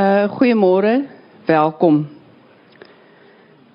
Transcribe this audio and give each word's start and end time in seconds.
Uh 0.00 0.30
goeiemôre, 0.32 1.04
welkom. 1.44 2.08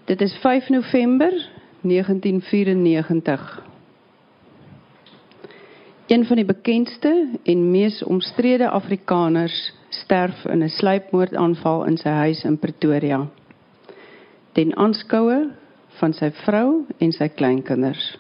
Dit 0.06 0.22
is 0.22 0.34
5 0.42 0.70
November 0.70 1.50
1994. 1.82 3.64
Een 6.08 6.26
van 6.26 6.36
die 6.36 6.46
bekendste 6.46 7.28
en 7.44 7.72
mees 7.72 8.04
omstrede 8.04 8.70
Afrikaners 8.70 9.74
sterf 9.90 10.46
in 10.46 10.64
'n 10.64 10.70
sluipmoordaanval 10.70 11.86
in 11.86 11.98
sy 11.98 12.10
huis 12.10 12.44
in 12.44 12.58
Pretoria. 12.60 13.28
Ten 14.52 14.76
aanskoue 14.76 15.52
van 15.88 16.14
sy 16.14 16.32
vrou 16.32 16.86
en 16.98 17.12
sy 17.12 17.28
kleinkinders. 17.28 18.18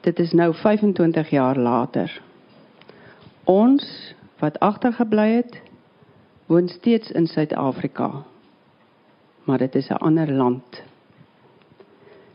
Dit 0.00 0.18
is 0.18 0.32
nou 0.32 0.54
25 0.54 1.30
jaar 1.30 1.58
later. 1.58 2.22
Ons 3.44 4.14
wat 4.38 4.60
agtergebly 4.60 5.30
het, 5.30 5.64
woon 6.46 6.68
steeds 6.68 7.10
in 7.10 7.26
Suid-Afrika. 7.26 8.22
Maar 9.44 9.58
dit 9.58 9.74
is 9.74 9.88
'n 9.88 10.02
ander 10.02 10.32
land. 10.32 10.82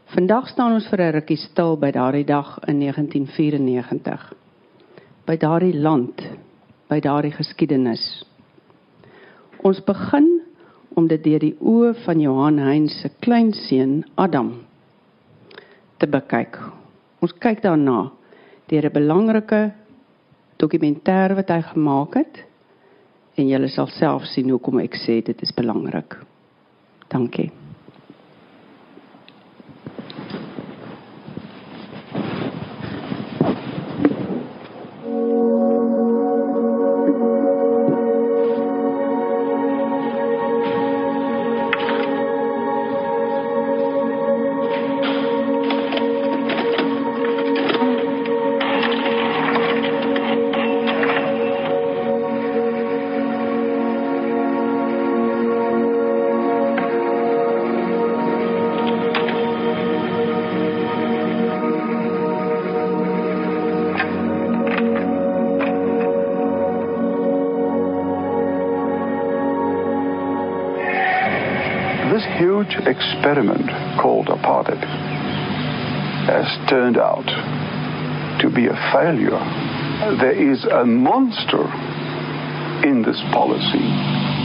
Vandag 0.06 0.48
staan 0.48 0.74
ons 0.74 0.88
vir 0.88 1.00
'n 1.02 1.12
rukkie 1.12 1.38
stil 1.38 1.78
by 1.78 1.92
daardie 1.92 2.26
dag 2.26 2.60
in 2.68 2.78
1994. 2.80 4.34
By 5.26 5.38
daardie 5.38 5.80
land, 5.80 6.22
by 6.88 7.00
daardie 7.00 7.32
geskiedenis. 7.32 8.26
Ons 9.64 9.84
begin 9.84 10.42
om 10.94 11.08
dit 11.08 11.24
deur 11.24 11.40
die 11.40 11.56
oë 11.60 11.94
van 12.04 12.20
Johan 12.20 12.58
Hein 12.58 12.90
se 12.90 13.10
kleinseun 13.20 14.04
Adam 14.16 14.54
te 15.98 16.08
bekyk. 16.08 16.60
Ons 17.22 17.34
kyk 17.38 17.62
daarna 17.62 18.12
deur 18.68 18.86
'n 18.86 18.94
belangrike 18.94 19.74
dokumentêr 20.58 21.36
wat 21.36 21.50
hy 21.50 21.62
gemaak 21.62 22.14
het 22.14 22.51
en 23.36 23.48
julle 23.48 23.70
sal 23.72 23.90
self 23.96 24.28
sien 24.32 24.50
hoekom 24.52 24.82
ek 24.84 24.98
sê 25.00 25.22
dit 25.26 25.44
is 25.44 25.56
belangrik. 25.56 26.18
Dankie. 27.12 27.52
Failure. 79.02 79.40
There 80.20 80.52
is 80.52 80.64
a 80.66 80.86
monster 80.86 81.66
in 82.88 83.02
this 83.02 83.20
policy. 83.34 84.41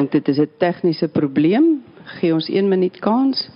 Dink 0.00 0.12
dit 0.12 0.28
is 0.28 0.38
'n 0.38 0.48
tegniese 0.58 1.08
probleem. 1.08 1.82
Gee 2.18 2.32
ons 2.32 2.48
1 2.48 2.68
minuut 2.68 2.98
kans. 2.98 3.48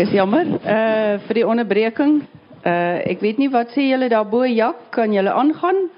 Is 0.00 0.10
jammer 0.16 0.46
uh 0.46 1.18
vir 1.26 1.34
die 1.40 1.46
onderbreking. 1.46 2.20
Uh 2.64 2.98
ek 3.12 3.20
weet 3.20 3.38
nie 3.38 3.50
wat 3.52 3.72
sê 3.76 3.88
julle 3.90 4.08
daarbo 4.08 4.44
Jak, 4.48 4.90
kan 4.96 5.12
julle 5.12 5.32
aangaan? 5.32 5.88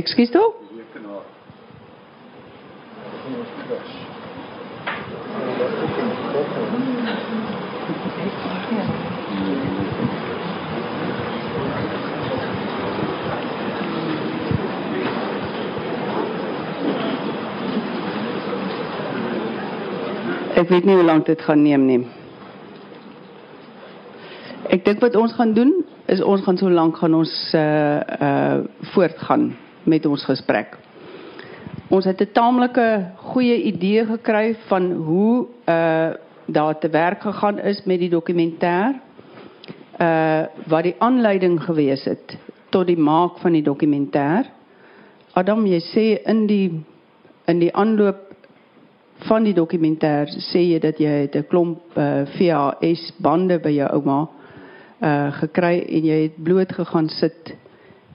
Ekskuus 0.00 0.30
toe? 0.30 0.48
Ek 20.60 20.68
weet 20.68 20.84
nie 20.84 20.92
hoe 20.98 21.06
lank 21.06 21.24
dit 21.24 21.40
gaan 21.40 21.62
neem 21.64 21.86
nie. 21.88 22.00
Ek 24.68 24.82
dink 24.84 25.00
wat 25.00 25.14
ons 25.16 25.32
gaan 25.38 25.54
doen 25.56 25.70
is 26.12 26.20
ons 26.20 26.42
gaan 26.44 26.58
so 26.60 26.68
lank 26.68 26.98
gaan 27.00 27.16
ons 27.16 27.32
uh 27.56 28.00
uh 28.26 28.58
voortgaan 28.92 29.54
met 29.88 30.04
ons 30.06 30.24
gesprek. 30.28 30.76
Ons 31.88 32.04
het 32.04 32.20
'n 32.20 32.32
taamlike 32.36 32.86
goeie 33.32 33.56
idee 33.72 34.04
gekry 34.04 34.56
van 34.68 34.92
hoe 34.92 35.46
uh 35.64 36.12
daar 36.46 36.78
te 36.78 36.88
werk 36.88 37.22
gegaan 37.22 37.58
is 37.58 37.80
met 37.84 37.98
die 37.98 38.10
dokumentêr. 38.10 39.00
Uh 40.00 40.44
wat 40.66 40.82
die 40.82 40.96
aanleiding 40.98 41.62
gewees 41.62 42.04
het 42.04 42.36
tot 42.68 42.86
die 42.86 43.00
maak 43.00 43.38
van 43.38 43.52
die 43.52 43.64
dokumentêr. 43.64 44.44
Adam, 45.32 45.66
jy 45.66 45.80
sê 45.80 46.22
in 46.26 46.46
die 46.46 46.84
in 47.46 47.58
die 47.58 47.72
aanloop 47.72 48.29
van 49.28 49.44
die 49.44 49.54
dokumentêr 49.54 50.30
sê 50.50 50.62
jy 50.72 50.78
dat 50.80 50.98
jy 51.00 51.10
het 51.26 51.36
'n 51.36 51.48
klomp 51.48 51.96
uh, 51.96 52.26
VHS 52.36 53.12
bande 53.18 53.58
by 53.58 53.70
jou 53.70 53.88
ouma 53.92 54.28
uh 55.00 55.32
gekry 55.32 55.80
en 55.88 56.04
jy 56.04 56.22
het 56.22 56.42
bloot 56.44 56.72
gegaan 56.72 57.08
sit 57.08 57.56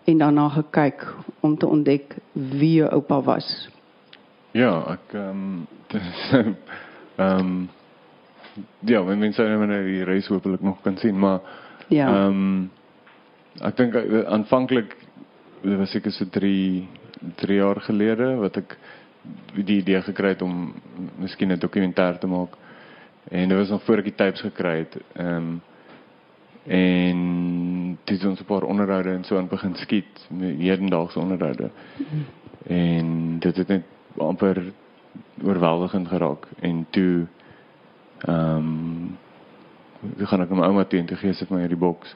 en 0.05 0.17
daarna 0.17 0.49
gekyk 0.49 1.05
om 1.41 1.57
te 1.57 1.67
ontdek 1.67 2.15
wie 2.33 2.73
jou 2.73 2.89
oupa 2.91 3.21
was. 3.21 3.69
Ja, 4.51 4.83
ek 4.93 5.13
ehm 5.13 5.65
um, 6.33 6.55
ehm 7.15 7.39
um, 7.39 7.69
ja, 8.79 9.03
men 9.03 9.19
mense 9.19 9.43
nou 9.43 9.65
net 9.65 9.85
die 9.85 10.03
reis 10.03 10.27
hopelik 10.27 10.61
nog 10.61 10.81
kan 10.81 10.97
sien, 10.97 11.19
maar 11.19 11.39
Ja. 11.87 12.07
ehm 12.07 12.27
um, 12.27 12.71
ek 13.61 13.77
dink 13.77 13.95
uh, 13.95 14.23
aanvanklik 14.27 14.95
was 15.63 15.91
seker 15.91 16.11
so 16.11 16.25
3 16.25 16.87
3 17.35 17.55
jaar 17.55 17.79
gelede 17.81 18.35
wat 18.35 18.57
ek 18.57 18.77
die 19.53 19.77
idee 19.77 20.01
gekry 20.01 20.27
het 20.27 20.41
om 20.41 20.73
miskien 21.17 21.51
'n 21.51 21.59
dokumentêr 21.59 22.17
te 22.19 22.27
maak. 22.27 22.57
En 23.29 23.49
dit 23.49 23.57
was 23.57 23.69
nog 23.69 23.83
voor 23.83 23.97
ek 23.97 24.03
die 24.03 24.15
tapes 24.15 24.41
gekry 24.41 24.77
het. 24.77 24.97
Ehm 25.13 25.35
um, 25.35 25.61
en 26.65 27.97
dit 28.03 28.17
is 28.19 28.25
ons 28.25 28.39
'n 28.39 28.45
paar 28.45 28.63
onderhoude 28.63 29.09
en 29.09 29.23
so 29.23 29.37
aan 29.37 29.47
begin 29.47 29.75
skiet, 29.75 30.27
hedendaagse 30.57 31.19
onderhoude. 31.19 31.69
En 32.67 33.39
dit 33.39 33.57
het 33.57 33.67
net 33.67 33.83
amper 34.17 34.73
oorweldigend 35.43 36.07
geraak 36.07 36.47
en 36.59 36.85
toe 36.89 37.27
ehm 38.19 38.57
um, 38.57 39.17
toe 40.17 40.25
gaan 40.25 40.41
ek 40.41 40.49
my 40.49 40.65
ouma 40.65 40.85
teen 40.85 41.05
toe 41.05 41.17
gee 41.17 41.33
sy 41.33 41.45
vir 41.45 41.55
my 41.55 41.61
hierdie 41.61 41.79
boks. 41.81 42.15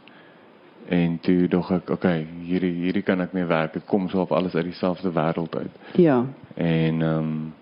En 0.88 1.20
toe 1.20 1.48
dog 1.48 1.72
ek, 1.72 1.90
okay, 1.90 2.28
hierdie 2.42 2.74
hierdie 2.74 3.04
kan 3.06 3.22
ek 3.22 3.34
mee 3.34 3.46
werk. 3.46 3.74
Dit 3.74 3.86
kom 3.86 4.10
so 4.10 4.22
op 4.22 4.31
alles 4.31 4.56
uit 4.56 4.66
dieselfde 4.66 5.12
wêreld 5.12 5.56
uit. 5.56 5.72
Ja. 5.96 6.26
En 6.56 7.02
ehm 7.02 7.18
um, 7.18 7.54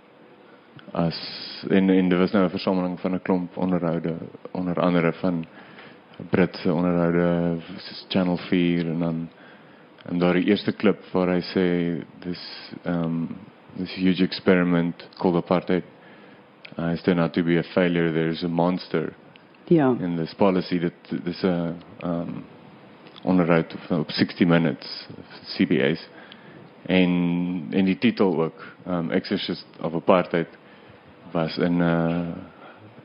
as 0.91 1.17
en 1.69 1.89
en 1.89 2.09
dit 2.09 2.19
was 2.19 2.31
nou 2.31 2.45
'n 2.45 2.49
versameling 2.49 2.99
van 2.99 3.13
'n 3.13 3.21
klomp 3.21 3.57
onderhoude 3.57 4.15
onder 4.51 4.79
andere 4.79 5.13
van 5.13 5.45
Britse 6.29 6.73
onderhoude 6.73 7.57
soos 7.77 8.05
Channel 8.09 8.37
4 8.37 8.87
en 8.87 8.99
dan 8.99 9.29
en 10.05 10.19
daar 10.19 10.33
die 10.33 10.45
eerste 10.45 10.71
klip 10.71 11.03
waar 11.11 11.41
sê 11.41 11.99
dis 12.19 12.71
ehm 12.83 13.03
um, 13.03 13.27
this 13.77 13.93
huge 13.95 14.23
experiment 14.23 15.09
called 15.17 15.35
apartheid 15.35 15.83
uh, 16.79 16.91
is 16.91 17.01
turned 17.01 17.21
out 17.21 17.33
to 17.33 17.43
be 17.43 17.57
a 17.57 17.63
failure 17.63 18.11
there's 18.11 18.43
a 18.43 18.47
monster 18.47 19.13
Ja. 19.67 19.95
in 19.99 20.15
this 20.15 20.33
policy 20.33 20.79
that 20.79 21.23
this 21.23 21.43
uh 21.43 21.71
um 22.03 22.43
onderhoud 23.27 23.73
op, 23.73 23.97
op 23.99 24.11
60 24.11 24.47
minutes 24.47 25.07
CBS 25.55 26.09
en 26.87 27.11
en 27.69 27.85
die 27.85 27.97
titel 27.97 28.43
ook 28.43 28.65
um 28.87 29.11
Exorcist 29.11 29.67
of 29.81 29.93
Apartheid 29.93 30.47
was 31.31 31.57
in 31.57 31.77
'n 31.77 31.81
uh, 31.81 32.27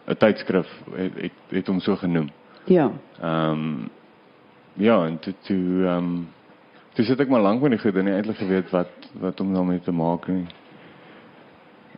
'n 0.07 0.17
tydskrif 0.17 0.69
het, 0.95 1.13
het 1.15 1.33
het 1.49 1.67
hom 1.67 1.81
so 1.81 1.97
genoem. 1.97 2.31
Ja. 2.65 2.91
Um 3.23 3.91
ja, 4.73 5.07
en 5.07 5.19
toe 5.19 5.35
toe 5.41 5.87
um 5.87 6.29
toe 6.93 7.05
sit 7.05 7.21
ek 7.21 7.29
maar 7.29 7.41
lank 7.41 7.61
met 7.61 7.71
die 7.71 7.81
goed 7.81 7.97
en 7.97 8.05
nie 8.05 8.15
eintlik 8.15 8.37
geweet 8.37 8.71
wat 8.71 9.11
wat 9.21 9.41
om 9.41 9.55
daarmee 9.55 9.81
te 9.81 9.93
maak 9.93 10.27
nie. 10.27 10.47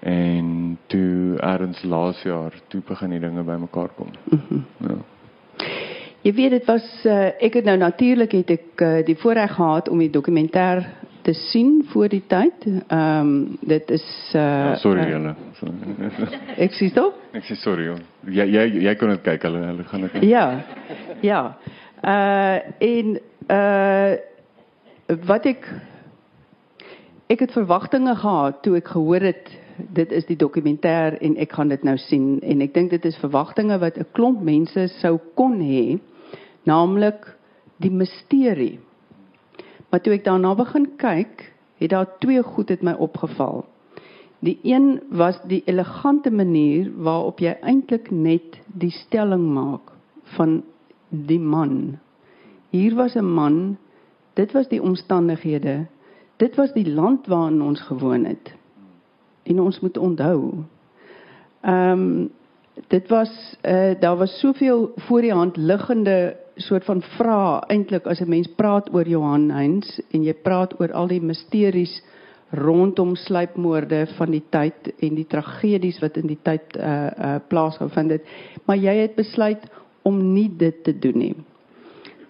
En 0.00 0.78
toe 0.86 1.36
erns 1.38 1.82
laas 1.82 2.22
jaar 2.22 2.52
toe 2.68 2.82
begin 2.86 3.10
die 3.10 3.20
dinge 3.20 3.42
bymekaar 3.42 3.88
kom. 3.88 4.08
Ja. 4.78 4.96
Jy 6.24 6.32
weet 6.32 6.54
dit 6.56 6.64
was 6.64 6.84
uh, 7.04 7.34
ek 7.44 7.58
het 7.58 7.66
nou 7.68 7.76
natuurlik 7.76 8.32
het 8.32 8.50
ek 8.54 8.80
uh, 8.80 8.92
die 9.04 9.16
voorreg 9.20 9.50
gehad 9.58 9.90
om 9.92 10.00
die 10.00 10.08
dokumentêr 10.08 10.80
te 11.24 11.34
sien 11.36 11.82
voor 11.90 12.08
die 12.08 12.22
tyd. 12.26 12.64
Ehm 12.64 13.20
um, 13.20 13.58
dit 13.60 13.90
is 13.90 14.06
uh, 14.32 14.40
Ja, 14.40 14.76
sorry 14.80 15.02
uh, 15.04 15.10
julle. 15.10 15.34
Ek 16.56 16.72
sê 16.72 16.88
tog? 16.96 17.18
Ek 17.36 17.44
sê 17.44 17.56
sorry. 17.60 17.90
Joh. 17.90 17.98
Jy 18.24 18.46
jy 18.54 18.64
jy 18.86 18.94
kon 19.00 19.12
dit 19.12 19.24
kyk 19.26 19.44
hulle 19.48 19.60
hulle 19.66 19.84
gaan 19.90 20.06
dit. 20.06 20.16
Ja. 20.30 20.46
Ja. 21.20 21.42
Uh 22.00 22.56
en 22.88 23.18
uh 23.52 24.16
wat 25.28 25.44
ek 25.44 25.68
ek 27.28 27.44
het 27.44 27.52
verwagtinge 27.52 28.16
gehad 28.16 28.62
toe 28.64 28.78
ek 28.80 28.88
gehoor 28.96 29.28
het 29.28 29.52
dit 29.76 30.12
is 30.12 30.24
die 30.24 30.40
dokumentêr 30.40 31.20
en 31.20 31.36
ek 31.36 31.52
gaan 31.52 31.68
dit 31.68 31.84
nou 31.84 31.98
sien 32.00 32.38
en 32.40 32.64
ek 32.64 32.72
dink 32.74 32.96
dit 32.96 33.12
is 33.12 33.20
verwagtinge 33.20 33.76
wat 33.78 34.00
'n 34.00 34.08
klomp 34.16 34.40
mense 34.40 34.88
sou 35.04 35.18
kon 35.36 35.60
hê 35.60 36.00
naamlik 36.64 37.36
die 37.76 37.90
misterie. 37.90 38.80
Maar 39.90 40.02
toe 40.02 40.16
ek 40.16 40.24
daarna 40.24 40.54
begin 40.58 40.88
kyk, 40.98 41.52
het 41.78 41.90
daar 41.90 42.18
twee 42.18 42.42
goed 42.42 42.68
het 42.68 42.82
my 42.82 42.94
opgeval. 42.98 43.64
Die 44.44 44.58
een 44.62 45.00
was 45.08 45.38
die 45.48 45.62
elegante 45.64 46.30
manier 46.30 46.90
waarop 46.96 47.40
jy 47.40 47.54
eintlik 47.62 48.10
net 48.10 48.60
die 48.66 48.92
stelling 48.92 49.46
maak 49.54 49.92
van 50.36 50.62
die 51.08 51.40
man. 51.40 51.98
Hier 52.70 52.94
was 52.94 53.14
'n 53.14 53.24
man, 53.24 53.76
dit 54.34 54.52
was 54.52 54.68
die 54.68 54.82
omstandighede, 54.82 55.86
dit 56.36 56.56
was 56.56 56.72
die 56.72 56.90
land 56.90 57.26
waarin 57.26 57.62
ons 57.62 57.80
gewoon 57.80 58.24
het. 58.24 58.54
En 59.42 59.60
ons 59.60 59.80
moet 59.80 59.98
onthou. 59.98 60.64
Ehm 61.60 61.90
um, 61.90 62.30
dit 62.88 63.08
was 63.08 63.56
uh, 63.62 63.90
daar 64.00 64.16
was 64.16 64.38
soveel 64.40 64.92
voor 64.96 65.20
die 65.20 65.32
hand 65.32 65.56
liggende 65.56 66.36
soort 66.56 66.84
van 66.84 67.02
vrae 67.16 67.60
eintlik 67.68 68.06
as 68.06 68.20
'n 68.20 68.28
mens 68.28 68.48
praat 68.56 68.94
oor 68.94 69.08
Johan 69.08 69.50
Heinz 69.50 70.00
en 70.12 70.22
jy 70.22 70.34
praat 70.34 70.80
oor 70.80 70.92
al 70.92 71.08
die 71.08 71.20
misteries 71.20 72.02
rondom 72.50 73.16
sluipmoorde 73.16 74.06
van 74.16 74.30
die 74.30 74.44
tyd 74.50 74.92
en 75.02 75.14
die 75.14 75.26
tragedies 75.26 75.98
wat 76.00 76.16
in 76.16 76.26
die 76.26 76.38
tyd 76.42 76.76
uh 76.76 77.10
uh 77.18 77.38
plaasgevind 77.48 78.10
het 78.10 78.22
maar 78.66 78.76
jy 78.76 78.94
het 78.94 79.14
besluit 79.14 79.66
om 80.02 80.34
nie 80.34 80.50
dit 80.56 80.84
te 80.84 80.92
doen 80.98 81.18
nie. 81.18 81.34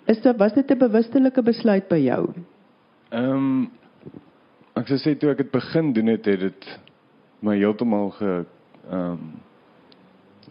Is 0.06 0.20
dit 0.20 0.36
was 0.36 0.52
dit 0.54 0.70
'n 0.70 0.78
bewustelike 0.78 1.42
besluit 1.42 1.88
by 1.88 1.96
jou? 1.96 2.28
Ehm 3.10 3.30
um, 3.30 3.70
ek 4.74 4.86
sou 4.88 4.98
sê 4.98 5.18
toe 5.18 5.30
ek 5.30 5.36
dit 5.36 5.50
begin 5.50 5.92
doen 5.92 6.06
het, 6.06 6.24
het 6.24 6.40
dit 6.40 6.80
my 7.40 7.56
heeltemal 7.56 8.10
ge 8.10 8.44
ehm 8.90 9.10
um, 9.10 9.18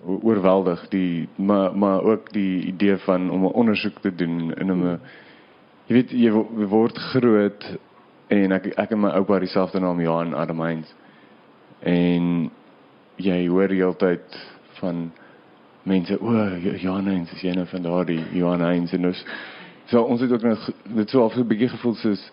oorweldig 0.06 0.88
die 0.90 1.28
maar 1.36 1.76
maar 1.78 2.02
ook 2.04 2.32
die 2.34 2.62
idee 2.66 2.98
van 2.98 3.30
om 3.32 3.42
'n 3.46 3.52
ondersoek 3.54 4.00
te 4.02 4.16
doen 4.16 4.54
in 4.54 4.72
'n 4.72 5.00
jy 5.88 5.94
weet 5.96 6.12
jy 6.12 6.32
wo- 6.32 6.50
jy 6.58 6.66
word 6.66 6.98
groot 6.98 7.78
en 8.28 8.52
ek 8.52 8.66
ek 8.78 8.92
en 8.92 9.00
my 9.00 9.10
oupa 9.10 9.40
dieselfde 9.40 9.80
naam 9.80 10.02
Johan 10.02 10.34
Adamines 10.36 10.94
en 11.80 12.50
jy 13.16 13.48
hoor 13.48 13.70
heeltyd 13.70 14.38
van 14.80 15.12
mense 15.84 16.18
o 16.22 16.32
Jo- 16.32 16.76
Johan 16.76 17.06
Heinz 17.06 17.32
is 17.34 17.44
een 17.44 17.66
van 17.68 17.82
daardie 17.82 18.24
Johan 18.32 18.60
Heinz? 18.62 18.94
En 18.94 19.06
ons 19.06 19.26
so 19.86 20.02
ons 20.02 20.22
het 20.22 20.32
ook 20.32 20.42
nou 20.42 20.56
ge- 20.56 20.74
dit 20.96 21.10
so 21.10 21.30
so 21.30 21.40
'n 21.42 21.48
bietjie 21.48 21.70
gevoel 21.70 21.94
soos 21.96 22.32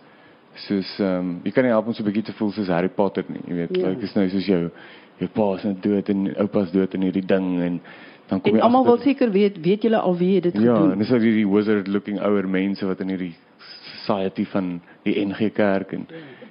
soos 0.54 0.98
ehm 1.00 1.18
um, 1.18 1.40
jy 1.44 1.50
kan 1.52 1.64
nie 1.64 1.70
help 1.72 1.86
om 1.86 1.94
so 1.94 2.02
'n 2.02 2.06
bietjie 2.06 2.22
te 2.24 2.32
voel 2.32 2.52
soos 2.52 2.68
Harry 2.68 2.88
Potter 2.88 3.24
nie 3.28 3.40
jy 3.48 3.54
weet 3.54 3.76
Ja. 3.76 3.82
ja. 3.82 3.88
like 3.88 4.02
is 4.02 4.14
nou 4.14 4.28
soos 4.28 4.46
jou 4.46 4.70
jou 5.18 5.28
pa 5.28 5.54
is 5.56 5.64
nou 5.64 5.74
dood 5.80 6.08
en 6.08 6.34
oupa 6.40 6.62
is 6.62 6.70
dood 6.72 6.94
in 6.94 7.02
hierdie 7.02 7.26
ding 7.26 7.60
en 7.60 7.80
dan 8.28 8.40
kom 8.40 8.52
En 8.52 8.56
jy 8.58 8.62
almal 8.62 8.84
wil 8.84 8.98
seker 8.98 9.30
weet, 9.30 9.58
weet 9.60 9.82
julle 9.82 9.98
al 9.98 10.16
wie 10.16 10.40
dit 10.40 10.54
Ja, 10.54 10.60
gedoen? 10.60 10.92
en 10.92 10.98
dis 10.98 11.10
ook 11.12 11.20
hierdie 11.20 11.48
wizard 11.48 11.88
looking 11.88 12.20
ouer 12.20 12.48
mense 12.48 12.86
wat 12.86 13.00
in 13.00 13.08
hierdie 13.08 13.34
society 13.58 14.44
van 14.44 14.80
die 15.04 15.24
NG 15.26 15.52
Kerk 15.52 15.92
en 15.92 16.06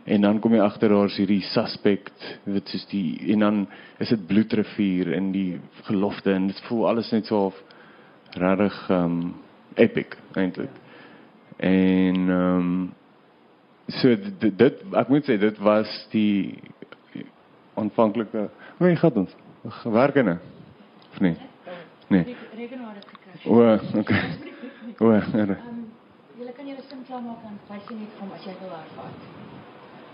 en 0.05 0.21
dan 0.21 0.39
kom 0.39 0.53
jy 0.53 0.59
agter 0.61 0.89
daar's 0.89 1.17
hierdie 1.17 1.41
suspect 1.41 2.39
wat 2.45 2.67
soos 2.69 2.85
die 2.87 3.19
en 3.33 3.39
dan 3.39 3.67
is 3.99 4.09
dit 4.09 4.27
bloedrivier 4.27 5.11
in 5.13 5.31
die 5.31 5.59
gelofte 5.83 6.31
en 6.33 6.47
dit 6.47 6.59
voel 6.67 6.87
alles 6.87 7.11
net 7.11 7.25
so 7.25 7.35
half 7.35 7.63
regtig 8.35 8.89
um 8.89 9.33
epic 9.75 10.17
eintlik. 10.35 10.69
En 11.59 12.29
um 12.29 12.91
so 13.89 14.15
dit, 14.39 14.57
dit 14.57 14.83
ek 15.01 15.11
moet 15.11 15.25
sê 15.25 15.37
dit 15.41 15.57
was 15.65 16.07
die 16.13 16.59
aanvanklike 17.79 18.47
hoe 18.77 18.95
gaan 18.95 19.23
ons 19.25 19.35
werkene 19.83 20.37
of 21.11 21.19
nee 21.19 21.35
nee 22.07 22.37
rekenaar 22.55 22.95
het 22.95 23.07
gekry. 23.13 23.49
o 23.49 23.99
okay 23.99 24.23
o 24.99 25.13
ja. 25.13 25.21
Ehm 25.33 25.79
julle 26.39 26.51
kan 26.55 26.67
julle 26.67 26.83
sim 26.87 27.03
klaarmaak 27.07 27.43
dan 27.43 27.59
wys 27.67 27.89
net 27.89 28.19
hom 28.19 28.31
as 28.35 28.43
jy 28.47 28.53
wil 28.61 28.71
ervaar. 28.71 29.13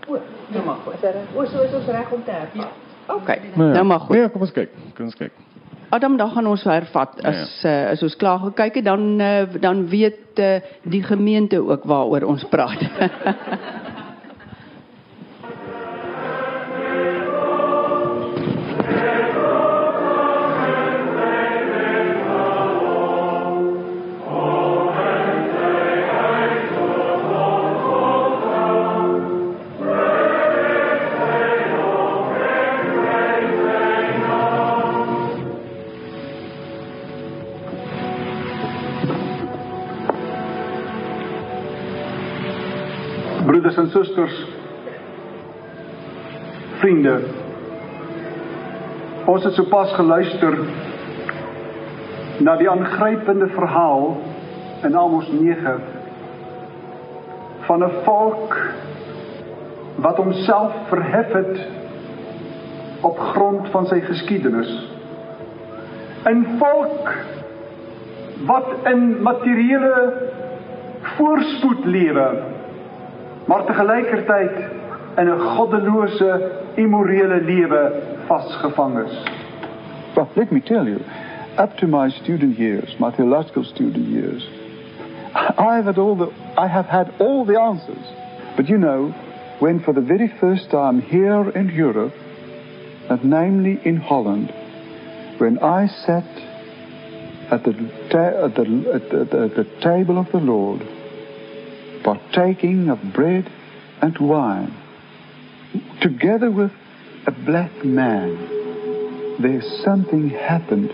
O, 0.06 0.18
nou 0.54 0.64
maar 0.64 0.80
goed. 0.84 1.04
O, 1.34 1.44
so 1.46 1.62
is 1.62 1.74
ons 1.74 1.86
reg 1.86 2.12
om 2.12 2.24
te 2.24 2.30
herf. 2.30 2.54
Ja. 2.54 2.68
OK. 3.14 3.26
Nou 3.54 3.68
ja. 3.68 3.74
Nou 3.74 3.84
maar 3.84 4.00
goed. 4.00 4.16
Nee, 4.16 4.30
kom 4.30 4.40
ons 4.46 4.52
kyk. 4.52 4.74
Kom 4.94 5.04
ons 5.10 5.18
kyk. 5.18 5.45
Adam, 5.88 6.16
dan 6.16 6.30
gaan 6.30 6.46
ons 6.46 6.64
hervat 6.64 7.20
as 7.22 7.62
uh, 7.64 7.90
as 7.92 8.02
ons 8.02 8.16
klaar 8.18 8.38
gekyk 8.48 8.80
het, 8.80 8.84
dan 8.84 9.20
uh, 9.20 9.44
dan 9.60 9.86
weet 9.88 10.40
uh, 10.42 10.56
die 10.82 11.02
gemeente 11.02 11.60
ook 11.62 11.84
waaroor 11.84 12.26
ons 12.26 12.44
praat. 12.50 12.82
Ons 49.26 49.42
het 49.42 49.56
sopas 49.58 49.90
geluister 49.98 50.54
na 52.46 52.52
die 52.60 52.68
aangrypende 52.70 53.48
verhaal 53.56 54.12
in 54.86 54.94
Amos 54.94 55.26
9 55.34 55.80
van 57.66 57.82
'n 57.82 57.90
volk 58.04 58.54
wat 60.06 60.16
homself 60.16 60.72
verhef 60.92 61.32
het 61.32 61.58
op 63.00 63.18
grond 63.18 63.68
van 63.68 63.86
sy 63.86 64.00
geskiedenis. 64.00 64.70
'n 66.24 66.46
Volk 66.58 67.10
wat 68.46 68.68
in 68.84 69.22
materiële 69.22 70.12
voorspoed 71.00 71.84
lewe 71.84 72.28
maar 73.46 73.64
te 73.64 73.72
gelykertyd 73.72 74.56
in 75.16 75.28
'n 75.28 75.40
goddelose, 75.40 76.50
immorele 76.74 77.40
lewe 77.40 78.14
vasgevang 78.28 79.06
is. 79.06 80.16
Well, 80.16 80.30
let 80.36 80.52
me 80.52 80.60
tell 80.60 80.86
you, 80.86 80.98
up 81.58 81.76
to 81.78 81.86
my 81.86 82.10
student 82.10 82.58
years, 82.58 82.94
my 82.98 83.14
theological 83.14 83.64
student 83.64 84.08
years, 84.08 84.42
I 85.34 85.76
have 85.76 85.86
had 85.86 85.98
all 85.98 86.16
the, 86.16 86.32
I 86.56 86.66
have 86.66 86.86
had 86.86 87.14
all 87.20 87.44
the 87.44 87.60
answers. 87.60 88.04
But 88.56 88.68
you 88.68 88.78
know, 88.78 89.10
when 89.58 89.80
for 89.80 89.92
the 89.92 90.00
very 90.00 90.32
first 90.40 90.70
time 90.70 91.00
here 91.00 91.50
in 91.50 91.68
Europe, 91.68 92.14
and 93.10 93.24
namely 93.24 93.80
in 93.84 93.96
Holland, 93.96 94.52
when 95.38 95.58
I 95.58 95.86
sat 95.86 96.24
at 97.50 97.62
the, 97.64 97.70
at 97.70 98.54
the, 98.54 98.90
at 98.94 99.10
the, 99.10 99.42
at 99.44 99.56
the 99.56 99.64
table 99.80 100.18
of 100.18 100.30
the 100.32 100.38
Lord, 100.38 100.86
partaking 102.02 102.88
of 102.88 102.98
bread 103.12 103.50
and 104.00 104.18
wine, 104.18 104.74
together 106.00 106.50
with 106.50 106.72
a 107.26 107.32
black 107.44 107.84
man, 107.84 109.36
there's 109.42 109.82
something 109.84 110.30
happened 110.30 110.90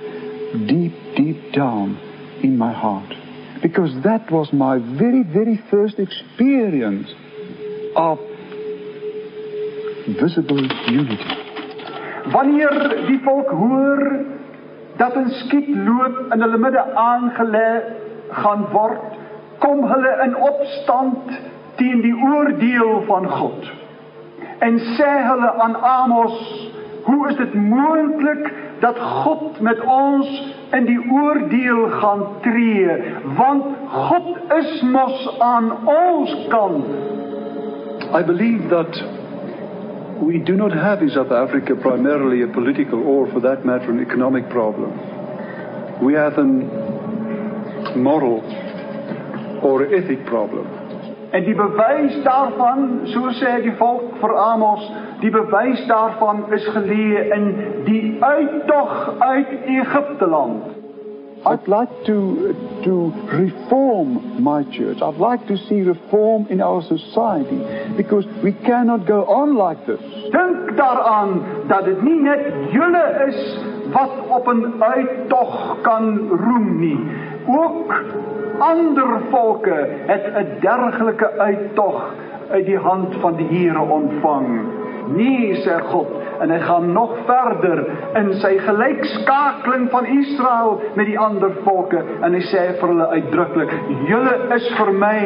deep, 0.66 0.92
deep 1.14 1.52
down 1.52 1.98
in 2.42 2.56
my 2.56 2.72
heart. 2.72 3.12
Because 3.62 3.90
that 4.02 4.30
was 4.30 4.52
my 4.52 4.78
very, 4.78 5.22
very 5.22 5.62
first 5.70 5.98
experience 5.98 7.08
of 7.94 8.18
visible 10.20 10.62
unity. 10.88 11.38
Wanneer 12.32 12.70
die 13.06 13.20
volk 13.24 13.50
hoor 13.50 14.24
dat 14.96 15.14
'n 15.16 15.30
skietloop 15.30 16.32
in 16.32 16.40
hulle 16.40 16.58
midde 16.58 16.82
aangelê 16.94 17.70
gaan 18.30 18.66
word, 18.72 19.18
kom 19.58 19.84
hulle 19.92 20.12
in 20.24 20.36
opstand 20.36 21.18
teen 21.76 22.00
die 22.00 22.14
oordeel 22.14 23.02
van 23.06 23.28
God. 23.30 23.81
En 24.62 24.78
sê 24.78 25.12
hulle 25.28 25.50
aan 25.64 25.76
Amos, 25.76 26.35
hoe 27.04 27.28
is 27.28 27.37
dit 27.37 27.54
moontlik 27.54 28.52
dat 28.81 28.99
God 28.99 29.61
met 29.61 29.81
ons 29.81 30.28
in 30.73 30.87
die 30.87 30.99
oordeel 31.11 31.88
gaan 32.02 32.23
tree, 32.40 32.97
want 33.38 33.64
God 33.90 34.28
is 34.59 34.83
mos 34.83 35.25
aan 35.38 35.73
ons 35.87 36.37
kant. 36.49 36.87
I 38.14 38.23
believe 38.23 38.69
that 38.69 39.02
we 40.23 40.38
do 40.38 40.54
not 40.54 40.73
have 40.73 41.02
in 41.02 41.11
South 41.11 41.33
Africa 41.33 41.75
primarily 41.75 42.42
a 42.42 42.47
political 42.47 43.02
or, 43.02 43.26
for 43.33 43.40
that 43.40 43.64
matter, 43.64 43.90
an 43.90 44.00
economic 44.00 44.49
problem. 44.49 44.92
We 46.02 46.14
have 46.14 46.38
a 46.38 46.47
moral 47.97 48.42
or 49.62 49.87
ethic 49.95 50.25
problem. 50.26 50.81
En 51.32 51.44
die 51.44 51.54
bewys 51.54 52.22
daarvan, 52.22 53.00
so 53.08 53.30
sê 53.40 53.54
die 53.64 53.72
volk 53.78 54.18
vir 54.20 54.34
Amos, 54.36 54.84
die 55.22 55.30
bewys 55.32 55.80
daarvan 55.88 56.44
is 56.52 56.66
geleë 56.74 57.22
in 57.36 57.46
die 57.86 58.04
uittog 58.20 59.14
uit 59.18 59.54
Egipte 59.64 60.28
land. 60.28 60.78
I'd 61.44 61.66
like 61.66 61.90
to 62.04 62.52
to 62.84 63.10
reform 63.32 64.42
my 64.44 64.62
church. 64.76 65.00
I'd 65.02 65.18
like 65.18 65.46
to 65.48 65.56
see 65.56 65.80
reform 65.80 66.46
in 66.50 66.60
our 66.60 66.82
society 66.82 67.58
because 67.96 68.26
we 68.44 68.52
cannot 68.52 69.06
go 69.08 69.24
on 69.24 69.56
like 69.56 69.84
this. 69.86 70.00
Dink 70.30 70.76
daaraan 70.76 71.42
dat 71.66 71.84
dit 71.84 72.02
nie 72.02 72.20
net 72.28 72.46
julle 72.76 73.02
is 73.26 73.40
wat 73.96 74.12
op 74.28 74.46
'n 74.52 74.82
uittog 74.82 75.80
kan 75.82 76.28
roem. 76.28 77.08
Ook 77.46 77.90
ander 78.59 79.21
volke 79.30 79.88
het 80.06 80.26
'n 80.35 80.61
dergelike 80.61 81.30
uittog 81.38 82.14
uit 82.50 82.66
die 82.66 82.78
hand 82.78 83.14
van 83.21 83.37
die 83.37 83.47
Here 83.47 83.80
ontvang. 83.80 84.61
Nee, 85.06 85.54
sê 85.54 85.80
God, 85.90 86.09
en 86.40 86.50
hy 86.50 86.59
gaan 86.59 86.92
nog 86.92 87.16
verder 87.26 87.87
in 88.14 88.32
sy 88.35 88.59
gelykskakeling 88.59 89.90
van 89.90 90.06
Israel 90.06 90.80
met 90.94 91.06
die 91.06 91.18
ander 91.18 91.52
volke 91.64 92.02
en 92.23 92.32
hy 92.32 92.42
sê 92.50 92.62
vir 92.80 92.88
hulle 92.88 93.09
uitdruklik: 93.09 93.75
"Julle 94.06 94.37
is 94.54 94.68
vir 94.78 94.92
my 94.92 95.18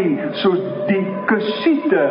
soos 0.42 0.61
die 0.87 1.04
Kusiete." 1.26 2.09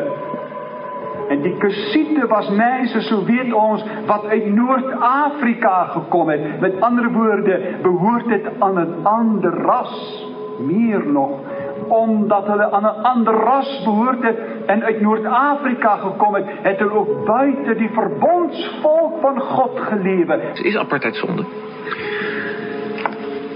En 1.29 1.41
die 1.41 1.55
Kusiete 1.57 2.27
was 2.27 2.49
mense, 2.49 3.01
so 3.01 3.23
weet 3.25 3.53
ons, 3.53 3.83
wat 4.05 4.25
uit 4.29 4.45
Noord-Afrika 4.53 5.85
gekom 5.95 6.29
het. 6.29 6.59
Met 6.61 6.81
ander 6.85 7.09
woorde, 7.11 7.57
behoort 7.81 8.27
dit 8.29 8.45
aan 8.59 8.77
'n 8.79 8.93
ander 9.03 9.53
ras, 9.65 10.24
meer 10.59 11.05
nog 11.07 11.39
omdat 11.87 12.47
hulle 12.47 12.71
aan 12.71 12.83
'n 12.83 13.03
ander 13.03 13.33
ras 13.33 13.81
behoort 13.83 14.23
het 14.23 14.37
en 14.65 14.83
uit 14.83 15.01
Noord-Afrika 15.01 15.95
gekom 15.95 16.33
het, 16.33 16.45
het 16.61 16.79
hulle 16.79 16.93
ook 16.93 17.25
buite 17.25 17.75
die 17.75 17.89
verbondsvolk 17.89 19.21
van 19.21 19.39
God 19.39 19.79
gelewe. 19.79 20.39
Is 20.63 20.77
apartheid 20.77 21.15
sonde? 21.15 21.43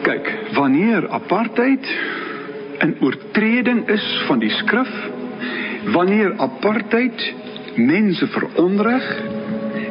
Kyk, 0.02 0.40
wanneer 0.54 1.10
apartheid 1.10 1.88
'n 2.80 2.96
oortreding 3.02 3.88
is 3.88 4.24
van 4.28 4.40
die 4.40 4.50
skrif, 4.50 5.10
wanneer 5.92 6.34
apartheid 6.38 7.34
mense 7.76 8.28
veronreg 8.28 9.22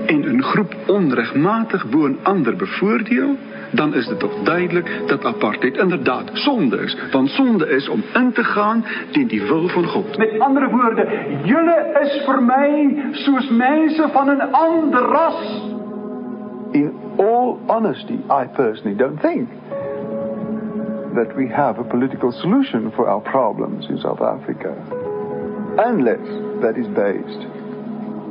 en 0.07 0.37
'n 0.37 0.43
groep 0.43 0.75
onregmatig 0.87 1.89
bo 1.91 2.07
'n 2.09 2.19
ander 2.23 2.57
bevoordeel, 2.57 3.37
dan 3.71 3.95
is 3.95 4.07
dit 4.07 4.19
toch 4.19 4.43
duidelik 4.43 5.03
dat 5.07 5.25
apartheid 5.25 5.77
inderdaad 5.77 6.31
sonde 6.33 6.77
is. 6.77 6.97
Want 7.11 7.31
zonde 7.31 7.69
is 7.69 7.89
om 7.89 8.03
in 8.15 8.33
te 8.33 8.45
gaan 8.45 8.85
teen 9.11 9.27
die 9.27 9.43
wil 9.43 9.69
van 9.69 9.85
God. 9.85 10.19
Met 10.19 10.41
andere 10.41 10.69
woorden, 10.69 11.07
jullie 11.45 12.01
is 12.01 12.23
vir 12.25 12.43
my 12.43 12.97
soos 13.13 13.49
mense 13.51 14.09
van 14.13 14.27
'n 14.27 14.53
ander 14.53 15.01
ras. 15.01 15.63
In 16.71 16.93
all 17.17 17.59
honesty, 17.67 18.19
I 18.43 18.47
personally 18.53 18.97
don't 18.97 19.21
think 19.21 19.49
that 21.15 21.35
we 21.35 21.47
have 21.47 21.81
a 21.81 21.85
political 21.85 22.33
solution 22.33 22.93
for 22.93 23.09
our 23.09 23.21
problems 23.21 23.89
in 23.89 23.99
South 23.99 24.21
Africa. 24.21 24.75
Unless 25.77 26.29
that 26.61 26.77
is 26.77 26.87
based 26.87 27.47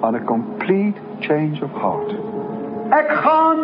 on 0.01 0.15
a 0.15 0.19
complete 0.19 0.95
change 1.19 1.61
of 1.61 1.71
heart. 1.71 2.36
Ek 2.87 3.09
gaan 3.23 3.61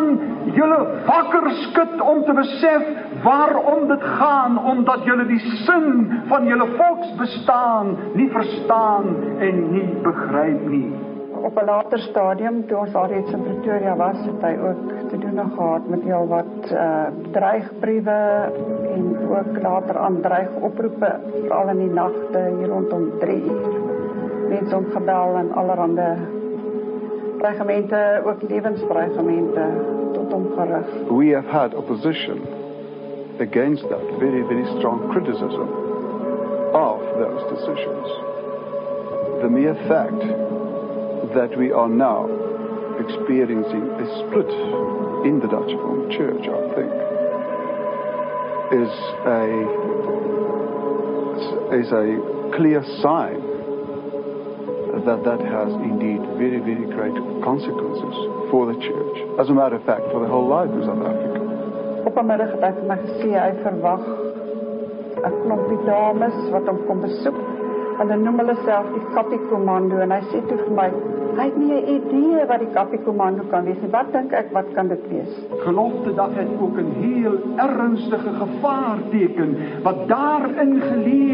julle 0.52 0.78
wakker 1.06 1.46
skud 1.62 2.00
om 2.04 2.20
te 2.26 2.34
besef 2.36 2.84
waarom 3.24 3.86
dit 3.88 4.04
gaan 4.18 4.58
omdat 4.58 5.06
julle 5.08 5.24
die 5.28 5.40
sin 5.64 5.88
van 6.28 6.44
julle 6.50 6.66
volksbestaan 6.76 7.94
nie 8.18 8.28
verstaan 8.34 9.08
en 9.40 9.62
nie 9.72 9.86
begryp 10.04 10.68
nie. 10.68 10.92
Op 11.44 11.56
'n 11.60 11.66
later 11.66 11.98
stadium 11.98 12.66
toe 12.66 12.78
ons 12.78 12.94
alreeds 12.94 13.32
in 13.32 13.42
Pretoria 13.42 13.96
was, 13.96 14.16
het 14.24 14.42
hy 14.42 14.54
ook 14.68 14.92
te 15.08 15.18
doen 15.18 15.40
gehad 15.56 15.88
met 15.88 16.02
heel 16.02 16.26
wat 16.28 16.72
uh 16.72 17.06
dreigbriewe 17.32 18.20
en 18.94 19.04
ook 19.28 19.62
later 19.62 19.98
aan 19.98 20.20
dreigoproepe 20.20 21.10
veral 21.40 21.68
in 21.68 21.78
die 21.78 21.92
nagte 21.92 22.40
hier 22.58 22.68
rondom 22.68 23.10
3 23.20 23.42
uur. 23.44 23.76
Mense 24.48 24.74
hom 24.74 24.86
gebel 24.92 25.36
en 25.36 25.52
allerhande 25.52 26.16
We 31.12 31.28
have 31.28 31.44
had 31.44 31.74
opposition 31.74 32.40
against 33.38 33.82
that, 33.82 34.00
very, 34.18 34.40
very 34.48 34.64
strong 34.78 35.12
criticism 35.12 35.68
of 36.72 37.00
those 37.20 37.44
decisions. 37.52 38.06
The 39.42 39.50
mere 39.50 39.74
fact 39.92 40.24
that 41.34 41.54
we 41.58 41.70
are 41.70 41.88
now 41.88 42.24
experiencing 42.98 43.90
a 43.92 44.06
split 44.24 44.48
in 45.28 45.40
the 45.40 45.48
Dutch 45.48 45.68
Reformed 45.68 46.12
Church, 46.12 46.48
I 46.48 46.64
think, 46.72 46.92
is 48.72 48.88
a 49.28 49.48
is 51.76 51.92
a 51.92 52.16
clear 52.56 52.82
sign 53.02 53.53
that 55.02 55.24
that 55.24 55.40
has 55.40 55.72
indeed 55.82 56.20
very, 56.38 56.60
very 56.62 56.86
great 56.86 57.16
consequences 57.42 58.14
for 58.50 58.72
the 58.72 58.78
church. 58.78 59.16
As 59.40 59.48
a 59.48 59.54
matter 59.54 59.76
of 59.76 59.84
fact, 59.84 60.02
for 60.12 60.20
the 60.20 60.28
whole 60.28 60.46
life 60.46 60.70
of 60.70 60.84
South 60.84 61.02
Africa. 61.02 61.40
Op 62.06 62.18
'n 62.18 62.26
middag 62.26 62.50
het 62.52 62.62
hy 62.62 62.72
vir 62.78 62.86
my 62.86 62.98
gesê 63.06 63.30
hy 63.44 63.52
verwag 63.64 64.02
'n 65.28 65.34
klompie 65.42 65.80
dames 65.86 66.36
wat 66.52 66.66
hom 66.68 66.78
kom 66.86 67.00
besoek. 67.00 67.38
Hulle 67.98 68.16
noem 68.16 68.38
hulle 68.38 68.56
self 68.64 68.86
die 68.94 69.04
Kappie 69.14 69.40
Komando 69.50 69.98
en 69.98 70.10
hy 70.10 70.20
sê 70.30 70.38
toe 70.48 70.58
vir 70.58 70.74
my, 70.78 70.88
hy 71.38 71.44
het 71.44 71.56
nie 71.56 71.72
'n 71.72 71.86
idee 71.96 72.46
wat 72.50 72.60
die 72.60 72.72
Kappie 72.74 73.02
Komando 73.06 73.42
kan 73.50 73.64
wees 73.64 73.80
nie. 73.82 73.90
Wat 73.90 74.12
dink 74.12 74.32
ek 74.32 74.52
wat 74.52 74.68
kan 74.74 74.88
dit 74.88 75.04
wees? 75.08 75.32
Gelofte 75.64 76.14
dag 76.14 76.34
het 76.34 76.50
ook 76.60 76.76
'n 76.78 76.92
heel 77.02 77.36
ernstige 77.56 78.32
gevaarteken 78.42 79.56
wat 79.82 80.08
daarin 80.08 80.80
geleë 80.80 81.33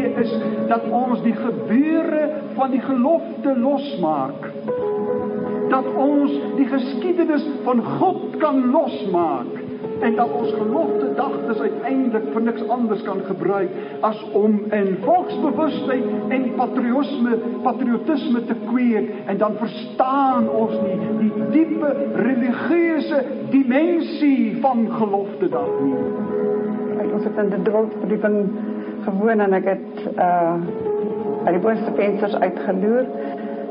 dat 0.71 0.87
ons 0.87 1.19
die 1.25 1.35
gebeure 1.35 2.29
van 2.55 2.71
die 2.71 2.81
gelofte 2.81 3.55
losmaak. 3.59 4.47
Dat 5.71 5.87
ons 5.95 6.31
die 6.55 6.67
geskiedenis 6.67 7.43
van 7.65 7.83
God 7.99 8.37
kan 8.39 8.63
losmaak 8.71 9.59
en 10.01 10.15
dat 10.17 10.31
ons 10.33 10.53
gelofte 10.57 11.11
dagtes 11.17 11.59
uiteindelik 11.59 12.31
vir 12.33 12.43
niks 12.45 12.63
anders 12.73 13.03
kan 13.05 13.19
gebruik 13.27 13.75
as 14.07 14.17
om 14.37 14.57
in 14.73 14.95
volksbewustheid 15.03 16.33
en 16.33 16.47
patriotisme 16.57 17.37
patriotisme 17.65 18.41
te 18.49 18.57
kweek 18.65 19.11
en 19.29 19.37
dan 19.37 19.57
verstaan 19.61 20.49
ons 20.49 20.73
nie 20.85 20.97
die 21.21 21.47
diepe 21.53 21.93
religieuse 22.17 23.21
dimensie 23.53 24.57
van 24.63 24.87
gelofte 24.97 25.49
dag 25.53 25.71
nie. 25.85 26.01
Ek 27.01 27.13
ons 27.19 27.25
het 27.29 27.41
in 27.45 27.53
die 27.53 27.63
gewoon 29.03 29.39
en 29.39 29.53
ek 29.53 29.65
het 29.65 30.17
uh 30.17 30.55
uit 31.41 31.55
die 31.55 31.61
boonste 31.63 31.91
vensters 31.97 32.35
uitgeloer. 32.35 33.05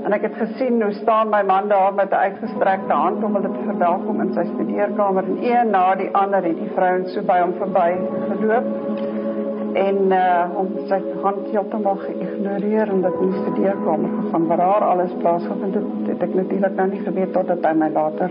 En 0.04 0.12
ek 0.16 0.24
het 0.26 0.36
gesien 0.40 0.82
hoe 0.82 0.92
staan 0.92 1.28
my 1.30 1.42
man 1.46 1.68
daar 1.68 1.94
met 1.94 2.10
'n 2.10 2.24
uitgestrekte 2.26 2.92
hand 2.92 3.24
om 3.24 3.34
hulle 3.34 3.52
te 3.52 3.64
verwelkom 3.66 4.20
in 4.20 4.32
sy 4.32 4.44
studeerkamer. 4.54 5.24
En 5.24 5.38
een 5.42 5.70
na 5.70 5.94
die 5.94 6.10
ander 6.12 6.42
het 6.42 6.56
die 6.56 6.70
vrouens 6.74 7.12
so 7.12 7.22
by 7.22 7.38
hom 7.40 7.52
verby 7.58 7.90
geloop 8.28 8.66
en 9.74 9.96
uh 10.10 10.44
hom 10.54 10.68
sy 10.88 10.98
hand 11.22 11.46
heeltemal 11.50 11.96
geïgnoreer 11.96 12.88
en 12.88 13.02
dit 13.02 13.20
in 13.20 13.30
die 13.30 13.40
studeerkamer 13.40 14.10
gegaan 14.20 14.46
waar 14.46 14.60
haar 14.60 14.84
alles 14.84 15.12
plaasgevind 15.18 15.74
het, 15.74 15.84
het 16.06 16.22
ek 16.22 16.34
natuurlik 16.34 16.76
nou 16.76 16.88
nie 16.90 17.00
geweet 17.04 17.32
totdat 17.32 17.64
hy 17.64 17.72
my 17.72 17.90
later 17.94 18.30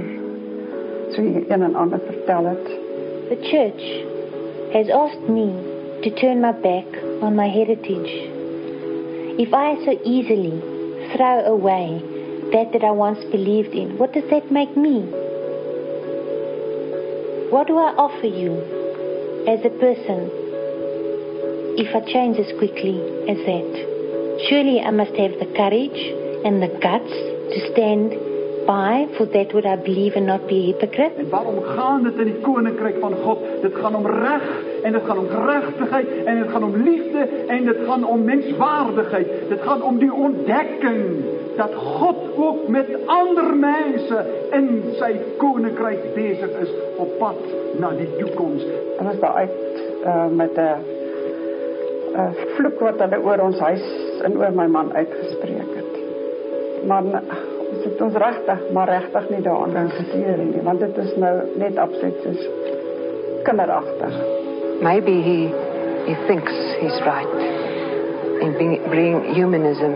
so 1.09 1.21
een 1.21 1.63
en 1.63 1.75
ander 1.75 1.99
vertel 2.05 2.45
het. 2.45 2.65
The 3.29 3.37
church 3.41 4.03
has 4.73 4.89
asked 4.89 5.29
me 5.29 5.78
to 6.03 6.09
turn 6.15 6.41
my 6.41 6.53
back 6.53 6.87
on 7.21 7.35
my 7.35 7.49
heritage. 7.49 8.11
If 9.37 9.53
I 9.53 9.75
so 9.83 9.99
easily 10.05 10.59
throw 11.15 11.43
away 11.43 11.99
that 12.53 12.71
that 12.71 12.83
I 12.83 12.91
once 12.91 13.19
believed 13.31 13.75
in, 13.75 13.97
what 13.97 14.13
does 14.13 14.23
that 14.29 14.49
make 14.51 14.77
me? 14.77 15.01
What 17.51 17.67
do 17.67 17.77
I 17.77 17.91
offer 17.97 18.27
you 18.27 18.63
as 19.47 19.59
a 19.65 19.75
person 19.75 20.31
if 21.75 21.93
I 21.93 21.99
change 22.11 22.37
as 22.37 22.51
quickly 22.57 22.95
as 23.27 23.37
that? 23.43 24.47
Surely 24.47 24.79
I 24.79 24.91
must 24.91 25.15
have 25.15 25.35
the 25.39 25.51
courage 25.57 25.99
and 26.45 26.63
the 26.63 26.71
guts 26.79 27.11
to 27.11 27.73
stand 27.73 28.28
by 28.69 29.07
for 29.17 29.25
that 29.33 29.51
what 29.53 29.65
I 29.65 29.75
believe 29.77 30.13
and 30.15 30.27
not 30.27 30.47
be 30.47 30.57
a 30.61 30.65
hypocrite. 30.69 31.13
En 31.17 31.29
waarom 31.29 31.61
gaan 31.63 32.03
dit 32.03 32.19
in 32.21 32.29
die 32.29 32.41
koninkryk 32.45 32.99
van 33.01 33.15
God? 33.23 33.41
Dit 33.61 33.75
gaan 33.75 33.95
om 33.95 34.05
reg 34.05 34.45
en 34.83 34.93
dit 34.93 35.07
gaan 35.07 35.17
om 35.17 35.29
geregtigheid 35.29 36.11
en 36.25 36.37
dit 36.43 36.51
gaan 36.51 36.63
om 36.63 36.75
liefde 36.83 37.25
en 37.55 37.65
dit 37.65 37.79
gaan 37.87 38.05
om 38.05 38.23
menswaardigheid. 38.23 39.33
Dit 39.49 39.61
gaan 39.61 39.81
om 39.81 39.97
die 39.99 40.13
ontdekking 40.13 41.01
dat 41.57 41.73
God 41.73 42.21
ook 42.35 42.67
met 42.67 42.93
ander 43.05 43.49
mense 43.55 44.21
in 44.51 44.69
sy 45.01 45.11
koninkryk 45.41 46.05
besig 46.13 46.53
is 46.61 46.71
op 47.01 47.17
pad 47.19 47.41
na 47.81 47.89
die 47.97 48.09
toekoms. 48.21 48.63
En 48.99 49.09
was 49.09 49.19
daar 49.19 49.33
uit 49.33 49.57
uh, 50.05 50.27
met 50.29 50.57
'n 50.57 50.97
'n 52.15 52.33
vloek 52.55 52.79
wat 52.79 52.99
hulle 52.99 53.23
oor 53.23 53.39
ons 53.49 53.59
huis 53.59 53.85
en 54.23 54.37
oor 54.37 54.53
my 54.53 54.67
man 54.67 54.93
uitgespreek 54.93 55.73
het. 55.75 55.93
Maar 56.87 57.03
het 57.83 58.01
ons 58.01 58.15
regtig, 58.15 58.59
maar 58.73 58.89
regtig 58.89 59.29
nie 59.29 59.41
daaraan 59.45 59.71
geïnteresseer 59.75 60.37
nie, 60.37 60.61
want 60.63 60.79
dit 60.79 60.97
is 60.97 61.15
nou 61.21 61.33
net 61.61 61.77
absoluut 61.77 62.21
soos 62.23 62.45
kinderagtig. 63.47 64.15
Maybe 64.81 65.11
he 65.11 65.39
he 66.09 66.15
thinks 66.27 66.53
he's 66.81 66.99
right 67.05 67.35
in 68.41 68.53
bring, 68.53 68.79
bringing 68.89 69.35
humanism 69.35 69.93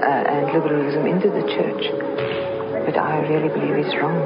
uh, 0.00 0.32
and 0.32 0.52
liberalism 0.52 1.06
into 1.06 1.28
the 1.28 1.44
church, 1.54 1.84
but 2.86 2.96
I 2.96 3.20
really 3.28 3.48
believe 3.48 3.84
he's 3.84 3.94
wrong. 4.00 4.18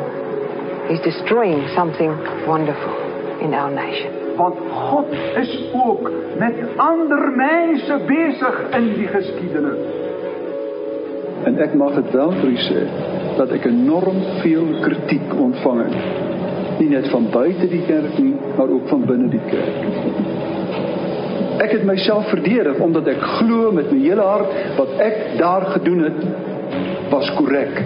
He's 0.88 1.00
destroying 1.00 1.68
something 1.74 2.11
wonderful 2.46 2.96
in 3.40 3.54
our 3.54 3.70
nation. 3.70 4.37
Want 4.37 4.56
God 4.72 5.12
is 5.37 5.72
ook 5.74 6.11
met 6.38 6.54
ander 6.76 7.32
mense 7.37 8.00
besig 8.06 8.70
in 8.70 8.94
die 8.94 9.06
geskiedenis. 9.06 9.97
En 11.48 11.56
ek 11.64 11.74
mag 11.80 11.94
dit 11.96 12.11
wel 12.12 12.32
vir 12.40 12.48
u 12.50 12.56
sê 12.66 12.80
dat 13.38 13.52
ek 13.56 13.68
enorm 13.70 14.18
veel 14.42 14.66
kritiek 14.82 15.30
ontvang 15.40 15.84
het. 15.87 15.94
Nie 16.78 16.88
net 16.92 17.08
van 17.12 17.28
buite 17.32 17.68
die 17.70 17.84
kerk 17.87 18.18
nie, 18.20 18.34
maar 18.58 18.68
ook 18.74 18.90
van 18.90 19.06
binne 19.08 19.30
die 19.32 19.44
kerk. 19.48 19.78
Ek 21.64 21.72
het 21.74 21.87
myself 21.88 22.28
verdedig 22.30 22.78
omdat 22.84 23.08
ek 23.14 23.24
glo 23.38 23.72
met 23.74 23.88
my 23.92 24.02
hele 24.02 24.26
hart 24.26 24.52
wat 24.76 24.92
ek 25.02 25.16
daar 25.40 25.66
gedoen 25.72 26.04
het 26.06 26.20
was 27.11 27.30
korrek. 27.38 27.80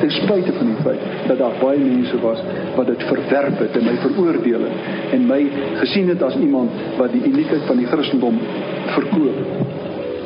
Ten 0.00 0.12
spyte 0.14 0.54
van 0.56 0.70
die 0.70 0.78
feit 0.86 1.02
dat 1.28 1.42
daar 1.42 1.58
baie 1.60 1.82
mense 1.82 2.20
was 2.22 2.40
wat 2.76 2.88
dit 2.88 3.02
verwerp 3.10 3.58
het 3.60 3.76
en 3.76 3.88
my 3.90 3.96
veroordeel 4.06 4.64
het 4.68 5.12
en 5.18 5.26
my 5.28 5.40
gesien 5.82 6.08
het 6.14 6.22
as 6.24 6.38
iemand 6.40 6.78
wat 7.00 7.12
die 7.12 7.26
uniekheid 7.26 7.66
van 7.68 7.82
die 7.82 7.90
Christendom 7.90 8.40
verkoop. 8.94 9.69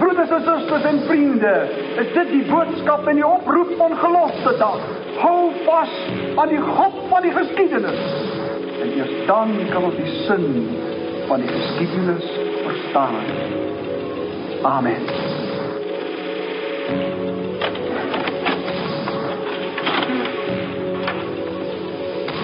Broeders 0.04 0.30
en 0.30 0.42
susters 0.44 0.84
en 0.84 0.98
vriende, 1.06 1.68
is 1.96 2.10
dit 2.12 2.28
die 2.28 2.42
en 3.08 3.16
die 3.16 3.24
oproep 3.26 3.70
van 3.78 3.94
dag. 4.60 4.82
Hou 5.16 5.36
aan 6.36 6.52
die 6.52 6.60
God 6.60 6.98
van 7.08 7.24
die. 7.32 7.94
En 8.84 8.92
dan 9.26 9.54
kan 9.70 9.86
ons 9.88 9.96
die 9.96 10.18
van 11.30 11.40
die 11.40 11.48
verstaan. 12.66 13.16
Amen. 14.74 15.08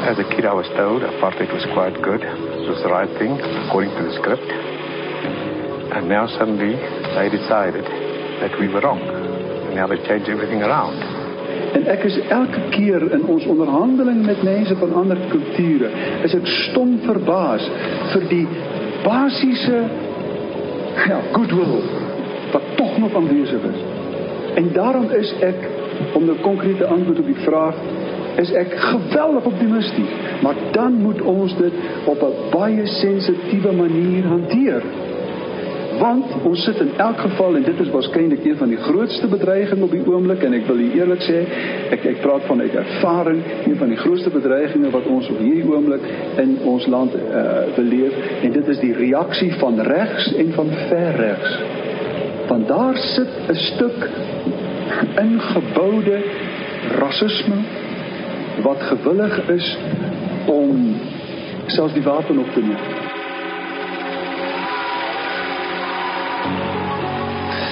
As 0.08 0.18
a 0.18 0.24
kid, 0.32 0.44
I 0.44 0.54
was 0.54 0.68
told 0.80 1.02
apartheid 1.02 1.52
was 1.52 1.66
quite 1.76 2.02
good. 2.02 2.22
It 2.24 2.68
was 2.68 2.82
the 2.82 2.88
right 2.88 3.18
thing, 3.18 3.36
according 3.68 3.92
to 3.96 4.02
the 4.08 4.14
script. 4.16 4.79
And 6.00 6.08
now 6.08 6.26
suddenly 6.26 6.76
they 7.12 7.28
decided 7.28 7.84
that 7.84 8.58
we 8.58 8.68
were 8.68 8.80
wrong. 8.80 9.00
And 9.00 9.74
now 9.74 9.86
they 9.86 9.98
changed 10.08 10.30
everything 10.30 10.62
around. 10.62 10.96
En 11.76 11.84
ek 11.92 12.06
is 12.08 12.16
elke 12.32 12.62
keer 12.72 13.04
in 13.12 13.26
ons 13.28 13.44
onderhandeling 13.44 14.22
met 14.24 14.40
mense 14.42 14.76
van 14.80 14.94
ander 14.96 15.18
kulture, 15.28 15.90
is 16.24 16.32
ek 16.34 16.48
stom 16.70 16.94
verbaas 17.04 17.66
vir 18.14 18.24
die 18.30 18.46
basiese 19.04 19.82
ja, 21.04 21.20
goodwill 21.36 21.76
wat 22.54 22.72
tog 22.80 22.96
nog 23.04 23.20
aanwesig 23.20 23.68
is. 23.74 23.84
En 24.56 24.72
daarom 24.72 25.12
is 25.20 25.34
ek 25.44 25.68
om 26.16 26.24
'n 26.24 26.40
konkrete 26.40 26.88
antwoord 26.88 27.20
op 27.20 27.28
die 27.28 27.44
vraag 27.44 27.76
is 28.40 28.56
ek 28.56 28.72
geweldig 28.72 29.44
optimisties, 29.44 30.16
maar 30.40 30.56
dan 30.72 30.96
moet 31.04 31.20
ons 31.20 31.56
dit 31.60 31.72
op 32.08 32.24
'n 32.24 32.50
baie 32.56 32.86
sensitiewe 32.86 33.72
manier 33.84 34.24
hanteer. 34.24 34.82
Want 36.00 36.24
ons 36.48 36.62
sit 36.64 36.78
in 36.80 36.92
elk 36.96 37.18
geval 37.20 37.56
en 37.56 37.64
dit 37.66 37.80
is 37.80 37.90
waarskynlik 37.92 38.44
een 38.44 38.56
van 38.56 38.70
die 38.72 38.78
grootste 38.80 39.28
bedreigings 39.28 39.82
op 39.84 39.90
die 39.92 40.04
oomblik 40.08 40.42
en 40.46 40.54
ek 40.56 40.64
wil 40.70 40.80
eerlik 40.80 41.20
sê, 41.26 41.40
ek 41.92 42.06
ek 42.14 42.22
praat 42.24 42.46
van 42.48 42.62
uit 42.64 42.76
ervaring, 42.82 43.42
een 43.66 43.76
van 43.76 43.92
die 43.92 43.98
grootste 44.00 44.32
bedreigings 44.32 44.94
wat 44.94 45.08
ons 45.12 45.28
op 45.28 45.42
hierdie 45.44 45.66
oomblik 45.68 46.06
in 46.40 46.56
ons 46.72 46.86
land 46.88 47.16
uh, 47.18 47.44
beleef 47.76 48.16
en 48.40 48.56
dit 48.56 48.72
is 48.74 48.80
die 48.80 48.94
reaksie 48.96 49.50
van 49.60 49.80
regs 49.90 50.30
en 50.40 50.54
van 50.56 50.72
ver 50.88 51.20
regs. 51.20 51.58
Want 52.48 52.68
daar 52.68 52.96
sit 52.96 53.36
'n 53.52 53.60
stuk 53.66 54.08
ingeboude 55.20 56.18
rasisme 56.98 57.60
wat 58.62 58.82
gewillig 58.82 59.48
is 59.48 59.78
om 60.46 60.96
selfs 61.66 61.94
die 61.94 62.02
wapen 62.02 62.38
op 62.38 62.52
te 62.54 62.60
neem. 62.60 62.99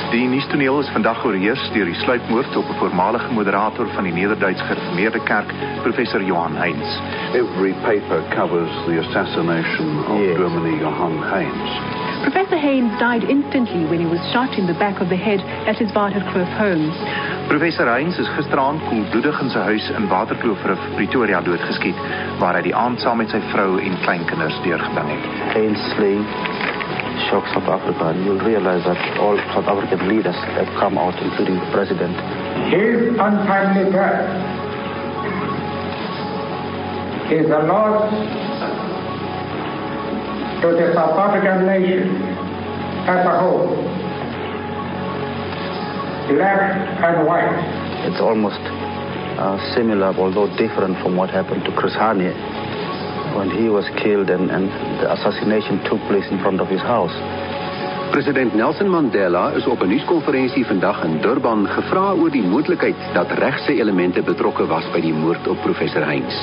Die 0.08 0.24
nuustoneel 0.24 0.78
is 0.80 0.88
vandag 0.88 1.18
oorheers 1.20 1.60
deur 1.74 1.84
die 1.84 1.98
sluipmoord 2.00 2.54
op 2.56 2.68
'n 2.72 2.78
voormalige 2.80 3.32
moderator 3.32 3.88
van 3.92 4.04
die 4.04 4.12
Nederduits 4.12 4.62
Gereformeerde 4.62 5.20
Kerk, 5.22 5.52
professor 5.82 6.22
Johan 6.22 6.56
Heinz. 6.56 6.88
Every 7.34 7.74
paper 7.84 8.22
covers 8.28 8.72
the 8.86 8.98
assassination 9.04 9.88
of 10.08 10.20
yes. 10.20 10.36
Dominee 10.36 10.78
Johan 10.78 11.22
Heinz. 11.22 11.68
Professor 12.22 12.58
Haynes 12.58 12.98
died 12.98 13.28
instantly 13.28 13.84
when 13.84 14.00
he 14.00 14.06
was 14.06 14.32
shot 14.32 14.56
in 14.58 14.66
the 14.66 14.78
back 14.78 15.00
of 15.00 15.08
the 15.08 15.20
head 15.28 15.40
at 15.66 15.76
his 15.76 15.92
Waterkloof 15.92 16.50
home. 16.56 16.92
Professor 17.48 17.86
Heinz 17.86 18.18
is 18.18 18.28
gisteraand 18.28 18.80
koelbloedig 18.88 19.40
in 19.40 19.50
sy 19.50 19.58
huis 19.58 19.90
in 19.90 20.08
Waterkloof, 20.08 20.58
Pretoria 20.94 21.40
doodgeskiet, 21.40 21.96
waar 22.38 22.54
hy 22.54 22.62
die 22.62 22.74
aand 22.74 23.00
saam 23.00 23.16
met 23.16 23.30
sy 23.30 23.40
vrou 23.52 23.78
en 23.78 24.00
kleinkinders 24.00 24.60
deurgebring 24.62 25.10
het. 25.10 25.52
Heinz 25.52 25.80
slaying 25.92 26.26
shock 27.28 27.44
South 27.52 27.68
Africa, 27.68 28.08
and 28.08 28.24
you'll 28.24 28.40
realize 28.40 28.84
that 28.84 28.96
all 29.20 29.36
South 29.52 29.68
African 29.68 30.08
leaders 30.08 30.34
have 30.56 30.68
come 30.80 30.96
out, 30.96 31.14
including 31.22 31.56
the 31.60 31.70
president. 31.72 32.16
His 32.72 33.12
untimely 33.20 33.92
death 33.92 34.24
is 37.32 37.46
a 37.52 37.60
loss 37.68 38.08
to 40.62 40.68
the 40.72 40.92
South 40.94 41.16
African 41.20 41.66
nation 41.66 42.16
as 43.04 43.24
a 43.24 43.34
whole, 43.40 43.76
black 46.32 46.60
and 47.04 47.26
white. 47.26 48.08
It's 48.08 48.20
almost 48.20 48.60
uh, 49.36 49.56
similar, 49.76 50.14
although 50.16 50.48
different 50.56 50.96
from 51.02 51.16
what 51.16 51.30
happened 51.30 51.64
to 51.64 51.72
Chris 51.76 51.92
Hani 51.92 52.32
when 53.36 53.50
he 53.50 53.68
was 53.68 53.84
killed 54.02 54.30
and, 54.30 54.50
and 54.50 54.68
the 55.00 55.12
assassination 55.12 55.82
took 55.84 56.00
place 56.08 56.26
in 56.30 56.38
front 56.40 56.60
of 56.60 56.68
his 56.68 56.80
house. 56.80 57.14
President 58.12 58.54
Nelson 58.54 58.88
Mandela 58.88 59.52
is 59.54 59.66
op 59.66 59.82
'n 59.82 59.88
nuuskonferensie 59.88 60.66
vandag 60.66 61.04
in 61.04 61.20
Durban 61.20 61.68
gevra 61.68 62.12
oor 62.12 62.30
die 62.30 62.42
moontlikheid 62.42 62.96
dat 63.12 63.30
regse 63.30 63.72
elemente 63.72 64.22
betrokke 64.22 64.66
was 64.66 64.90
by 64.92 65.00
die 65.00 65.12
moord 65.12 65.48
op 65.48 65.60
professor 65.62 66.04
Heinz. 66.04 66.34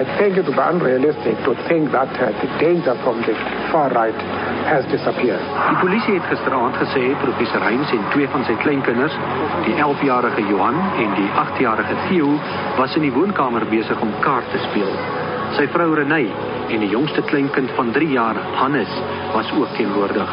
I 0.00 0.04
think 0.18 0.36
it 0.36 0.44
would 0.44 0.56
be 0.56 0.68
unrealistic 0.72 1.36
to 1.44 1.54
think 1.68 1.90
that 1.90 2.08
uh, 2.08 2.32
the 2.40 2.48
danger 2.64 2.94
from 3.02 3.20
the 3.22 3.34
far 3.70 3.88
right 3.92 4.20
has 4.64 4.84
disappeared. 4.90 5.44
Die 5.68 5.78
polisie 5.80 6.14
het 6.14 6.28
gisteraand 6.32 6.76
gesê 6.76 7.04
professor 7.22 7.62
Heinz 7.62 7.92
en 7.92 8.04
twee 8.10 8.28
van 8.28 8.44
sy 8.44 8.54
kleinkinders, 8.54 9.16
die 9.64 9.74
11-jarige 9.74 10.42
Johan 10.48 10.78
en 11.04 11.14
die 11.14 11.30
8-jarige 11.44 11.96
Theo, 12.08 12.38
was 12.76 12.96
in 12.96 13.02
die 13.02 13.12
woonkamer 13.12 13.66
besig 13.66 14.00
om 14.00 14.12
kaart 14.20 14.50
te 14.50 14.58
speel. 14.70 15.28
Sy 15.56 15.66
vrou 15.74 15.94
Renay 15.98 16.28
en 16.70 16.82
die 16.84 16.88
jongste 16.92 17.22
kleinkind 17.26 17.70
van 17.74 17.90
3 17.92 18.08
jaar, 18.12 18.36
Hannes, 18.60 18.90
was 19.32 19.50
ook 19.58 19.72
teenwoordig. 19.76 20.30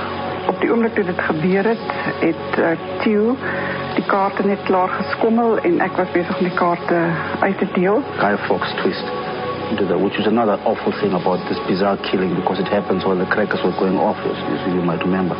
Op 0.47 0.59
die 0.61 0.69
oomblik 0.71 0.93
toe 0.93 1.03
dit 1.07 1.21
gebeur 1.29 1.69
het, 1.73 1.85
het 2.19 2.59
uh, 2.59 2.75
Theo 3.01 3.33
die 3.95 4.05
kaarte 4.05 4.45
net 4.45 4.61
klaar 4.69 4.93
geskommel 4.93 5.57
en 5.65 5.81
ek 5.81 5.97
was 5.97 6.11
besig 6.13 6.37
om 6.37 6.45
die 6.45 6.57
kaarte 6.57 6.99
uit 7.41 7.57
te 7.57 7.67
deel. 7.73 8.03
Guy 8.21 8.35
Fox 8.45 8.75
twist. 8.83 9.09
Which 9.67 10.19
is 10.19 10.27
another 10.27 10.55
awful 10.63 10.93
thing 11.01 11.13
about 11.13 11.41
this 11.49 11.59
bizarre 11.67 11.97
killing 11.97 12.35
because 12.35 12.61
it 12.61 12.69
happens 12.69 13.03
while 13.03 13.17
the 13.17 13.25
crackers 13.25 13.63
were 13.63 13.75
going 13.75 13.97
off, 13.99 14.17
as 14.23 14.39
you 14.69 14.81
might 14.85 15.03
remember. 15.03 15.35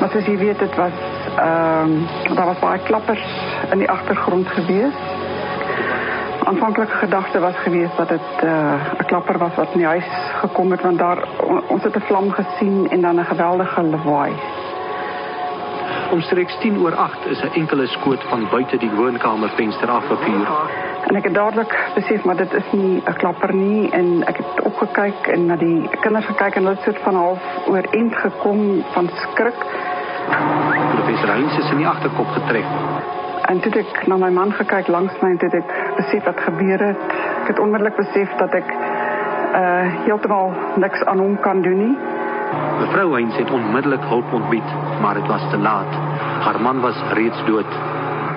Maar 0.00 0.10
soos 0.10 0.26
jy 0.26 0.38
weet, 0.38 0.58
dit 0.58 0.74
was 0.78 0.96
ehm 1.34 1.92
um, 1.92 2.34
daar 2.34 2.46
was 2.46 2.58
baie 2.62 2.80
klappers 2.86 3.26
in 3.72 3.78
die 3.78 3.90
agtergrond 3.90 4.48
gewees 4.48 4.96
aanvanklike 6.44 6.96
gedagte 6.96 7.38
was 7.40 7.56
geweest 7.56 7.96
dat 7.96 8.08
dit 8.08 8.20
eh, 8.40 8.50
'n 8.50 9.00
uh, 9.00 9.06
klapper 9.06 9.38
was 9.38 9.54
wat 9.54 9.74
in 9.74 9.84
huis 9.84 10.10
gekom 10.40 10.70
het 10.70 10.82
want 10.82 10.98
daar 10.98 11.18
ons 11.68 11.82
het 11.82 12.04
vlam 12.04 12.30
gesien 12.30 12.90
en 12.90 13.00
dan 13.00 13.20
'n 13.20 13.24
geweldige 13.24 13.82
lawaai. 13.82 14.32
Omstreeks 16.10 16.58
10 16.60 16.78
oor 16.78 16.94
8 16.94 17.26
is 17.26 17.42
'n 17.42 17.54
enkele 17.54 17.86
skoot 17.86 18.22
van 18.22 18.48
buite 18.50 18.76
die 18.76 18.90
woonkamervenster 18.90 19.88
afgevuur. 19.88 20.46
En 21.06 21.16
ek 21.16 21.24
het 21.24 21.34
dadelik 21.34 21.90
besef 21.94 22.24
maar 22.24 22.36
dit 22.36 22.52
is 22.52 22.72
nie 22.72 23.02
'n 23.06 23.14
klapper 23.16 23.54
nie 23.54 23.90
en 23.90 24.26
ek 24.26 24.36
het 24.36 24.62
opgekyk 24.62 25.26
en 25.26 25.46
na 25.46 25.56
die 25.56 25.88
kinders 26.00 26.26
gekyk 26.26 26.54
en 26.54 26.62
hulle 26.62 26.74
het 26.74 26.84
soort 26.84 27.02
van 27.02 27.14
half 27.14 27.42
oorend 27.66 28.14
gekom 28.16 28.84
van 28.92 29.10
skrik. 29.14 29.58
Professor 30.94 31.28
Heinz 31.28 31.58
is 31.58 31.70
in 31.70 31.76
die 31.76 31.86
agterkop 31.86 32.28
getrek. 32.28 32.64
En 33.48 33.60
toe 33.60 33.72
ek 33.80 34.06
na 34.08 34.16
my 34.16 34.30
man 34.32 34.52
gekyk 34.56 34.88
langs 34.88 35.16
my 35.22 35.34
en 35.34 35.38
toe 35.42 35.50
ek 35.52 35.72
besef 35.98 36.24
wat 36.24 36.40
gebeur 36.46 36.80
het. 36.80 37.02
Ek 37.42 37.50
het 37.52 37.58
onmiddellik 37.60 37.96
besef 38.00 38.36
dat 38.40 38.54
ek 38.60 38.70
uh 39.54 40.04
heeltemal 40.06 40.54
niks 40.82 41.04
aan 41.04 41.20
hom 41.22 41.36
kan 41.44 41.60
doen 41.62 41.78
nie. 41.78 41.96
Mevrou 42.80 43.12
Heinz 43.12 43.36
het 43.38 43.50
onmiddellik 43.50 44.06
hulp 44.08 44.32
ontbied, 44.32 44.72
maar 45.02 45.14
dit 45.20 45.28
was 45.30 45.44
te 45.50 45.58
laat. 45.58 45.92
Haar 46.46 46.60
man 46.60 46.80
was 46.80 46.98
reeds 47.12 47.44
dood. 47.46 47.76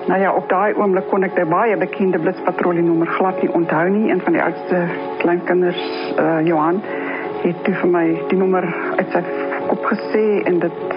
Nou 0.07 0.19
ja, 0.21 0.33
op 0.33 0.49
daai 0.49 0.75
oomblik 0.75 1.09
kon 1.11 1.23
ek 1.27 1.35
die 1.35 1.45
baie 1.49 1.77
bekende 1.77 2.19
blitspatrollie 2.23 2.83
nommer 2.83 3.09
glad 3.17 3.41
nie 3.41 3.51
onthou 3.51 3.87
nie. 3.91 4.11
Een 4.11 4.21
van 4.23 4.37
die 4.37 4.43
oudste 4.43 4.83
kleinkinders, 5.23 5.83
uh 6.19 6.39
Johan, 6.47 6.79
het 7.43 7.63
toe 7.63 7.73
vir 7.81 7.91
my 7.91 8.05
die 8.29 8.39
nommer 8.39 8.67
uit 8.99 9.11
sy 9.15 9.23
kop 9.67 9.83
gesê 9.91 10.25
en 10.47 10.61
dit 10.63 10.95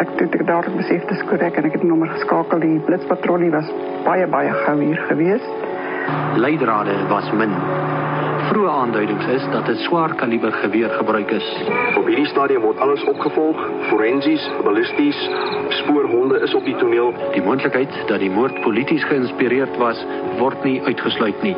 ek 0.00 0.08
het 0.18 0.32
dit 0.32 0.46
dadelik 0.46 0.76
besef 0.76 1.06
dit 1.06 1.16
is 1.16 1.26
korrek 1.28 1.56
en 1.56 1.68
ek 1.68 1.76
het 1.76 1.84
die 1.84 1.90
nommer 1.90 2.10
geskakel. 2.16 2.60
Die 2.62 2.80
blitspatrollie 2.86 3.50
was 3.54 3.68
baie 4.04 4.26
baie 4.26 4.52
gou 4.64 4.76
hier 4.80 5.00
gewees. 5.08 5.46
Leidrade 6.40 6.96
was 7.08 7.30
min. 7.32 7.54
Vroeë 8.50 8.70
aanduidings 8.70 9.26
is 9.30 9.44
dat 9.52 9.68
'n 9.68 9.78
swaar 9.86 10.14
kaliber 10.14 10.52
geweer 10.52 10.90
gebruik 10.90 11.30
is. 11.30 11.48
Op 11.96 12.06
hierdie 12.06 12.26
stadium 12.26 12.62
word 12.62 12.78
alles 12.78 13.04
opgevolg, 13.04 13.58
forensies, 13.88 14.50
ballisties, 14.64 15.18
spoorhonde 15.68 16.40
is 16.40 16.54
op 16.54 16.64
die 16.64 16.76
toneel. 16.76 17.14
Die 17.32 17.42
moontlikheid 17.42 17.92
dat 18.06 18.18
die 18.18 18.30
moord 18.30 18.60
polities 18.60 19.04
geïnspireerd 19.04 19.76
was, 19.76 20.06
word 20.38 20.64
nie 20.64 20.82
uitgesluit 20.82 21.42
nie. 21.42 21.56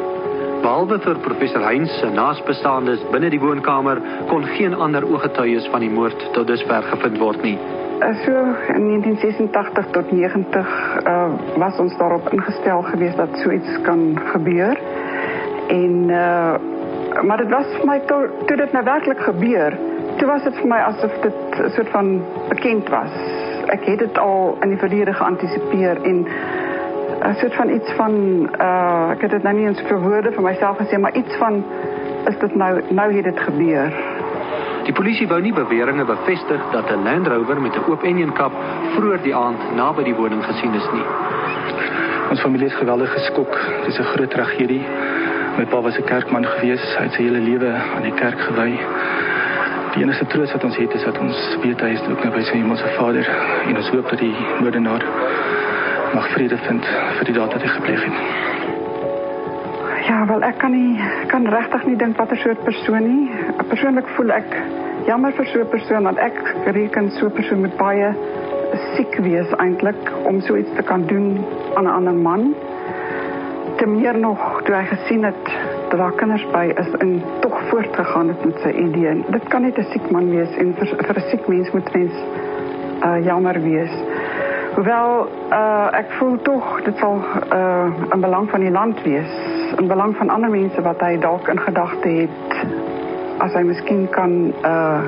Behalwe 0.63 0.99
vir 0.99 1.19
professor 1.19 1.63
Heinz 1.67 1.91
se 2.01 2.07
naasbestaandes 2.07 3.01
binne 3.11 3.31
die 3.31 3.41
woonkamer 3.41 3.99
kon 4.29 4.45
geen 4.45 4.75
ander 4.75 5.03
ooggetuies 5.09 5.67
van 5.73 5.81
die 5.81 5.91
moord 5.91 6.29
tot 6.33 6.47
dusver 6.47 6.83
gevind 6.83 7.19
word 7.19 7.43
nie. 7.43 7.59
Eh, 8.03 8.15
so 8.25 8.33
in 8.75 8.87
1986 8.87 9.87
tot 9.91 10.11
90 10.11 10.99
uh, 11.07 11.07
eh, 11.07 11.31
was 11.57 11.79
ons 11.79 11.97
daarop 11.97 12.29
ingestel 12.29 12.83
geweest 12.83 13.17
dat 13.17 13.29
so 13.33 13.51
iets 13.51 13.81
kan 13.83 14.19
gebeur. 14.25 14.81
En 15.69 16.09
uh, 16.09 16.55
maar 17.23 17.37
dit 17.37 17.49
was 17.49 17.67
vir 17.77 17.87
my 17.87 18.01
toe 18.07 18.29
toe 18.47 18.57
dit 18.57 18.73
nou 18.73 18.85
werklik 18.85 19.21
gebeur, 19.21 19.77
toe 20.17 20.27
was 20.27 20.43
dit 20.43 20.57
vir 20.59 20.69
my 20.69 20.81
asof 20.89 21.15
dit 21.23 21.39
'n 21.59 21.71
soort 21.77 21.89
van 21.89 22.23
bekend 22.49 22.89
was. 22.89 23.15
Ek 23.67 23.85
het 23.85 23.99
dit 23.99 24.19
al 24.19 24.57
in 24.61 24.69
die 24.69 24.79
verlede 24.79 25.13
geantisipeer 25.13 26.03
en 26.03 26.27
'n 27.31 27.35
soort 27.35 27.55
van 27.55 27.69
iets 27.71 27.93
van 27.93 28.13
uh 28.61 29.11
ek 29.11 29.21
het 29.21 29.31
dit 29.31 29.43
nou 29.43 29.55
nie 29.55 29.67
eens 29.67 29.83
vir 29.83 30.01
woorde 30.01 30.33
vir 30.33 30.43
myself 30.43 30.77
gesê 30.77 30.99
maar 30.99 31.15
iets 31.15 31.37
van 31.37 31.65
is 32.27 32.39
dit 32.39 32.55
nou 32.55 32.81
nou 32.89 33.13
het 33.13 33.25
dit 33.25 33.41
gebeur. 33.41 33.93
Die 34.87 34.93
polisie 34.93 35.29
wou 35.31 35.39
nie 35.41 35.53
beweringe 35.55 36.05
bevestig 36.05 36.63
dat 36.73 36.91
'n 36.91 37.05
Land 37.05 37.27
Rover 37.27 37.61
met 37.61 37.77
'n 37.77 37.91
oop 37.91 38.03
enjin 38.03 38.33
kap 38.33 38.53
vroeër 38.95 39.23
die 39.23 39.35
aand 39.35 39.75
naby 39.77 40.03
die 40.03 40.15
woning 40.15 40.45
gesien 40.45 40.75
is 40.75 40.89
nie. 40.93 41.05
Ons 42.31 42.41
familie 42.41 42.67
is 42.67 42.75
geweldig 42.75 43.13
geskok. 43.13 43.53
Dit 43.85 43.93
is 43.93 43.99
'n 43.99 44.11
groot 44.15 44.31
tragedie. 44.31 44.85
My 45.57 45.65
pa 45.65 45.81
was 45.81 45.99
'n 45.99 46.05
kerkman 46.05 46.47
gewees. 46.47 46.97
Hy 46.97 47.03
het 47.03 47.13
sy 47.13 47.23
hele 47.23 47.39
lewe 47.39 47.73
aan 47.97 48.03
die 48.03 48.15
kerk 48.15 48.41
gewy. 48.41 48.79
Die 49.93 50.03
enigste 50.03 50.27
troos 50.27 50.53
wat 50.53 50.65
ons 50.65 50.77
het 50.77 50.95
is 50.95 51.05
dat 51.05 51.19
ons 51.19 51.57
weet 51.63 51.81
hy 51.81 51.89
is 51.89 52.01
ook 52.11 52.23
nou 52.25 52.33
by 52.35 52.43
sy 52.43 52.57
hemelse 52.57 52.89
Vader 52.97 53.29
en 53.69 53.77
ons 53.77 53.91
hoop 53.91 54.09
dat 54.09 54.19
die 54.19 54.37
moordenaar 54.61 55.05
mag 56.15 56.29
vrede 56.29 56.57
vind 56.57 56.85
vir 57.19 57.25
die 57.25 57.35
daad 57.35 57.53
wat 57.53 57.63
hy 57.63 57.69
gepleeg 57.69 58.05
het. 58.05 58.82
Ja, 60.03 60.27
wel 60.27 60.43
ek 60.43 60.57
kan 60.59 60.73
nie 60.75 60.99
kan 61.31 61.47
regtig 61.47 61.85
nie 61.87 61.97
dink 61.97 62.17
watter 62.19 62.39
soort 62.43 62.63
persoon 62.67 63.05
nie. 63.07 63.31
Persoonlik 63.71 64.09
voel 64.17 64.33
ek 64.35 64.57
jammer 65.07 65.35
vir 65.37 65.47
so 65.47 65.61
'n 65.61 65.71
persoon 65.71 66.09
want 66.09 66.19
ek 66.19 66.39
reken 66.75 67.11
so 67.11 67.27
'n 67.27 67.37
persoon 67.37 67.61
met 67.61 67.77
baie 67.77 68.09
siek 68.95 69.15
wees 69.23 69.53
eintlik 69.59 70.11
om 70.25 70.41
so 70.41 70.57
iets 70.57 70.75
te 70.77 70.83
kan 70.83 71.07
doen 71.07 71.45
aan 71.75 71.85
'n 71.85 71.95
ander 71.99 72.15
man. 72.15 72.55
Te 73.77 73.87
meer 73.87 74.19
nog 74.19 74.63
toe 74.65 74.75
hy 74.75 74.85
gesien 74.85 75.25
het 75.25 75.45
dat 75.91 75.99
daar 75.99 76.13
kinders 76.13 76.47
by 76.53 76.73
is 76.77 76.93
en 76.99 77.23
tog 77.41 77.61
voortgegaan 77.71 78.27
met 78.27 78.59
sy 78.63 78.71
idee. 78.71 79.25
Dit 79.31 79.49
kan 79.49 79.63
net 79.63 79.79
'n 79.79 79.87
siek 79.93 80.11
man 80.11 80.31
wees 80.31 80.57
en 80.57 80.75
vir, 80.75 80.87
vir 80.87 81.17
'n 81.17 81.29
siek 81.31 81.49
mens 81.49 81.71
moet 81.73 81.95
mens 81.95 82.15
uh 83.05 83.25
jammer 83.25 83.63
wees. 83.63 83.95
Hoewel 84.73 85.29
uh 85.53 85.89
ek 85.93 86.15
voel 86.17 86.39
tog 86.43 86.69
dit 86.85 86.97
sal 86.97 87.19
uh 87.53 88.15
'n 88.17 88.21
belang 88.21 88.49
van 88.51 88.61
die 88.61 88.71
land 88.71 89.03
wees. 89.03 89.33
In 89.77 89.87
belang 89.87 90.17
van 90.17 90.31
ander 90.33 90.51
mense 90.51 90.83
wat 90.83 91.05
dalk 91.21 91.49
in 91.49 91.61
gedagte 91.61 92.09
het 92.09 92.67
as 93.39 93.53
hy 93.53 93.63
miskien 93.63 94.09
kan 94.09 94.55
uh 94.65 95.03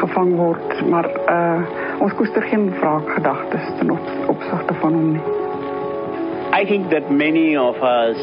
gevang 0.00 0.36
word. 0.36 0.84
Maar 0.90 1.08
uh 1.28 1.60
ons 1.98 2.14
koester 2.14 2.42
geen 2.42 2.68
wraak 2.80 3.08
gedagtes 3.08 3.72
ten 3.78 3.90
opsigte 4.26 4.74
van 4.74 4.92
hom 4.92 5.12
nie. 5.12 5.24
I 6.60 6.64
think 6.64 6.90
that 6.90 7.10
many 7.10 7.56
of 7.56 7.76
us 7.82 8.20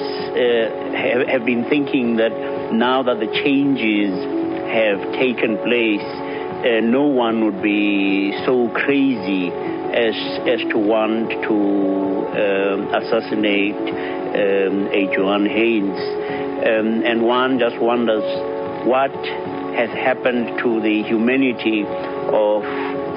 have, 0.93 1.27
have 1.27 1.43
been 1.45 1.65
thinking 1.65 2.17
that 2.17 2.33
now 2.71 3.03
that 3.03 3.19
the 3.19 3.31
changes 3.43 4.13
have 4.67 4.99
taken 5.11 5.57
place, 5.57 6.05
no 6.81 7.05
one 7.05 7.43
would 7.43 7.61
be 7.61 8.33
so 8.45 8.69
crazy 8.73 9.51
as 9.93 10.15
as 10.47 10.59
to 10.71 10.77
want 10.77 11.29
to 11.29 11.55
um, 12.35 12.93
assassinate 12.93 13.75
um, 13.75 14.87
a 14.91 15.07
Joan 15.15 15.45
Haynes, 15.45 15.99
um, 16.65 17.03
and 17.05 17.23
one 17.23 17.59
just 17.59 17.79
wonders 17.79 18.23
what 18.87 19.11
has 19.75 19.89
happened 19.89 20.57
to 20.59 20.81
the 20.81 21.03
humanity 21.03 21.83
of 21.83 22.63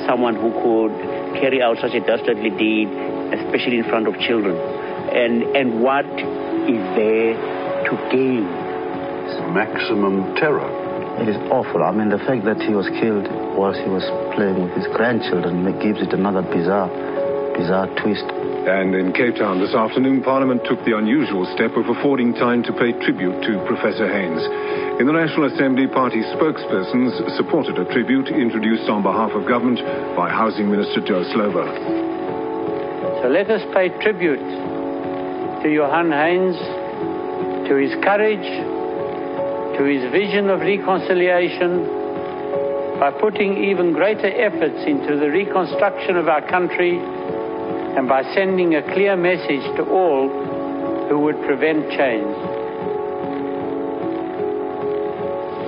someone 0.06 0.34
who 0.34 0.50
could 0.62 1.40
carry 1.40 1.62
out 1.62 1.76
such 1.80 1.94
a 1.94 2.00
dastardly 2.00 2.50
deed, 2.50 2.88
especially 3.34 3.78
in 3.78 3.84
front 3.84 4.08
of 4.08 4.18
children, 4.20 4.56
and 4.56 5.42
and 5.56 5.82
what 5.82 6.06
is 6.06 6.82
there 6.96 7.34
to 7.88 7.94
gain? 8.10 8.44
Maximum 9.52 10.34
terror. 10.36 10.68
It 11.22 11.28
is 11.28 11.36
awful. 11.50 11.82
I 11.82 11.90
mean, 11.92 12.10
the 12.10 12.18
fact 12.18 12.44
that 12.44 12.60
he 12.60 12.74
was 12.74 12.88
killed 13.00 13.26
whilst 13.58 13.82
he 13.82 13.90
was 13.90 14.06
playing 14.38 14.62
with 14.62 14.70
his 14.78 14.86
grandchildren 14.94 15.66
it 15.66 15.82
gives 15.82 15.98
it 15.98 16.14
another 16.14 16.46
bizarre, 16.46 16.86
bizarre 17.58 17.90
twist. 17.98 18.22
And 18.70 18.94
in 18.94 19.10
Cape 19.10 19.34
Town 19.34 19.58
this 19.58 19.74
afternoon, 19.74 20.22
Parliament 20.22 20.62
took 20.62 20.78
the 20.86 20.94
unusual 20.94 21.42
step 21.58 21.74
of 21.74 21.90
affording 21.90 22.38
time 22.38 22.62
to 22.62 22.72
pay 22.72 22.94
tribute 23.02 23.34
to 23.42 23.58
Professor 23.66 24.06
Haynes. 24.06 24.46
In 25.02 25.10
the 25.10 25.16
National 25.16 25.50
Assembly, 25.50 25.90
party 25.90 26.22
spokespersons 26.38 27.18
supported 27.34 27.82
a 27.82 27.86
tribute 27.90 28.28
introduced 28.30 28.86
on 28.86 29.02
behalf 29.02 29.34
of 29.34 29.48
government 29.48 29.82
by 30.14 30.30
Housing 30.30 30.70
Minister 30.70 31.02
Joe 31.02 31.26
Slovo. 31.34 31.66
So 33.22 33.26
let 33.26 33.50
us 33.50 33.62
pay 33.74 33.90
tribute 33.98 34.38
to 34.38 35.66
Johan 35.66 36.14
Haynes, 36.14 36.58
to 37.66 37.74
his 37.74 37.90
courage, 38.06 38.46
to 39.78 39.82
his 39.82 40.06
vision 40.12 40.46
of 40.50 40.60
reconciliation, 40.60 41.97
by 42.98 43.12
putting 43.12 43.62
even 43.62 43.92
greater 43.92 44.26
efforts 44.26 44.82
into 44.86 45.16
the 45.16 45.30
reconstruction 45.30 46.16
of 46.16 46.26
our 46.26 46.42
country 46.50 46.98
and 46.98 48.08
by 48.08 48.22
sending 48.34 48.74
a 48.74 48.82
clear 48.92 49.16
message 49.16 49.62
to 49.76 49.86
all 49.88 50.28
who 51.08 51.20
would 51.20 51.38
prevent 51.46 51.88
change. 51.94 52.26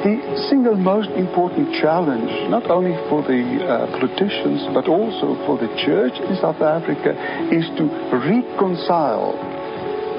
The 0.03 0.47
single 0.49 0.77
most 0.77 1.11
important 1.11 1.71
challenge, 1.81 2.51
not 2.51 2.71
only 2.71 2.97
for 3.09 3.23
the 3.23 3.43
uh, 3.63 3.87
politicians 4.01 4.67
but 4.75 4.89
also 4.89 5.37
for 5.47 5.59
the 5.59 5.69
church 5.87 6.15
in 6.19 6.35
South 6.41 6.61
Africa, 6.61 7.15
is 7.53 7.69
to 7.79 7.85
reconcile 8.11 9.37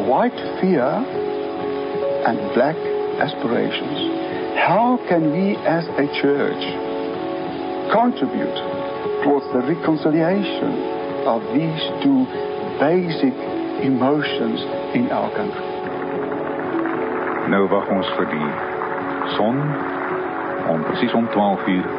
white 0.08 0.38
fear 0.62 0.86
and 0.86 2.38
black 2.54 2.78
aspirations. 3.20 4.56
How 4.56 5.00
can 5.10 5.32
we 5.34 5.58
as 5.66 5.84
a 5.98 6.06
church 6.22 6.91
contribute 7.92 8.58
towards 9.24 9.46
the 9.54 9.62
reconciliation 9.68 10.72
of 11.28 11.42
these 11.54 11.84
two 12.02 12.26
basic 12.80 13.36
emotions 13.84 14.60
in 14.96 15.12
our 15.12 15.30
country? 15.36 15.68
Nou 17.52 17.68
wag 17.68 17.90
ons 17.92 18.08
vir 18.16 18.30
die 18.32 18.50
son 19.36 19.60
om 20.72 20.86
presies 20.88 21.14
om 21.18 21.28
12 21.36 21.68
uur 21.76 21.90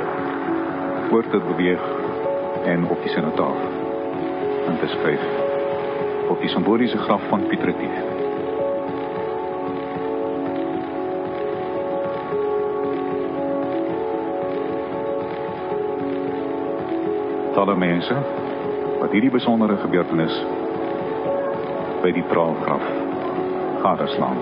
voor 1.10 1.28
te 1.34 1.42
beweeg 1.50 1.84
en 2.72 2.88
op 2.88 3.04
die 3.04 3.12
sinotaaf 3.12 3.60
in 4.70 4.78
te 4.80 4.88
skryf 4.96 5.28
op 6.32 6.40
die 6.40 6.48
simboliese 6.48 6.98
graf 6.98 7.28
van 7.28 7.46
Pieter 7.46 7.74
Retief. 7.74 8.11
Talle 17.52 17.74
mense 17.76 18.14
wat 19.00 19.12
hierdie 19.12 19.30
besondere 19.30 19.76
gebeurtenis 19.82 20.36
by 22.02 22.12
die 22.16 22.24
praalgraf 22.30 22.84
gadeslaan. 23.82 24.40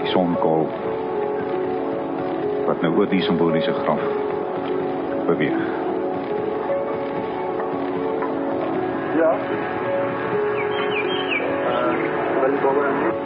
Die 0.00 0.10
sonkool 0.10 0.66
wat 2.66 2.82
nou 2.82 2.92
oor 2.98 3.10
die 3.12 3.22
simboliese 3.22 3.74
graf 3.84 4.02
beweeg. 5.28 5.62
Ja. 9.20 9.32
Uh, 11.66 13.25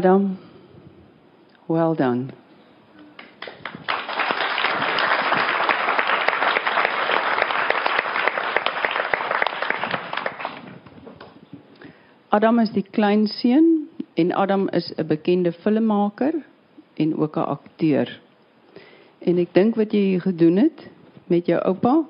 Adam, 0.00 0.38
well 1.68 1.94
done. 1.94 2.32
Adam 12.32 12.60
is 12.60 12.72
die 12.72 12.80
kleinseun 12.80 13.90
en 14.16 14.32
Adam 14.32 14.70
is 14.72 14.88
'n 14.96 15.06
bekende 15.06 15.52
filmmaker 15.52 16.32
en 16.96 17.16
ook 17.16 17.36
'n 17.36 17.50
akteur. 17.56 18.20
En 19.18 19.38
ek 19.38 19.52
dink 19.52 19.74
wat 19.74 19.92
jy 19.92 20.00
hier 20.00 20.20
gedoen 20.20 20.56
het 20.56 20.88
met 21.26 21.46
jou 21.46 21.60
oupa, 21.60 22.06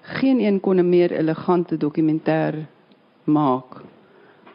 geen 0.00 0.40
een 0.40 0.60
kon 0.60 0.76
'n 0.76 0.88
meer 0.88 1.12
elegante 1.12 1.76
dokumentêr 1.76 2.66
maak 3.24 3.79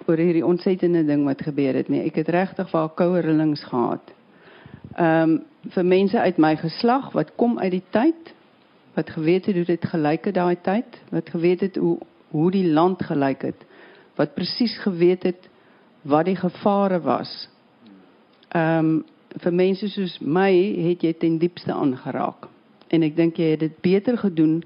oor 0.07 0.21
hierdie 0.21 0.45
ontsettende 0.45 1.05
ding 1.05 1.25
wat 1.25 1.41
gebeur 1.41 1.73
het 1.73 1.89
nie. 1.89 2.03
Ek 2.05 2.15
het 2.21 2.29
regtig 2.33 2.71
waar 2.71 2.89
koue 2.97 3.21
rillings 3.25 3.63
gehad. 3.63 4.13
Ehm 4.95 5.35
um, 5.35 5.43
vir 5.73 5.85
mense 5.85 6.19
uit 6.21 6.37
my 6.37 6.51
geslag 6.61 7.07
wat 7.17 7.31
kom 7.41 7.55
uit 7.57 7.71
die 7.73 7.85
tyd 7.89 8.27
wat 8.93 9.09
geweet 9.09 9.47
het 9.49 9.55
hoe 9.55 9.65
dit 9.65 9.85
gelyk 9.85 10.27
het 10.29 10.35
daai 10.35 10.57
tyd, 10.61 10.99
wat 11.09 11.29
geweet 11.29 11.65
het 11.65 11.75
hoe 11.75 11.97
hoe 12.29 12.51
die 12.51 12.67
land 12.67 13.01
gelyk 13.03 13.41
het, 13.41 13.65
wat 14.15 14.35
presies 14.35 14.77
geweet 14.83 15.23
het 15.23 15.49
wat 16.01 16.25
die 16.25 16.35
gevare 16.35 17.01
was. 17.01 17.49
Ehm 18.49 18.79
um, 18.85 19.03
vir 19.35 19.51
mense 19.51 19.89
soos 19.91 20.19
my 20.21 20.51
het 20.85 21.01
jy 21.03 21.13
ten 21.19 21.37
diepste 21.37 21.73
aangeraak. 21.73 22.45
En 22.87 23.03
ek 23.03 23.15
dink 23.17 23.39
jy 23.41 23.49
het 23.55 23.59
dit 23.59 23.81
beter 23.81 24.17
gedoen 24.17 24.61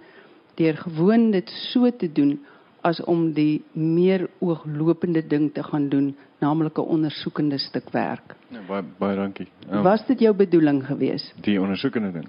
deur 0.60 0.78
gewoon 0.78 1.32
dit 1.32 1.50
so 1.72 1.90
te 1.90 2.12
doen 2.12 2.36
as 2.82 3.02
om 3.04 3.32
die 3.34 3.64
meer 3.74 4.28
ooglopende 4.40 5.22
ding 5.28 5.50
te 5.54 5.64
gaan 5.64 5.90
doen, 5.90 6.16
naamlik 6.40 6.78
'n 6.78 6.82
ondersoekende 6.82 7.58
stuk 7.58 7.90
werk. 7.92 8.36
Ja, 8.50 8.60
baie 8.68 8.84
baie 8.98 9.16
dankie. 9.16 9.48
Um, 9.72 9.84
Was 9.84 10.06
dit 10.06 10.20
jou 10.20 10.34
bedoeling 10.36 10.86
gewees? 10.86 11.34
Die 11.42 11.62
ondersoekende 11.62 12.12
ding. 12.12 12.28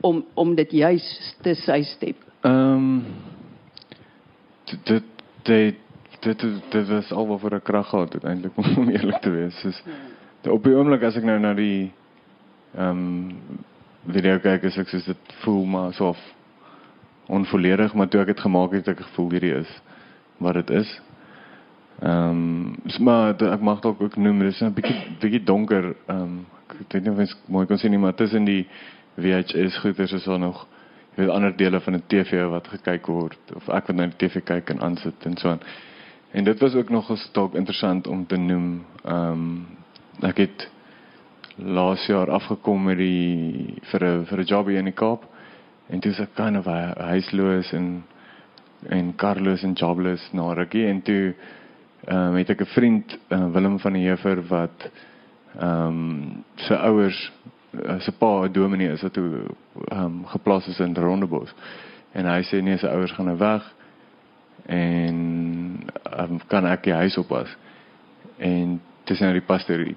Om 0.00 0.24
om 0.34 0.54
dit 0.54 0.70
juis 0.70 1.34
te 1.42 1.54
systep. 1.54 2.16
Ehm 2.40 2.54
um, 2.54 3.04
dit 4.84 5.02
dit 5.42 5.76
dit 6.20 6.40
dit 6.70 6.88
was 6.88 7.12
al 7.12 7.26
wat 7.26 7.40
vir 7.40 7.54
'n 7.54 7.62
krag 7.62 7.88
gehad 7.88 8.12
het 8.12 8.24
eintlik 8.24 8.56
om 8.78 8.88
eerlik 8.88 9.20
te 9.20 9.30
wees. 9.30 9.60
Soos 9.60 9.82
ja. 10.42 10.50
op 10.50 10.64
die 10.64 10.74
oomblik 10.74 11.02
as 11.02 11.16
ek 11.16 11.24
nou 11.24 11.38
na 11.38 11.54
die 11.54 11.92
ehm 12.74 12.90
um, 12.90 13.38
video 14.08 14.38
kyk, 14.38 14.62
is 14.62 14.76
ek 14.76 14.88
soos 14.88 15.04
dit 15.04 15.34
voel 15.42 15.64
maar 15.64 15.92
so 15.92 16.08
of 16.08 16.18
onvolledig, 17.28 17.94
maar 17.94 18.08
toe 18.08 18.20
ek 18.20 18.32
dit 18.32 18.40
gemaak 18.40 18.72
het, 18.72 18.86
het 18.86 18.98
ek 18.98 19.06
gevoel 19.10 19.30
hierdie 19.36 19.54
is 19.60 19.70
wat 20.38 20.54
dit 20.54 20.70
is. 20.70 21.00
Ehm, 22.00 22.30
um, 22.30 23.04
maar 23.04 23.34
ek 23.34 23.60
mag 23.60 23.80
dalk 23.84 24.00
ook 24.00 24.16
noem, 24.16 24.38
dit 24.38 24.52
is 24.52 24.62
'n 24.62 24.72
bietjie 24.72 24.96
bietjie 25.20 25.44
donker. 25.44 25.94
Ehm, 26.06 26.22
um, 26.22 26.46
ek 26.68 26.92
weet 26.92 27.04
nie 27.04 27.12
of 27.12 27.18
ek 27.18 27.36
mooi 27.46 27.66
kan 27.66 27.78
sien 27.78 27.90
nie, 27.90 27.98
maar 27.98 28.14
tussen 28.14 28.44
die 28.44 28.66
VHS 29.16 29.78
goeders 29.78 30.12
is 30.12 30.24
daar 30.24 30.38
nog 30.38 30.66
jy 31.16 31.24
weet 31.24 31.34
ander 31.34 31.56
dele 31.56 31.80
van 31.80 31.94
'n 31.94 32.02
TV 32.06 32.48
wat 32.50 32.68
gekyk 32.68 33.06
word 33.06 33.54
of 33.54 33.68
ek 33.68 33.86
wat 33.86 33.96
nou 33.96 34.06
die 34.06 34.28
TV 34.28 34.42
kyk 34.44 34.70
en 34.70 34.80
aansit 34.80 35.26
en 35.26 35.36
so 35.36 35.48
aan. 35.48 35.60
en 36.30 36.44
dit 36.44 36.60
was 36.60 36.74
ook 36.74 36.88
nog 36.90 37.10
'n 37.10 37.18
dalk 37.32 37.54
interessant 37.54 38.06
om 38.06 38.26
te 38.26 38.36
noem. 38.36 38.84
Ehm 39.04 39.32
um, 39.32 39.66
ek 40.22 40.36
het 40.36 40.70
laas 41.56 42.06
jaar 42.06 42.30
afgekom 42.30 42.84
met 42.84 42.98
die 42.98 43.74
vir 43.82 44.04
'n 44.04 44.26
vir 44.26 44.38
'n 44.38 44.44
job 44.44 44.66
hier 44.66 44.78
in 44.78 44.84
die 44.84 44.92
Kaap 44.92 45.24
en 45.88 46.00
toe 46.00 46.12
is 46.12 46.20
ek 46.20 46.34
kind 46.36 46.56
of 46.56 46.68
huisloos 47.10 47.72
en 47.72 48.04
en 48.88 49.14
Carlos 49.16 49.62
en 49.62 49.74
jobless 49.74 50.28
na 50.32 50.52
rukkie 50.54 50.86
en 50.86 51.02
toe 51.02 51.34
ehm 52.06 52.28
um, 52.30 52.36
het 52.36 52.50
ek 52.50 52.60
'n 52.60 52.72
vriend 52.74 53.18
uh, 53.28 53.52
Willem 53.52 53.78
van 53.78 53.92
die 53.92 54.06
Heever 54.06 54.42
wat 54.48 54.90
ehm 55.58 55.86
um, 55.86 56.44
sy 56.54 56.74
ouers 56.74 57.32
uh, 57.72 57.98
sy 58.00 58.12
pa 58.18 58.44
'n 58.44 58.52
dominee 58.52 58.92
is 58.92 59.02
wat 59.02 59.12
toe 59.12 59.50
ehm 59.88 60.04
um, 60.04 60.26
geplaas 60.26 60.68
is 60.68 60.78
in 60.80 60.94
Rondebos. 60.94 61.54
En 62.12 62.26
hy 62.26 62.42
sê 62.42 62.62
nee 62.62 62.78
sy 62.78 62.86
ouers 62.86 63.12
gaan 63.12 63.26
nou 63.26 63.36
weg 63.36 63.74
en 64.66 65.16
um, 66.18 66.40
kan 66.46 66.66
ek 66.66 66.82
die 66.82 66.94
huis 66.94 67.18
oppas? 67.18 67.56
En 68.38 68.80
dis 69.04 69.20
nou 69.20 69.32
die 69.32 69.46
pastorie 69.46 69.96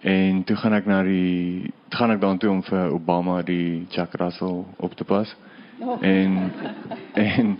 En 0.00 0.44
toe 0.44 0.56
gaan 0.56 0.72
ek 0.72 0.86
na 0.86 1.02
die 1.02 1.72
gaan 1.88 2.10
ek 2.10 2.20
dan 2.20 2.38
toe 2.38 2.50
om 2.50 2.62
vir 2.62 2.92
Obama 2.94 3.42
die 3.42 3.86
Jack 3.90 4.14
Russell 4.14 4.64
op 4.76 4.94
te 4.94 5.04
pas. 5.04 5.36
Oh. 5.80 5.96
En 6.02 6.52
en 7.14 7.58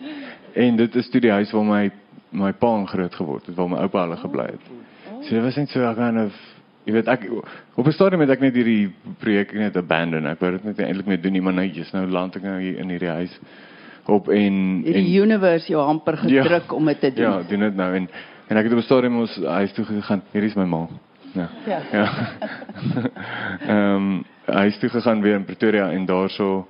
en 0.53 0.77
dit 0.77 0.95
is 0.95 1.09
toe 1.11 1.21
die 1.21 1.31
huis 1.31 1.51
waar 1.51 1.65
my 1.65 1.91
my 2.31 2.53
pa 2.53 2.85
groot 2.87 3.15
geword 3.15 3.47
het, 3.47 3.57
waar 3.57 3.69
my 3.69 3.81
oupa 3.83 4.05
hulle 4.05 4.17
gebly 4.17 4.47
het. 4.53 4.71
So 5.23 5.35
dit 5.35 5.43
was 5.43 5.57
net 5.57 5.71
so 5.71 5.95
kind 5.95 6.19
of 6.27 6.37
jy 6.85 6.93
weet 6.93 7.09
ek 7.09 7.27
op 7.75 7.87
'n 7.87 7.93
stadium 7.93 8.21
het 8.21 8.31
ek 8.31 8.41
net 8.41 8.55
hierdie 8.55 8.93
projek 9.19 9.53
net 9.53 9.77
abandon. 9.77 10.27
Ek 10.27 10.41
wou 10.41 10.53
dit 10.53 10.65
net 10.65 10.79
eintlik 10.79 11.07
meer 11.07 11.21
doen 11.21 11.33
nie, 11.33 11.43
maar 11.43 11.53
nou 11.53 11.67
jy's 11.67 11.93
nou 11.93 12.07
land 12.07 12.37
ek 12.37 12.43
nou 12.43 12.61
hier 12.61 12.79
in 12.79 12.89
hierdie 12.89 13.11
huis 13.11 13.39
op 14.07 14.29
en 14.29 14.83
die 14.83 14.95
en, 14.95 15.23
universe 15.23 15.69
jou 15.69 15.83
amper 15.85 16.17
gedruk 16.17 16.71
ja, 16.71 16.75
om 16.75 16.85
dit 16.85 17.01
te 17.01 17.13
doen. 17.13 17.25
Ja, 17.25 17.43
doen 17.43 17.61
dit 17.61 17.77
nou 17.77 17.95
en 17.95 18.09
en 18.49 18.57
ek 18.57 18.65
het 18.65 18.73
op 18.73 18.79
'n 18.79 18.83
stadium 18.83 19.19
ons 19.19 19.37
huis 19.45 19.73
toe 19.73 19.85
gegaan. 19.85 20.23
Hier 20.33 20.43
is 20.43 20.55
my 20.55 20.65
ma. 20.65 20.89
Ja. 21.39 21.49
Ja. 21.67 21.81
ja. 21.93 22.07
Ehm 23.73 23.95
um, 23.95 24.25
hy 24.45 24.65
het 24.65 24.81
toe 24.81 24.89
gegaan 24.89 25.21
weer 25.21 25.35
in 25.35 25.45
Pretoria 25.45 25.91
en 25.91 26.07
daarso 26.07 26.69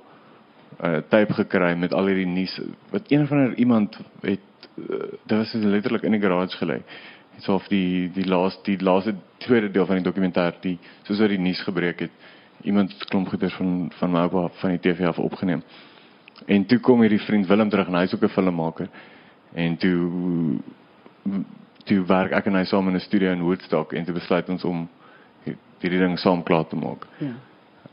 'n 0.80 0.86
uh, 0.86 0.96
tape 1.08 1.34
gekry 1.34 1.74
met 1.74 1.94
al 1.94 2.06
hierdie 2.06 2.26
nuus 2.26 2.60
wat 2.90 3.10
een 3.10 3.26
van 3.26 3.38
er 3.38 3.54
iemand 3.54 3.98
het 4.20 4.40
uh, 4.74 4.98
dit 5.26 5.38
was 5.38 5.52
letterlik 5.52 6.02
in 6.02 6.12
die 6.12 6.20
garage 6.20 6.56
gelê. 6.56 6.82
Dit 7.34 7.42
so 7.42 7.54
of 7.54 7.68
die 7.68 8.10
die 8.12 8.26
laaste 8.26 8.62
die 8.62 8.82
laaste 8.82 9.14
tweede 9.38 9.70
deel 9.70 9.86
van 9.86 10.02
die 10.02 10.04
dokumentêr 10.04 10.54
die 10.60 10.78
soos 11.02 11.18
wat 11.18 11.28
die 11.28 11.38
nuus 11.38 11.62
gebreek 11.62 12.00
het. 12.00 12.10
Iemand 12.62 13.04
klomp 13.04 13.28
goeders 13.28 13.54
van 13.54 13.92
van 13.98 14.10
my 14.10 14.18
oupa 14.18 14.48
van 14.60 14.70
die 14.70 14.80
TV 14.80 15.06
af 15.06 15.18
opgeneem. 15.18 15.62
En 16.46 16.66
toe 16.66 16.78
kom 16.78 17.00
hierdie 17.00 17.22
vriend 17.22 17.46
Willem 17.46 17.68
terug 17.68 17.86
en 17.86 17.94
hy's 17.94 18.14
ook 18.14 18.22
'n 18.22 18.28
filmmaker. 18.28 18.88
En 19.52 19.76
toe 19.76 20.58
toe 21.88 22.04
werk 22.08 22.32
ek 22.36 22.48
en 22.50 22.58
hy 22.58 22.64
saam 22.68 22.88
in 22.88 22.96
'n 22.96 23.00
studio 23.00 23.32
in 23.32 23.42
Woodstock 23.42 23.92
en 23.92 24.04
toe 24.04 24.14
besluit 24.14 24.48
ons 24.48 24.64
om 24.64 24.88
hierdie 25.80 26.00
ding 26.00 26.18
saam 26.18 26.42
klaar 26.42 26.66
te 26.66 26.76
maak. 26.76 27.06
Ja. 27.18 27.34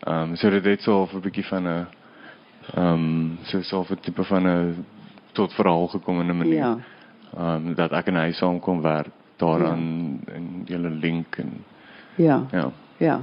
Ehm 0.06 0.32
um, 0.32 0.36
so 0.36 0.50
dit 0.50 0.66
het 0.66 0.82
so 0.82 1.08
'n 1.14 1.22
bietjie 1.22 1.46
van 1.46 1.68
'n 1.68 1.88
ehm 2.74 2.94
um, 2.94 3.38
so 3.44 3.62
so 3.62 3.86
'n 3.90 4.00
tipe 4.02 4.24
van 4.24 4.48
'n 4.48 4.86
tot 5.34 5.54
verhaal 5.54 5.88
gekom 5.88 6.22
in 6.22 6.30
'n 6.30 6.38
manier. 6.38 6.54
Ja. 6.54 6.78
Ehm 7.38 7.68
um, 7.68 7.74
dat 7.76 7.92
ek 7.92 8.08
en 8.08 8.16
hy 8.16 8.32
saam 8.32 8.60
kon 8.60 8.82
werk 8.82 9.12
daaraan 9.38 10.20
ja. 10.26 10.34
en 10.34 10.62
julle 10.66 10.90
link 10.90 11.38
en 11.38 11.64
Ja. 12.16 12.46
Ja. 12.52 12.72
Ja. 12.98 13.22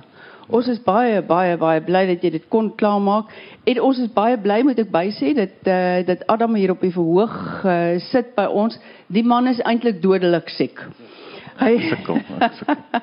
Ons 0.52 0.66
is 0.68 0.80
baie 0.84 1.22
baie 1.24 1.54
baie 1.56 1.80
bly 1.80 2.02
dat 2.10 2.24
jy 2.24 2.30
dit 2.34 2.42
kon 2.52 2.66
klaarmaak. 2.76 3.30
En 3.64 3.78
ons 3.88 4.00
is 4.02 4.10
baie 4.12 4.36
bly 4.36 4.58
moet 4.66 4.82
ek 4.82 4.90
bysê 4.92 5.30
dat 5.38 5.70
uh, 5.72 6.02
dat 6.04 6.26
Adam 6.32 6.58
hier 6.60 6.74
op 6.74 6.82
die 6.84 6.92
verhoog 6.92 7.64
uh, 7.64 7.94
sit 8.10 8.34
by 8.36 8.44
ons. 8.52 8.76
Die 9.08 9.24
man 9.24 9.48
is 9.48 9.62
eintlik 9.64 10.02
dodelik 10.02 10.52
siek. 10.52 10.82
Hy 11.56 11.70
sukkel. 11.86 12.20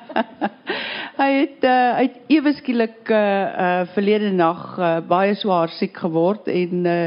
hy 1.22 1.30
het 1.40 1.66
uh, 1.66 1.72
hy 1.96 2.04
het 2.06 2.20
ewe 2.36 2.52
skielik 2.60 3.10
uh, 3.10 3.18
uh, 3.18 3.72
verlede 3.96 4.30
nag 4.36 4.62
uh, 4.78 4.92
baie 5.10 5.34
swaar 5.40 5.74
siek 5.74 5.98
geword 6.04 6.46
en 6.54 6.86
uh, 6.86 7.00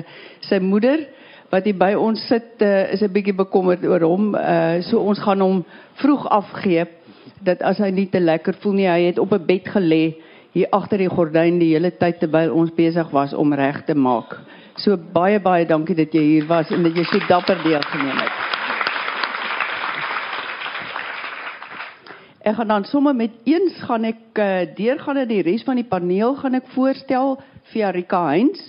sy 0.49 0.59
moeder 0.63 1.05
wat 1.53 1.69
hier 1.69 1.79
by 1.79 1.93
ons 1.95 2.19
sit 2.27 2.59
uh, 2.67 2.91
is 2.91 2.99
'n 2.99 3.13
bietjie 3.15 3.37
bekommerd 3.37 3.87
oor 3.87 4.03
hom. 4.03 4.35
Uh, 4.35 4.83
so 4.83 4.99
ons 4.99 5.23
gaan 5.23 5.39
hom 5.39 5.63
vroeg 6.03 6.27
afgee 6.35 6.83
dat 7.43 7.63
as 7.63 7.79
hy 7.79 7.91
nie 7.95 8.09
te 8.11 8.19
lekker 8.19 8.59
voel 8.59 8.79
nie, 8.81 8.91
hy 8.91 9.07
het 9.07 9.23
op 9.23 9.31
'n 9.31 9.45
bed 9.47 9.71
gelê 9.71 10.03
hier 10.53 10.69
agter 10.71 11.01
die 11.01 11.09
gordyn 11.09 11.57
die 11.61 11.71
hele 11.73 11.91
tyd 11.97 12.19
terwyl 12.21 12.53
ons 12.53 12.73
besig 12.77 13.09
was 13.13 13.33
om 13.33 13.53
reg 13.57 13.83
te 13.87 13.95
maak. 13.97 14.37
So 14.77 14.97
baie 14.97 15.39
baie 15.41 15.65
dankie 15.69 15.97
dat 15.97 16.13
jy 16.13 16.21
hier 16.21 16.49
was 16.49 16.71
en 16.73 16.85
dat 16.85 16.97
jy 16.97 17.05
so 17.09 17.21
dapper 17.29 17.61
deelgeneem 17.65 18.19
het. 18.21 18.41
Ek 22.43 22.57
gaan 22.57 22.67
dan 22.67 22.85
sommer 22.85 23.15
met 23.15 23.35
eens 23.47 23.77
gaan 23.87 24.03
ek 24.03 24.39
uh, 24.41 24.47
deurgaan 24.75 25.21
en 25.21 25.29
die 25.29 25.43
res 25.45 25.63
van 25.63 25.79
die 25.79 25.87
paneel 25.87 26.35
gaan 26.41 26.57
ek 26.59 26.67
voorstel 26.73 27.37
vir 27.71 27.93
Rika 27.95 28.25
Heinz. 28.27 28.59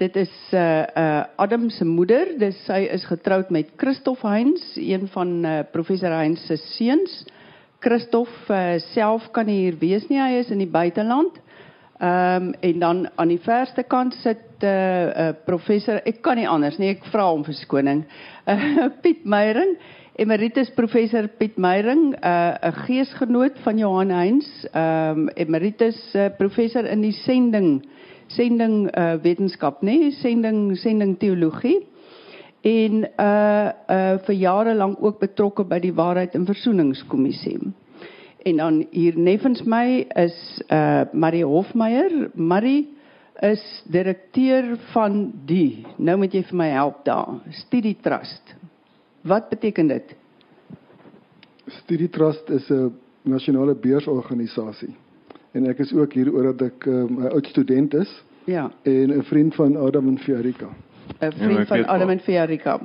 Dit 0.00 0.14
is 0.16 0.32
uh 0.56 0.86
uh 0.96 1.24
Adam 1.36 1.68
se 1.74 1.84
moeder. 1.84 2.30
Dis 2.38 2.56
sy 2.64 2.86
is 2.88 3.04
getroud 3.04 3.50
met 3.50 3.74
Christof 3.76 4.22
Heinz, 4.24 4.62
een 4.78 5.08
van 5.12 5.34
uh, 5.44 5.58
professor 5.72 6.14
Heinz 6.16 6.46
se 6.46 6.56
seuns. 6.56 7.18
Christof 7.80 8.28
uh, 8.52 8.76
self 8.92 9.30
kan 9.32 9.48
hier 9.48 9.78
wees 9.80 10.04
nie, 10.10 10.18
hy 10.20 10.42
is 10.42 10.50
in 10.52 10.60
die 10.60 10.70
buiteland. 10.70 11.38
Ehm 12.00 12.50
um, 12.50 12.52
en 12.64 12.78
dan 12.80 13.00
aan 13.20 13.28
die 13.28 13.40
verste 13.44 13.82
kant 13.84 14.14
sit 14.22 14.40
'n 14.60 14.66
uh, 14.66 15.28
uh, 15.28 15.32
professor, 15.44 16.00
ek 16.04 16.22
kan 16.22 16.36
nie 16.36 16.48
anders 16.48 16.78
nie, 16.78 16.90
ek 16.94 17.04
vra 17.12 17.26
hom 17.28 17.44
verskoning. 17.44 18.04
Uh, 18.48 18.88
Piet 19.02 19.24
Meyering, 19.24 19.76
emeritus 20.16 20.70
professor 20.76 21.28
Piet 21.28 21.56
Meyering, 21.56 22.12
'n 22.12 22.16
uh, 22.24 22.72
geesgenoot 22.86 23.60
van 23.64 23.78
Johan 23.78 24.10
Heinz, 24.10 24.48
ehm 24.72 25.26
um, 25.26 25.28
emeritus 25.36 26.00
uh, 26.14 26.28
professor 26.38 26.84
in 26.84 27.00
die 27.00 27.16
sending 27.24 27.82
sending 28.28 28.88
uh, 28.96 29.16
wetenskap, 29.22 29.82
nê, 29.82 29.96
nee, 29.98 30.10
sending 30.10 30.76
sending 30.76 31.18
teologie 31.18 31.80
en 32.60 33.04
uh 33.18 33.72
uh 33.88 34.18
vir 34.26 34.34
jare 34.34 34.74
lank 34.74 35.02
ook 35.02 35.18
betrokke 35.20 35.64
by 35.64 35.78
die 35.80 35.94
Waarheid 35.94 36.34
en 36.34 36.46
Versoeningskommissie. 36.46 37.58
En 38.44 38.56
dan 38.56 38.86
hier 38.90 39.18
neffens 39.18 39.62
my 39.62 40.06
is 40.16 40.62
uh 40.68 41.04
Marie 41.12 41.44
Hofmeyer. 41.44 42.30
Marie 42.34 42.88
is 43.40 43.62
direkteur 43.88 44.76
van 44.92 45.32
die. 45.46 45.86
Nou 45.96 46.18
moet 46.20 46.34
jy 46.34 46.42
vir 46.50 46.56
my 46.56 46.68
help 46.74 47.04
daar. 47.04 47.40
Studie 47.64 47.96
Trust. 48.02 48.54
Wat 49.22 49.48
beteken 49.48 49.88
dit? 49.88 50.16
Studie 51.66 52.08
Trust 52.08 52.50
is 52.50 52.68
'n 52.70 52.92
nasionale 53.22 53.74
beursorganisasie. 53.74 54.94
En 55.52 55.66
ek 55.66 55.78
is 55.78 55.92
ook 55.92 56.12
hier 56.12 56.32
oor 56.32 56.52
dat 56.52 56.62
ek 56.62 56.86
'n 56.86 56.90
um, 56.90 57.26
oud 57.26 57.46
student 57.46 57.94
is. 57.94 58.22
Ja. 58.44 58.70
En 58.82 59.16
'n 59.16 59.22
vriend 59.22 59.54
van 59.54 59.76
Adam 59.76 60.08
en 60.08 60.18
Fiorika. 60.18 60.68
'n 61.20 61.32
vriend 61.32 61.66
van 61.68 61.86
Adam 61.86 62.10
en 62.10 62.20
Fiorika. 62.20 62.78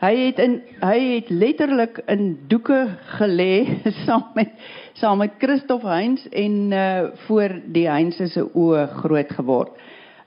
Hy 0.00 0.14
het 0.16 0.38
in 0.38 0.62
hy 0.80 0.98
het 1.14 1.28
letterlik 1.28 2.00
in 2.06 2.38
doeke 2.48 2.88
gelê 3.20 3.80
saam 4.06 4.24
met 4.34 4.48
saam 4.92 5.18
met 5.18 5.36
Christof 5.38 5.82
Heinz 5.82 6.24
en 6.30 6.72
uh 6.72 7.10
voor 7.26 7.60
die 7.64 7.88
Heinz 7.88 8.16
se 8.16 8.44
oë 8.54 8.86
groot 9.02 9.32
geword. 9.32 9.76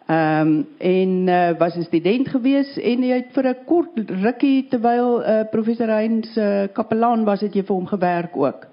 Ehm 0.06 0.48
um, 0.48 0.68
en 0.78 1.28
uh 1.28 1.58
was 1.58 1.76
'n 1.76 1.82
student 1.90 2.28
gewees 2.28 2.78
en 2.78 3.02
hy 3.02 3.10
het 3.10 3.34
vir 3.34 3.48
'n 3.50 3.66
kort 3.66 3.98
rukkie 4.24 4.68
terwyl 4.70 5.22
uh 5.22 5.42
professor 5.52 5.88
Heinz 5.88 6.38
uh, 6.38 6.64
kapelaan 6.74 7.26
was 7.26 7.42
het 7.42 7.54
jy 7.54 7.64
vir 7.64 7.76
hom 7.76 7.88
gewerk 7.88 8.38
ook. 8.38 8.68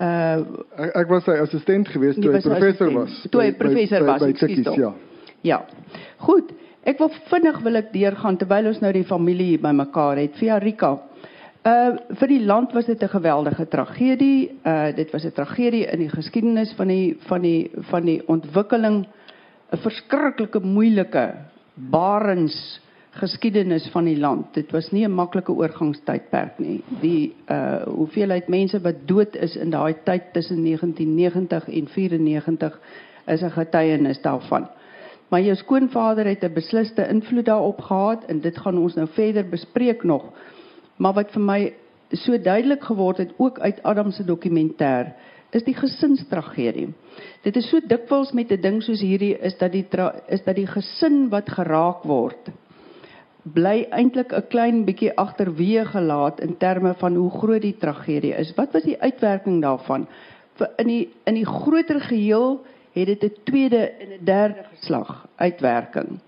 Uh 0.00 0.38
ek, 0.76 0.94
ek 0.94 1.08
was 1.08 1.24
sy 1.24 1.34
assistent 1.42 1.88
gewees 1.88 2.14
toe 2.14 2.32
hy 2.32 2.40
professor 2.40 2.92
was. 2.92 3.26
Toe 3.30 3.42
hy 3.42 3.52
professor 3.52 4.04
was, 4.04 4.22
ekskuus. 4.22 4.76
Ja. 4.76 4.94
Ja. 5.40 5.64
Goed. 6.16 6.52
Ek 6.88 6.96
wil 7.02 7.10
vinnig 7.28 7.58
wil 7.66 7.76
ek 7.82 7.90
deurgaan 7.92 8.38
terwyl 8.40 8.70
ons 8.70 8.78
nou 8.80 8.90
die 8.96 9.04
familie 9.04 9.50
hier 9.50 9.60
bymekaar 9.60 10.22
het. 10.22 10.38
Via 10.40 10.56
Rika. 10.62 10.94
Uh 11.68 11.98
vir 12.16 12.30
die 12.30 12.44
land 12.48 12.72
was 12.72 12.86
dit 12.86 13.02
'n 13.02 13.12
geweldige 13.12 13.66
tragedie. 13.68 14.56
Uh 14.64 14.96
dit 14.96 15.10
was 15.12 15.24
'n 15.24 15.32
tragedie 15.36 15.84
in 15.84 15.98
die 15.98 16.08
geskiedenis 16.08 16.72
van 16.76 16.88
die 16.88 17.16
van 17.28 17.42
die 17.42 17.70
van 17.90 18.04
die 18.04 18.22
ontwikkeling 18.26 19.04
'n 19.04 19.76
verskriklike 19.76 20.60
moeilike 20.60 21.34
barens 21.74 22.80
geskiedenis 23.10 23.90
van 23.92 24.04
die 24.04 24.16
land. 24.16 24.54
Dit 24.54 24.72
was 24.72 24.90
nie 24.90 25.04
'n 25.04 25.12
maklike 25.12 25.52
oorgangstydperk 25.52 26.58
nie. 26.58 26.82
Die 27.00 27.34
uh 27.50 27.84
hoeveelheid 27.84 28.48
mense 28.48 28.80
wat 28.80 29.06
dood 29.06 29.36
is 29.36 29.56
in 29.56 29.70
daai 29.70 29.94
tyd 30.04 30.32
tussen 30.32 30.62
1990 30.62 31.68
en 31.68 31.86
94 31.86 32.80
is 33.26 33.42
'n 33.42 33.50
getuienis 33.50 34.22
daarvan. 34.22 34.68
Maar 35.28 35.40
jou 35.40 35.56
skoonvader 35.56 36.26
het 36.26 36.44
'n 36.44 36.52
besliste 36.52 37.08
invloed 37.08 37.44
daarop 37.44 37.80
gehad 37.80 38.24
en 38.24 38.40
dit 38.40 38.58
gaan 38.58 38.78
ons 38.78 38.94
nou 38.94 39.08
verder 39.08 39.48
bespreek 39.48 40.02
nog. 40.02 40.24
Maar 40.96 41.12
wat 41.12 41.30
vir 41.30 41.42
my 41.42 41.72
so 42.12 42.40
duidelik 42.40 42.82
geword 42.82 43.16
het 43.16 43.32
ook 43.36 43.58
uit 43.58 43.82
Adam 43.82 44.10
se 44.10 44.24
dokumentêr 44.24 45.12
is 45.50 45.64
die 45.64 45.74
gesinstragedie. 45.74 46.88
Dit 47.42 47.56
is 47.56 47.68
so 47.68 47.80
dikwels 47.86 48.32
met 48.32 48.50
'n 48.50 48.60
ding 48.60 48.82
soos 48.82 49.00
hierdie 49.00 49.38
is 49.38 49.58
dat 49.58 49.72
die 49.72 49.86
is 50.28 50.44
dat 50.44 50.54
die 50.54 50.66
gesin 50.66 51.28
wat 51.28 51.48
geraak 51.48 52.02
word 52.02 52.52
bly 53.54 53.86
eintlik 53.90 54.32
'n 54.32 54.48
klein 54.48 54.84
bietjie 54.84 55.12
agterweë 55.16 55.84
gelaat 55.92 56.40
in 56.40 56.56
terme 56.56 56.94
van 56.94 57.14
hoe 57.14 57.30
groot 57.30 57.62
die 57.62 57.76
tragedie 57.76 58.34
is. 58.34 58.54
Wat 58.54 58.72
was 58.72 58.82
die 58.82 59.00
uitwerking 59.00 59.62
daarvan? 59.62 60.06
Vir 60.54 60.70
in 60.76 60.86
die 60.86 61.08
in 61.24 61.34
die 61.34 61.46
groter 61.46 62.00
geheel 62.00 62.60
het 63.06 63.20
dit 63.20 63.38
'n 63.38 63.42
tweede 63.44 63.90
en 63.90 64.08
'n 64.08 64.24
derde 64.24 64.64
geslag 64.74 65.28
uitwerking. 65.36 66.20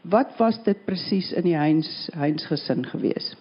Wat 0.00 0.36
was 0.36 0.62
dit 0.62 0.84
presies 0.84 1.32
in 1.32 1.42
die 1.42 1.56
Heinz 1.56 2.08
Heinz 2.14 2.46
gesin 2.46 2.86
gewees? 2.86 3.36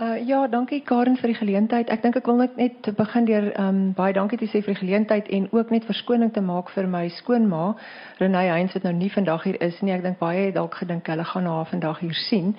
Uh, 0.00 0.26
ja, 0.26 0.48
dankie 0.48 0.80
Karen 0.82 1.14
vir 1.16 1.30
die 1.30 1.36
geleentheid. 1.38 1.86
Ek 1.86 2.00
dink 2.02 2.16
ek 2.18 2.26
wil 2.26 2.40
net 2.40 2.56
net 2.58 2.88
begin 2.98 3.28
deur 3.28 3.44
um 3.62 3.76
baie 3.94 4.10
dankie 4.16 4.40
te 4.40 4.48
sê 4.50 4.58
vir 4.58 4.72
die 4.72 4.80
geleentheid 4.80 5.28
en 5.36 5.46
ook 5.54 5.70
net 5.70 5.86
verskoning 5.86 6.32
te 6.34 6.42
maak 6.42 6.72
vir 6.74 6.88
my 6.90 7.04
skoonma 7.20 7.76
Renée 8.18 8.50
Heinz 8.50 8.74
wat 8.74 8.88
nou 8.88 8.92
nie 8.96 9.10
vandag 9.14 9.46
hier 9.46 9.60
is 9.62 9.78
nie. 9.86 9.92
Ek 9.94 10.02
dink 10.02 10.18
baie 10.18 10.48
het 10.48 10.56
dalk 10.58 10.74
gedink 10.80 11.06
hulle 11.06 11.26
gaan 11.30 11.46
haar 11.46 11.70
vandag 11.70 12.02
hier 12.02 12.18
sien. 12.24 12.56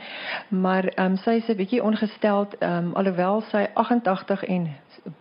Maar 0.47 0.87
um 0.95 1.17
sy 1.25 1.41
is 1.41 1.49
'n 1.49 1.59
bietjie 1.59 1.83
ongesteld 1.83 2.55
um 2.63 2.93
alhoewel 2.95 3.43
sy 3.51 3.67
88 3.75 4.47
en 4.47 4.69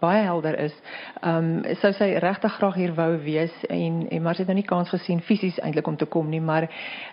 baie 0.01 0.23
helder 0.23 0.59
is. 0.59 0.75
Um 1.23 1.65
sou 1.83 1.93
sy 1.93 2.15
regtig 2.23 2.53
graag 2.53 2.75
hier 2.75 2.95
wou 2.95 3.19
wees 3.25 3.65
en 3.69 4.07
en 4.09 4.23
maar 4.23 4.35
sy 4.35 4.43
het 4.43 4.49
nou 4.49 4.61
nie 4.61 4.71
kans 4.71 4.89
gesien 4.89 5.21
fisies 5.21 5.59
eintlik 5.59 5.87
om 5.87 5.97
te 5.97 6.07
kom 6.07 6.31
nie, 6.31 6.41
maar 6.41 6.71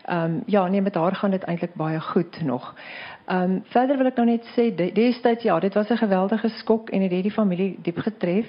um 0.08 0.43
ja, 0.45 0.68
nee 0.68 0.82
met 0.82 0.95
haar 0.95 1.16
gaan 1.16 1.32
dit 1.32 1.43
eintlik 1.43 1.74
baie 1.74 1.99
goed 1.99 2.41
nog. 2.45 2.76
Um, 3.32 3.61
verder 3.71 3.95
wil 3.95 4.09
ek 4.09 4.17
nou 4.19 4.25
net 4.27 4.47
sê 4.51 4.65
destyds 4.75 5.45
ja, 5.47 5.53
dit 5.63 5.73
was 5.77 5.89
'n 5.89 6.01
geweldige 6.03 6.49
skok 6.59 6.89
en 6.89 7.01
het 7.01 7.11
die 7.11 7.32
familie 7.32 7.77
diep 7.79 7.97
getref. 8.03 8.45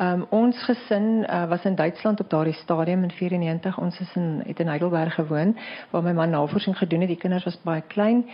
Um, 0.00 0.24
ons 0.30 0.56
gesin 0.64 1.26
uh, 1.28 1.44
was 1.48 1.64
in 1.64 1.74
Duitsland 1.74 2.20
op 2.20 2.30
daardie 2.30 2.54
stadium 2.54 3.02
in 3.02 3.10
94. 3.10 3.78
Ons 3.78 4.00
is 4.00 4.14
in 4.16 4.42
het 4.46 4.60
in 4.60 4.66
Heidelberg 4.66 5.14
gewoon 5.14 5.56
waar 5.90 6.02
my 6.02 6.12
man 6.12 6.30
navorsing 6.30 6.78
gedoen 6.78 7.00
het. 7.00 7.08
Die 7.08 7.18
kinders 7.18 7.44
was 7.44 7.60
baie 7.62 7.82
klein 7.86 8.24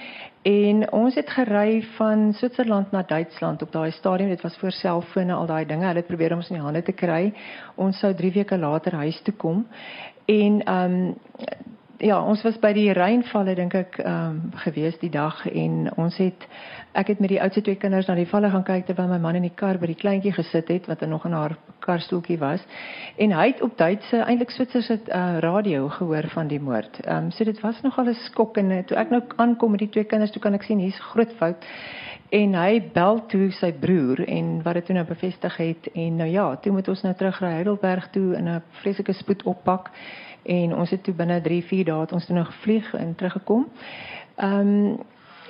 en 0.42 0.92
ons 0.92 1.14
het 1.14 1.30
gery 1.30 1.82
van 1.82 2.32
Switserland 2.34 2.90
na 2.90 3.02
Duitsland 3.02 3.62
op 3.62 3.72
daai 3.72 3.90
stadium. 3.90 4.28
Dit 4.28 4.42
was 4.42 4.56
voor 4.56 4.72
selfone 4.72 5.32
al 5.32 5.46
daai 5.46 5.66
dinge. 5.66 5.86
Hulle 5.86 5.96
het 5.98 6.06
probeer 6.06 6.30
om 6.30 6.36
ons 6.36 6.50
in 6.50 6.56
die 6.56 6.64
hande 6.64 6.82
te 6.82 6.92
kry. 6.92 7.32
Ons 7.74 7.98
sou 7.98 8.14
3 8.14 8.32
weke 8.32 8.58
later 8.58 8.94
huis 8.94 9.20
toe 9.22 9.34
kom. 9.34 9.66
En 10.26 10.74
um, 10.74 11.18
ja, 12.00 12.16
ons 12.24 12.42
was 12.42 12.56
by 12.60 12.70
die 12.76 12.90
Rynvalle 12.96 13.54
dink 13.58 13.74
ek 13.76 13.98
ehm 14.00 14.36
um, 14.36 14.38
gewees 14.64 14.96
die 15.02 15.10
dag 15.12 15.42
en 15.46 15.88
ons 16.00 16.16
het 16.20 16.46
ek 16.96 17.12
het 17.12 17.20
met 17.20 17.30
die 17.30 17.40
oudste 17.40 17.62
twee 17.62 17.78
kinders 17.78 18.08
na 18.08 18.16
die 18.18 18.28
valle 18.28 18.50
gaan 18.50 18.64
kyk 18.66 18.86
terwyl 18.88 19.10
my 19.10 19.18
man 19.22 19.36
in 19.38 19.44
die 19.46 19.54
kar 19.54 19.78
by 19.78 19.90
die 19.90 19.98
kleintjie 20.00 20.32
gesit 20.34 20.72
het 20.72 20.88
wat 20.90 21.04
nog 21.06 21.26
in 21.28 21.36
haar 21.36 21.56
karstoeltjie 21.84 22.38
was 22.40 22.64
en 23.18 23.34
hy 23.36 23.46
het 23.52 23.62
op 23.62 23.76
Duitse 23.78 24.22
eintlik 24.24 24.50
Switserse 24.50 24.98
uh, 25.06 25.38
radio 25.44 25.88
gehoor 25.88 26.28
van 26.34 26.48
die 26.48 26.60
moord. 26.60 27.02
Ehm 27.04 27.26
um, 27.26 27.30
so 27.30 27.44
dit 27.44 27.60
was 27.60 27.80
nogal 27.82 28.08
'n 28.08 28.14
skok 28.14 28.56
en 28.56 28.84
toe 28.84 28.96
ek 28.96 29.10
nou 29.10 29.22
aankom 29.36 29.70
met 29.70 29.80
die 29.80 29.90
twee 29.90 30.04
kinders 30.04 30.32
toe 30.32 30.42
kan 30.42 30.54
ek 30.54 30.62
sien 30.62 30.78
hier's 30.78 31.00
groot 31.12 31.32
fout 31.36 31.68
en 32.30 32.54
hy 32.54 32.80
bel 32.94 33.18
toe 33.26 33.50
sy 33.58 33.72
broer 33.72 34.22
en 34.28 34.62
wat 34.62 34.78
dit 34.78 34.84
toe 34.86 34.94
nou 34.94 35.06
bevestig 35.06 35.56
het 35.56 35.88
en 35.94 36.16
nou 36.22 36.28
ja, 36.30 36.56
toe 36.62 36.72
moet 36.72 36.88
ons 36.88 37.02
nou 37.02 37.14
terug 37.14 37.40
ry 37.42 37.52
Heidelberg 37.58 38.10
toe 38.14 38.36
in 38.38 38.48
'n 38.48 38.62
vreeslike 38.82 39.12
spoed 39.12 39.42
oppak 39.42 39.90
en 40.42 40.74
ons 40.74 40.90
het 40.90 41.02
toe 41.02 41.14
binne 41.14 41.40
3 41.40 41.62
4 41.62 41.84
dae 41.84 42.00
het 42.00 42.12
ons 42.12 42.26
toe 42.26 42.36
nog 42.36 42.46
gevlieg 42.46 42.94
en 42.94 43.14
teruggekom. 43.14 43.68
Ehm 44.36 44.60
um, 44.60 45.00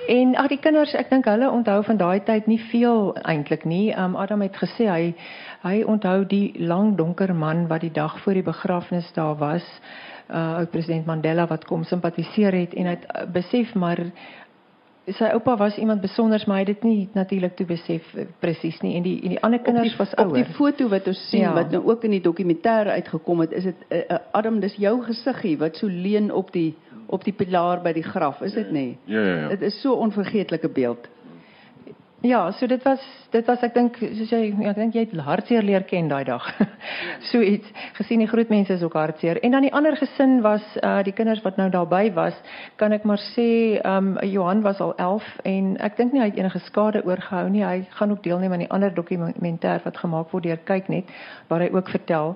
en 0.07 0.35
ag 0.35 0.47
die 0.49 0.57
kinders, 0.57 0.95
ek 0.97 1.09
dink 1.09 1.27
hulle 1.29 1.51
onthou 1.51 1.83
van 1.83 1.97
daai 1.97 2.23
tyd 2.25 2.47
nie 2.49 2.59
veel 2.71 3.13
eintlik 3.21 3.65
nie. 3.65 3.91
Ehm 3.91 4.03
um, 4.03 4.15
Adam 4.15 4.41
het 4.41 4.57
gesê 4.57 4.89
hy 4.89 5.13
hy 5.61 5.83
onthou 5.83 6.25
die 6.25 6.53
lang 6.57 6.95
donker 6.97 7.35
man 7.35 7.67
wat 7.67 7.81
die 7.81 7.91
dag 7.93 8.19
voor 8.23 8.33
die 8.33 8.43
begrafnis 8.43 9.13
daar 9.13 9.37
was. 9.37 9.63
Uh 10.31 10.57
ou 10.57 10.65
president 10.65 11.05
Mandela 11.05 11.47
wat 11.47 11.65
kom 11.65 11.83
simpatiseer 11.83 12.53
het 12.53 12.73
en 12.73 12.85
hy 12.85 12.95
het 12.95 13.05
uh, 13.05 13.25
besef 13.31 13.73
maar 13.75 13.99
sy 15.17 15.31
oupa 15.35 15.57
was 15.57 15.77
iemand 15.77 16.01
besonders 16.01 16.45
maar 16.45 16.61
hy 16.61 16.65
het 16.65 16.73
dit 16.73 16.83
nie 16.83 17.09
natuurlik 17.13 17.55
toe 17.55 17.65
besef 17.65 18.13
eh, 18.15 18.27
presies 18.39 18.79
nie 18.81 18.95
en 18.97 19.05
die 19.05 19.17
en 19.21 19.35
die 19.35 19.41
ander 19.41 19.59
kinders 19.63 19.93
die, 19.93 19.97
was 19.97 20.13
ouer. 20.15 20.27
Op 20.27 20.35
die 20.35 20.57
foto 20.57 20.89
wat 20.91 21.07
ons 21.07 21.21
sien 21.29 21.45
ja. 21.45 21.53
wat 21.53 21.71
nou 21.71 21.83
ook 21.89 22.03
in 22.07 22.15
die 22.17 22.23
dokumentêr 22.23 22.91
uitgekom 22.97 23.45
het, 23.45 23.51
is 23.51 23.69
dit 23.69 23.85
uh, 23.89 23.97
uh, 23.97 24.19
Adam 24.37 24.59
dis 24.59 24.75
jou 24.79 24.95
gesiggie 25.07 25.57
wat 25.61 25.79
so 25.79 25.87
leun 25.87 26.31
op 26.31 26.51
die 26.55 26.71
op 27.11 27.25
die 27.27 27.33
pilaar 27.35 27.81
by 27.83 27.91
die 27.91 28.05
graf, 28.05 28.39
is 28.41 28.53
dit 28.55 28.69
nê? 28.71 28.85
Ja 29.11 29.19
ja 29.19 29.35
ja. 29.41 29.47
Dit 29.51 29.65
is 29.67 29.81
so 29.81 29.97
onvergeetlike 29.99 30.69
beeld. 30.71 31.09
Ja, 32.21 32.51
so 32.51 32.67
dit 32.67 32.83
was 32.83 33.01
dit 33.31 33.45
was 33.49 33.63
ek 33.65 33.73
dink 33.73 33.95
soos 33.97 34.29
jy 34.29 34.51
ja, 34.51 34.69
ek 34.69 34.77
dink 34.77 34.93
jy 34.93 35.07
het 35.07 35.13
hartseer 35.25 35.65
leer 35.65 35.81
ken 35.89 36.09
daai 36.11 36.21
dag. 36.27 36.45
So 37.31 37.41
iets 37.41 37.65
gesien 37.97 38.21
die 38.21 38.27
groot 38.29 38.49
mense 38.53 38.73
is 38.73 38.83
ook 38.85 38.93
hartseer. 38.97 39.39
En 39.41 39.55
dan 39.55 39.65
die 39.65 39.73
ander 39.73 39.97
gesin 39.97 40.41
was 40.45 40.61
uh 40.83 40.99
die 41.05 41.15
kinders 41.17 41.41
wat 41.41 41.57
nou 41.57 41.69
daarby 41.73 42.11
was, 42.13 42.37
kan 42.77 42.93
ek 42.93 43.07
maar 43.09 43.21
sê 43.31 43.81
um 43.87 44.13
Johan 44.21 44.61
was 44.61 44.81
al 44.85 44.93
11 45.01 45.33
en 45.49 45.75
ek 45.81 45.97
dink 45.97 46.13
nie 46.13 46.21
hy 46.21 46.29
het 46.29 46.37
enige 46.37 46.61
skade 46.67 47.01
oorgehou 47.09 47.49
nie. 47.49 47.65
Hy 47.65 47.87
gaan 47.97 48.13
ook 48.13 48.23
deelneem 48.23 48.53
aan 48.53 48.65
die 48.67 48.71
ander 48.73 48.93
dokumentêr 48.93 49.81
wat 49.85 49.97
gemaak 49.97 50.29
word 50.29 50.45
deur 50.45 50.61
kyk 50.65 50.93
net 50.93 51.09
waar 51.49 51.65
hy 51.65 51.71
ook 51.73 51.89
vertel. 51.89 52.35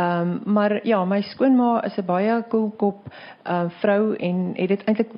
Um 0.00 0.38
maar 0.46 0.80
ja, 0.86 1.04
my 1.04 1.20
skoonma 1.34 1.82
is 1.84 1.98
'n 1.98 2.08
baie 2.08 2.42
koelkop 2.48 3.04
uh 3.44 3.66
vrou 3.82 4.14
en 4.16 4.54
het 4.56 4.68
dit 4.68 4.84
eintlik 4.86 5.12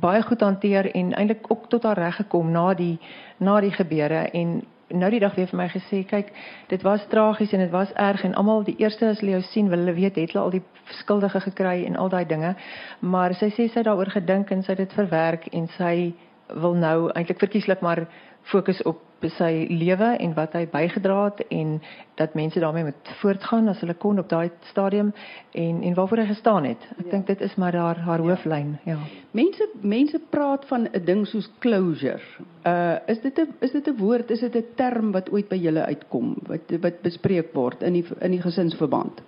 baie 0.00 0.22
goed 0.22 0.40
hanteer 0.40 0.90
en 0.94 1.12
eintlik 1.14 1.50
ook 1.50 1.68
tot 1.68 1.82
haar 1.82 1.98
reg 1.98 2.16
gekom 2.16 2.50
na 2.50 2.74
die 2.74 2.98
na 3.38 3.60
die 3.60 3.72
gebeure. 3.72 4.28
En 4.30 4.62
nou 4.88 5.10
die 5.10 5.20
dag 5.20 5.34
weer 5.36 5.48
vir 5.50 5.58
my 5.58 5.68
gesê 5.68 6.02
kyk 6.08 6.30
dit 6.68 6.82
was 6.82 7.04
tragies 7.12 7.52
en 7.52 7.60
dit 7.64 7.70
was 7.70 7.92
erg 7.92 8.24
en 8.24 8.34
almal 8.34 8.64
die 8.64 8.76
eerste 8.78 9.08
as 9.08 9.20
hulle 9.20 9.36
jou 9.36 9.42
sien 9.50 9.68
wil 9.68 9.78
hulle 9.82 9.96
weet 9.96 10.16
het 10.16 10.32
hulle 10.32 10.44
al 10.44 10.54
die 10.56 10.62
skuldige 11.00 11.40
gekry 11.40 11.84
en 11.84 11.96
al 11.96 12.08
daai 12.08 12.24
dinge. 12.26 12.54
Maar 13.00 13.34
sy 13.34 13.50
sê 13.56 13.68
sy 13.68 13.82
daaroor 13.82 14.10
gedink 14.14 14.50
en 14.50 14.62
sy 14.62 14.72
het 14.72 14.86
dit 14.86 14.96
verwerk 14.96 15.50
en 15.52 15.68
sy 15.76 16.14
wil 16.54 16.74
nou 16.74 17.10
eintlik 17.12 17.40
verkieslik 17.44 17.84
maar 17.84 18.06
fokus 18.48 18.82
op 18.88 19.07
sy 19.20 19.66
lewe 19.70 20.16
en 20.18 20.34
wat 20.34 20.52
hy 20.52 20.66
bygedra 20.70 21.24
het 21.24 21.42
en 21.50 21.78
dat 22.18 22.34
mense 22.34 22.60
daarmee 22.60 22.84
moet 22.84 23.10
voortgaan 23.20 23.68
as 23.68 23.80
hulle 23.80 23.94
kon 23.94 24.18
op 24.18 24.28
daai 24.28 24.50
stadium 24.70 25.12
en 25.52 25.82
en 25.82 25.94
waarvoor 25.94 26.22
hy 26.22 26.26
gestaan 26.26 26.64
het. 26.64 26.86
Ek 26.98 27.04
ja. 27.04 27.10
dink 27.10 27.26
dit 27.26 27.40
is 27.40 27.54
maar 27.54 27.74
haar 27.74 27.98
haar 28.06 28.22
hooflyn, 28.22 28.76
ja. 28.84 28.98
Mense 29.30 29.68
mense 29.80 30.20
praat 30.30 30.66
van 30.66 30.88
'n 30.92 31.04
ding 31.04 31.26
soos 31.26 31.50
closure. 31.58 32.22
Uh 32.66 32.98
is 33.06 33.20
dit 33.20 33.38
'n 33.38 33.54
is 33.60 33.72
dit 33.72 33.88
'n 33.88 33.96
woord, 33.96 34.30
is 34.30 34.40
dit 34.40 34.56
'n 34.56 34.66
term 34.74 35.12
wat 35.12 35.30
ooit 35.30 35.48
by 35.48 35.56
julle 35.56 35.84
uitkom 35.84 36.36
wat 36.46 36.70
wat 36.80 37.02
bespreek 37.02 37.54
word 37.54 37.82
in 37.82 37.92
die 37.92 38.06
in 38.20 38.30
die 38.30 38.42
gesinsverband? 38.42 39.22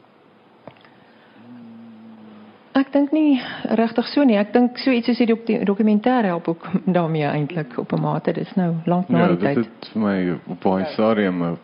Ek 2.79 2.93
dink 2.95 3.11
nie 3.11 3.41
regtig 3.75 4.07
so 4.13 4.23
nie. 4.23 4.37
Ek 4.39 4.53
dink 4.55 4.79
so 4.79 4.93
iets 4.95 5.11
soos 5.11 5.19
die, 5.19 5.35
die 5.47 5.59
dokumentêr 5.67 6.29
help 6.31 6.49
ook 6.53 6.69
daarmee 6.97 7.27
eintlik 7.27 7.75
op 7.79 7.93
'n 7.93 8.01
mate. 8.01 8.33
Dit 8.33 8.47
is 8.47 8.55
nou 8.55 8.75
lank 8.87 9.09
na 9.09 9.19
ja, 9.19 9.27
die 9.29 9.37
tyd. 9.37 9.49
Ja, 9.49 9.55
dit 9.55 9.65
het 9.65 9.89
vir 9.93 10.03
my 10.03 10.39
op 10.47 10.61
baie 10.61 10.85
stadium 10.95 11.43
'n 11.43 11.59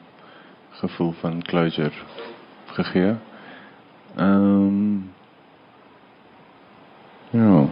gevoel 0.71 1.13
van 1.21 1.43
closure 1.43 1.93
gegee. 2.67 3.15
Ehm 4.17 4.43
um, 4.43 5.11
Ja. 7.31 7.65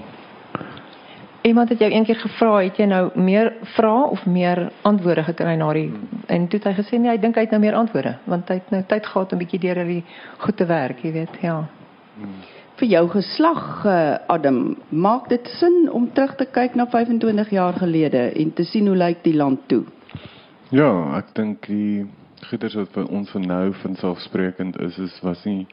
Iemand 1.42 1.68
het 1.68 1.78
jou 1.78 1.90
eendag 1.90 2.20
gevra, 2.20 2.56
het 2.62 2.76
jy 2.76 2.84
nou 2.84 3.10
meer 3.14 3.52
vrae 3.62 4.04
of 4.10 4.26
meer 4.26 4.72
antwoorde 4.82 5.22
gekry 5.22 5.54
na 5.54 5.72
die 5.72 5.92
en 6.26 6.48
toe 6.48 6.58
het 6.58 6.68
hy 6.68 6.82
gesê 6.82 6.98
nee, 6.98 7.10
hy 7.10 7.18
dink 7.18 7.34
hy 7.34 7.40
het 7.40 7.50
nou 7.50 7.60
meer 7.60 7.74
antwoorde 7.74 8.16
want 8.24 8.48
hy 8.48 8.54
het 8.54 8.70
nou 8.70 8.82
tyd 8.86 9.06
gehad 9.06 9.32
om 9.32 9.38
'n 9.38 9.42
bietjie 9.44 9.60
deur 9.60 9.84
die 9.84 10.04
goed 10.38 10.56
te 10.56 10.66
werk, 10.66 11.02
jy 11.02 11.12
weet, 11.12 11.40
ja. 11.40 11.64
Hmm 12.16 12.54
vir 12.78 12.88
jou 12.90 13.04
geslag 13.12 13.84
uh, 13.86 14.16
Adam, 14.26 14.76
maak 14.88 15.28
dit 15.28 15.46
sin 15.58 15.88
om 15.92 16.08
terug 16.12 16.34
te 16.40 16.46
kyk 16.50 16.74
na 16.74 16.86
25 16.90 17.50
jaar 17.54 17.76
gelede 17.78 18.32
en 18.34 18.52
te 18.52 18.64
sien 18.66 18.86
hoe 18.90 18.96
lyk 18.96 19.22
die 19.24 19.36
land 19.36 19.62
toe? 19.70 19.84
Ja, 20.74 20.90
ek 21.18 21.34
dink 21.36 21.68
die 21.70 22.06
goeders 22.48 22.74
wat 22.78 22.90
vir 22.96 23.10
ons 23.14 23.30
van 23.30 23.46
nou 23.46 23.66
van 23.82 23.94
selfsprekend 24.00 24.78
is, 24.82 24.98
is 24.98 25.14
was 25.22 25.44
nie 25.46 25.66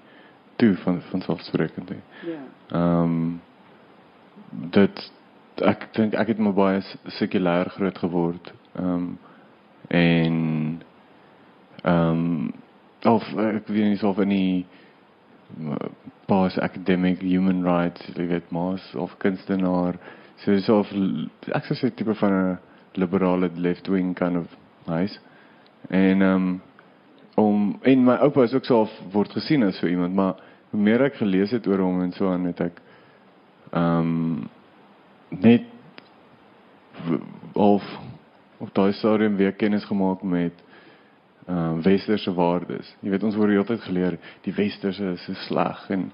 toe 0.61 0.75
van 0.83 1.01
van 1.09 1.25
selfsprekend 1.25 1.89
nie. 1.89 2.03
Ja. 2.33 2.43
Ehm 2.77 3.15
um, 3.15 3.41
dit 4.51 5.03
ek 5.63 5.87
dink 5.95 6.13
ek 6.19 6.33
het 6.33 6.39
maar 6.43 6.53
baie 6.53 6.81
sekulêr 7.17 7.69
groot 7.77 7.97
geword. 7.97 8.53
Ehm 8.75 8.93
um, 8.93 9.07
en 9.87 10.37
ehm 11.81 12.25
um, 12.25 12.53
of 13.09 13.25
ek 13.33 13.67
weet 13.67 13.89
nie 13.89 14.03
of 14.07 14.19
any 14.19 14.65
pa's 16.27 16.57
academic 16.57 17.21
human 17.21 17.63
rights 17.63 18.01
jy 18.15 18.27
weet 18.27 18.51
maas 18.51 18.83
of 18.95 19.17
kunstenaar. 19.19 19.99
So 20.43 20.57
so 20.59 20.79
of 20.81 20.91
ek 21.53 21.65
sou 21.69 21.75
sê 21.75 21.91
tipe 21.95 22.13
van 22.19 22.33
'n 22.33 22.57
liberale 22.95 23.49
left 23.55 23.87
wing 23.87 24.13
kind 24.15 24.37
of 24.37 24.47
nice 24.87 25.19
en 25.89 26.21
um 26.21 26.61
om 27.35 27.79
en 27.81 28.03
my 28.03 28.15
oupa 28.15 28.43
is 28.43 28.53
ook 28.53 28.65
so 28.65 28.87
word 29.11 29.31
gesien 29.31 29.63
as 29.63 29.77
so 29.79 29.87
iemand 29.87 30.13
maar 30.15 30.35
hoe 30.71 30.79
meer 30.79 31.01
ek 31.01 31.15
gelees 31.15 31.51
het 31.51 31.67
oor 31.67 31.79
hom 31.79 32.01
en 32.01 32.11
so 32.11 32.31
aan 32.31 32.45
het 32.45 32.59
ek 32.61 32.81
um 33.73 34.49
net 35.29 35.63
of 37.53 37.83
op 38.59 38.73
daai 38.75 38.91
stadium 38.93 39.37
weer 39.37 39.53
kennis 39.53 39.85
gemaak 39.85 40.23
met 40.23 40.53
ehm 41.51 41.77
uh, 41.77 41.83
westerse 41.83 42.33
waardes. 42.33 42.95
Jy 43.01 43.09
weet 43.11 43.23
ons 43.27 43.35
word 43.35 43.51
heeltyd 43.51 43.81
geleer 43.83 44.17
die 44.45 44.53
westerse 44.55 45.13
is 45.17 45.25
so 45.27 45.33
sleg 45.47 45.89
en 45.91 46.11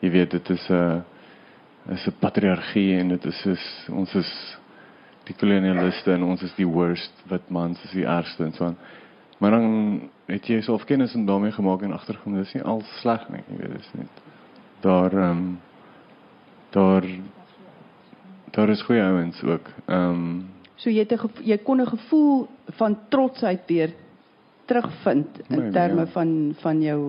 jy 0.00 0.10
weet 0.14 0.30
dit 0.30 0.50
is 0.54 0.68
'n 0.70 0.74
uh, 0.74 1.94
is 1.94 2.06
'n 2.06 2.16
patriargie 2.20 2.98
en 2.98 3.08
dit 3.08 3.24
is 3.24 3.40
soos 3.42 3.66
ons 3.88 4.14
is 4.14 4.30
die 5.24 5.34
kolonialiste 5.34 6.12
en 6.12 6.22
ons 6.22 6.42
is 6.42 6.54
die 6.56 6.66
worst 6.66 7.12
wat 7.28 7.50
mans 7.50 7.84
is 7.84 7.92
die 7.92 8.06
ergste 8.06 8.44
en 8.44 8.52
so 8.52 8.64
aan. 8.64 8.76
Maar 9.38 9.50
dan 9.50 10.10
het 10.26 10.46
jy 10.46 10.60
self 10.60 10.84
kennis 10.84 11.14
en 11.14 11.26
daarmee 11.26 11.52
gemaak 11.52 11.82
en 11.82 11.92
agtergekom 11.92 12.34
dis 12.34 12.54
nie 12.54 12.64
al 12.64 12.82
sleg 13.00 13.28
nie, 13.28 13.42
jy 13.48 13.56
weet 13.56 13.76
dis 13.76 13.92
net 13.94 14.22
daar 14.80 15.12
ehm 15.12 15.30
um, 15.30 15.60
daar 16.70 17.04
daar 18.50 18.68
is 18.68 18.82
goeie 18.82 19.02
ouens 19.02 19.42
ook. 19.42 19.66
Ehm 19.86 20.10
um, 20.10 20.48
So 20.76 20.90
jy 20.90 20.98
het 20.98 21.12
'n 21.12 21.30
jy 21.42 21.58
kon 21.58 21.80
'n 21.80 21.86
gevoel 21.86 22.48
van 22.66 22.98
trotsheid 23.08 23.66
weer 23.66 23.94
terugvind 24.68 25.40
in 25.48 25.62
Nee, 25.62 25.70
terme 25.74 26.04
ja. 26.06 26.12
van 26.12 26.32
van 26.60 26.82
jou 26.84 27.00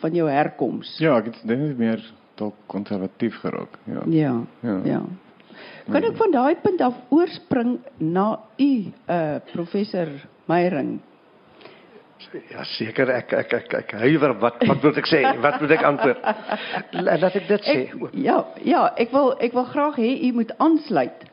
van 0.00 0.14
jou 0.14 0.28
herkoms. 0.30 0.96
ja, 1.00 1.16
ek 1.18 1.30
het 1.32 1.40
dink 1.48 1.62
het 1.70 1.78
meer 1.80 2.02
dalk 2.36 2.54
konservatief 2.68 3.38
geraak. 3.40 3.78
Ja. 3.88 4.02
Ja. 4.06 4.34
Ja. 4.60 4.80
ja. 4.84 5.02
Kan 5.90 6.04
ek 6.04 6.16
van 6.18 6.30
daai 6.34 6.56
punt 6.62 6.80
af 6.84 6.94
oorspring 7.14 7.78
na 7.98 8.38
u 8.60 8.70
uh 9.08 9.36
professor 9.52 10.08
Meyering? 10.46 10.98
Ja, 12.50 12.64
seker 12.64 13.08
ek 13.14 13.32
ek 13.32 13.52
ek 13.54 13.74
ek 13.78 13.92
huiwer 14.02 14.32
wat 14.40 14.56
wat 14.66 14.82
moet 14.82 14.96
ek 14.98 15.06
sê? 15.08 15.20
Wat 15.40 15.60
moet 15.60 15.70
ek 15.76 15.82
antwoord? 15.86 16.22
La- 16.96 17.16
Laat 17.22 17.36
ek 17.38 17.46
dit 17.48 17.62
sê. 17.64 17.76
Ek, 17.86 17.94
ja, 18.18 18.38
ja, 18.64 18.82
ek 18.96 19.12
wil 19.14 19.32
ek 19.40 19.52
wil 19.56 19.64
graag 19.70 19.96
hê 20.00 20.10
u 20.28 20.32
moet 20.40 20.52
aansluit 20.58 21.24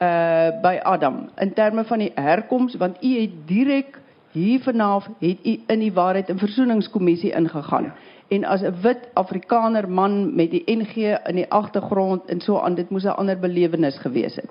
uh 0.00 0.50
by 0.62 0.78
Adam 0.84 1.26
in 1.44 1.52
terme 1.52 1.84
van 1.84 1.98
die 2.04 2.12
herkoms 2.16 2.76
want 2.80 3.02
u 3.04 3.10
het 3.20 3.34
direk 3.48 3.98
hier 4.30 4.60
vanaf 4.60 5.08
het 5.18 5.46
u 5.46 5.58
in 5.66 5.78
die 5.78 5.92
waarheid 5.92 6.28
en 6.28 6.38
versoeningskommissie 6.38 7.32
ingegaan. 7.32 7.92
En 8.28 8.44
as 8.44 8.62
'n 8.62 8.74
wit 8.82 9.08
Afrikaner 9.14 9.88
man 9.88 10.34
met 10.34 10.50
die 10.50 10.62
NG 10.66 10.96
in 11.26 11.34
die 11.34 11.50
agtergrond 11.50 12.24
en 12.24 12.40
so 12.40 12.58
aan 12.58 12.74
dit 12.74 12.90
moes 12.90 13.04
'n 13.04 13.08
ander 13.08 13.38
belewenis 13.38 13.98
gewees 13.98 14.36
het. 14.36 14.50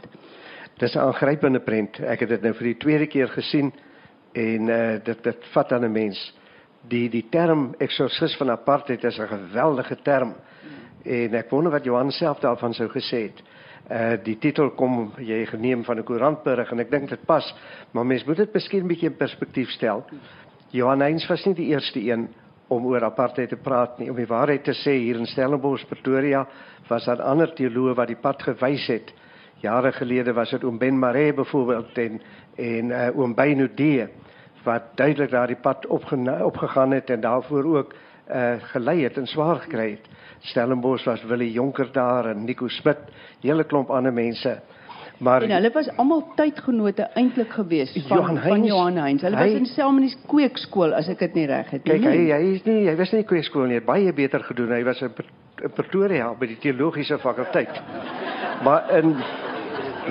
Dis 0.78 0.96
'n 0.96 1.00
aangrypende 1.00 1.60
prent. 1.60 2.00
Ek 2.00 2.20
het 2.20 2.30
dit 2.30 2.42
nou 2.42 2.54
vir 2.54 2.64
die 2.64 2.78
tweede 2.78 3.08
keer 3.08 3.28
gesien 3.28 3.74
en 4.32 4.70
uh 4.70 4.98
dit 5.04 5.24
dit 5.24 5.46
vat 5.52 5.72
aan 5.72 5.84
'n 5.86 5.92
mens. 5.92 6.36
Die 6.88 7.10
die 7.10 7.26
term 7.30 7.74
eksorsis 7.78 8.36
van 8.38 8.50
apartheid 8.50 9.04
is 9.04 9.20
'n 9.20 9.28
geweldige 9.28 9.98
term. 10.02 10.36
En 11.04 11.34
ek 11.34 11.50
wonder 11.50 11.72
wat 11.72 11.84
Johan 11.84 12.12
self 12.12 12.40
daarvan 12.40 12.74
sou 12.74 12.90
gesê 12.90 13.22
het. 13.22 13.44
Uh 13.90 14.18
die 14.24 14.38
titel 14.38 14.70
kom 14.78 15.14
jy 15.18 15.46
geneem 15.50 15.84
van 15.84 15.98
'n 15.98 16.04
koerantberig 16.04 16.72
en 16.72 16.80
ek 16.80 16.92
dink 16.92 17.10
dit 17.10 17.26
pas, 17.26 17.56
maar 17.92 18.06
mens 18.06 18.26
moet 18.26 18.38
dit 18.38 18.54
miskien 18.54 18.84
'n 18.84 18.88
bietjie 18.88 19.10
in 19.10 19.18
perspektief 19.18 19.70
stel. 19.70 20.06
Johan 20.72 21.02
Heinz 21.02 21.28
was 21.28 21.46
nie 21.46 21.56
die 21.56 21.74
eerste 21.74 22.00
een 22.00 22.28
om 22.68 22.86
oor 22.86 23.04
apartheid 23.04 23.50
te 23.50 23.58
praat 23.58 23.98
nie. 24.00 24.10
Om 24.10 24.16
die 24.16 24.28
waarheid 24.28 24.64
te 24.64 24.74
sê 24.74 24.92
hier 24.92 25.18
in 25.18 25.26
Stellenbosch, 25.26 25.88
Pretoria, 25.90 26.48
was 26.88 27.06
daar 27.06 27.22
ander 27.22 27.54
teoloë 27.54 27.96
wat 27.96 28.08
die 28.08 28.20
pad 28.22 28.44
gewys 28.44 28.88
het. 28.88 29.14
Jare 29.62 29.92
gelede 29.92 30.34
was 30.34 30.52
dit 30.52 30.64
oom 30.64 30.78
Ben 30.78 31.00
Maree 31.00 31.34
byvoorbeeld 31.34 31.98
en 31.98 32.22
en 32.56 32.90
uh, 32.92 33.18
oom 33.18 33.34
Beyno 33.36 33.68
D 33.68 34.08
wat 34.64 34.96
duidelik 34.96 35.32
daardie 35.32 35.56
pad 35.62 35.86
opgegaan 35.88 36.92
het 36.92 37.10
en 37.10 37.22
daarvoor 37.22 37.78
ook 37.78 37.94
uh, 37.94 38.54
gelei 38.60 39.04
het 39.04 39.18
en 39.18 39.28
swaar 39.28 39.56
gekry 39.56 39.90
het. 39.92 40.10
Stellenbosch 40.42 41.06
was 41.06 41.24
Willie 41.24 41.52
Jonker 41.52 41.88
daar 41.92 42.26
en 42.26 42.44
Nico 42.46 42.68
Smit, 42.68 42.98
hele 43.42 43.64
klomp 43.64 43.90
ander 43.90 44.14
mense. 44.14 44.60
Maar 45.20 45.42
en 45.44 45.52
hulle 45.52 45.72
was 45.74 45.90
almal 45.98 46.22
tydgenote 46.36 47.10
eintlik 47.20 47.52
geweest 47.52 47.98
van 48.08 48.18
Johan 48.18 48.38
van 48.38 48.38
Heinz, 48.52 48.68
Johan 48.68 48.98
Heinz. 48.98 49.22
Hulle 49.22 49.36
hy- 49.38 49.44
was 49.52 49.60
in 49.60 49.66
Selmanies 49.66 50.18
kweekskool 50.28 50.94
as 50.96 51.10
ek 51.10 51.20
dit 51.20 51.34
nie 51.34 51.46
reg 51.46 51.70
het 51.70 51.84
Kyk, 51.84 52.04
hy 52.04 52.16
nie. 52.16 52.32
hy 52.32 52.54
is 52.56 52.64
nie 52.64 52.88
hy 52.88 52.96
was 52.96 53.12
nie 53.12 53.24
kweekskool 53.24 53.64
nie, 53.68 53.74
hy 53.74 53.82
het 53.82 53.86
baie 53.86 54.14
beter 54.14 54.40
gedoen. 54.44 54.72
Hy 54.72 54.84
was 54.84 55.02
in 55.02 55.12
Pre- 55.14 55.26
in 55.64 55.70
Pretoria 55.76 56.34
by 56.40 56.48
die 56.48 56.58
teologiese 56.58 57.18
fakulteit. 57.20 57.82
Maar 58.64 58.90
in 58.98 59.16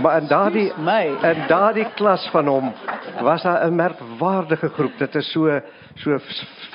maar 0.02 0.20
in 0.20 0.28
daardie 0.28 0.68
in 0.68 1.40
daardie 1.48 1.86
klas 1.96 2.28
van 2.30 2.46
hom 2.46 2.72
was 3.24 3.42
daar 3.42 3.64
'n 3.66 3.74
merkwaardige 3.76 4.68
groep. 4.68 4.92
Dit 4.98 5.14
is 5.14 5.32
so 5.32 5.48
so 6.02 6.18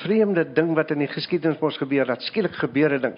vreemde 0.02 0.44
ding 0.52 0.74
wat 0.76 0.90
in 0.90 0.98
die 0.98 1.08
geskiedenis 1.08 1.60
mos 1.60 1.76
gebeur 1.80 2.06
dat 2.06 2.22
skielik 2.22 2.54
gebeur 2.60 2.92
'n 2.94 3.00
ding. 3.00 3.14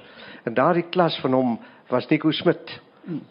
In 0.46 0.54
daardie 0.54 0.86
klas 0.90 1.18
van 1.20 1.32
hom 1.32 1.59
was 1.90 2.09
Nico 2.09 2.30
Smit 2.30 2.80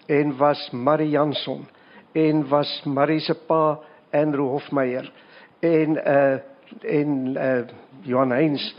en 0.08 0.38
was 0.38 0.70
Marie 0.72 1.10
Jansson 1.10 1.68
en 2.14 2.48
was 2.50 2.82
Marie 2.86 3.20
se 3.20 3.34
pa 3.48 3.80
Andrew 4.14 4.48
Hofmeyer 4.48 5.12
en 5.62 5.98
uh 5.98 6.38
en 6.84 7.36
uh 7.38 7.64
Johan 8.04 8.32
Heinz 8.32 8.74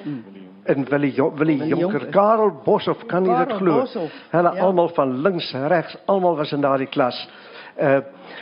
en 0.64 0.84
Willie 0.84 1.12
Jo- 1.12 1.32
Willie 1.34 1.59
Willie 1.59 1.68
Jonker, 1.76 2.01
Jonker. 2.01 2.11
Karel 2.12 2.51
Boshoff, 2.64 3.07
kan 3.07 3.24
jy 3.24 3.44
dit 3.44 3.57
glo? 3.57 3.86
Hulle 4.30 4.55
ja. 4.55 4.61
almal 4.62 4.88
van 4.88 5.20
links, 5.22 5.53
regs, 5.53 5.97
almal 6.07 6.36
was 6.36 6.53
in 6.53 6.61
daardie 6.61 6.86
klas. 6.86 7.28
Uh 7.77 7.99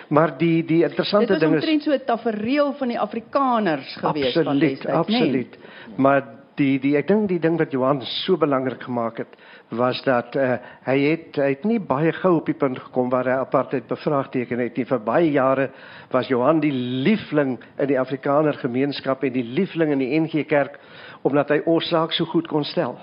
maar 0.09 0.37
die 0.39 0.64
die 0.64 0.80
Dit 0.80 0.91
interessante 0.91 1.39
ding 1.39 1.55
is 1.55 1.61
omtrent 1.61 1.82
so 1.82 1.93
'n 1.93 2.05
tafereel 2.07 2.72
van 2.78 2.89
die 2.89 3.01
Afrikaners 3.01 3.97
geweest 3.97 4.35
van 4.35 4.47
Absoluut, 4.47 4.61
destyds, 4.61 4.95
absoluut. 4.95 5.59
Maar 5.97 6.24
die 6.55 6.78
die 6.78 6.95
ek 6.97 7.09
dink 7.09 7.28
die 7.28 7.41
ding 7.43 7.57
wat 7.59 7.72
Johan 7.74 8.03
so 8.03 8.37
belangrik 8.37 8.82
gemaak 8.82 9.18
het 9.18 9.37
was 9.74 10.03
dat 10.07 10.37
uh, 10.37 10.57
hy 10.87 10.99
het 11.01 11.39
hy 11.41 11.49
het 11.49 11.64
nie 11.64 11.80
baie 11.80 12.12
gou 12.12 12.37
op 12.37 12.47
die 12.47 12.59
punt 12.59 12.78
gekom 12.78 13.11
waar 13.11 13.26
hy 13.26 13.39
apartheid 13.43 13.89
bevraagteken 13.91 14.59
het 14.59 14.76
nie. 14.76 14.85
Vir 14.85 15.03
baie 15.07 15.30
jare 15.32 15.70
was 16.12 16.28
Johan 16.28 16.61
die 16.61 16.72
liefling 16.72 17.59
in 17.78 17.91
die 17.91 17.99
Afrikaner 17.99 18.55
gemeenskap 18.55 19.24
en 19.24 19.32
die 19.32 19.47
liefling 19.57 19.93
in 19.93 19.99
die 19.99 20.20
NG 20.20 20.47
Kerk 20.47 20.78
omdat 21.22 21.51
hy 21.51 21.62
ons 21.66 21.89
saak 21.89 22.12
so 22.12 22.24
goed 22.24 22.47
kon 22.47 22.64
stel. 22.64 22.99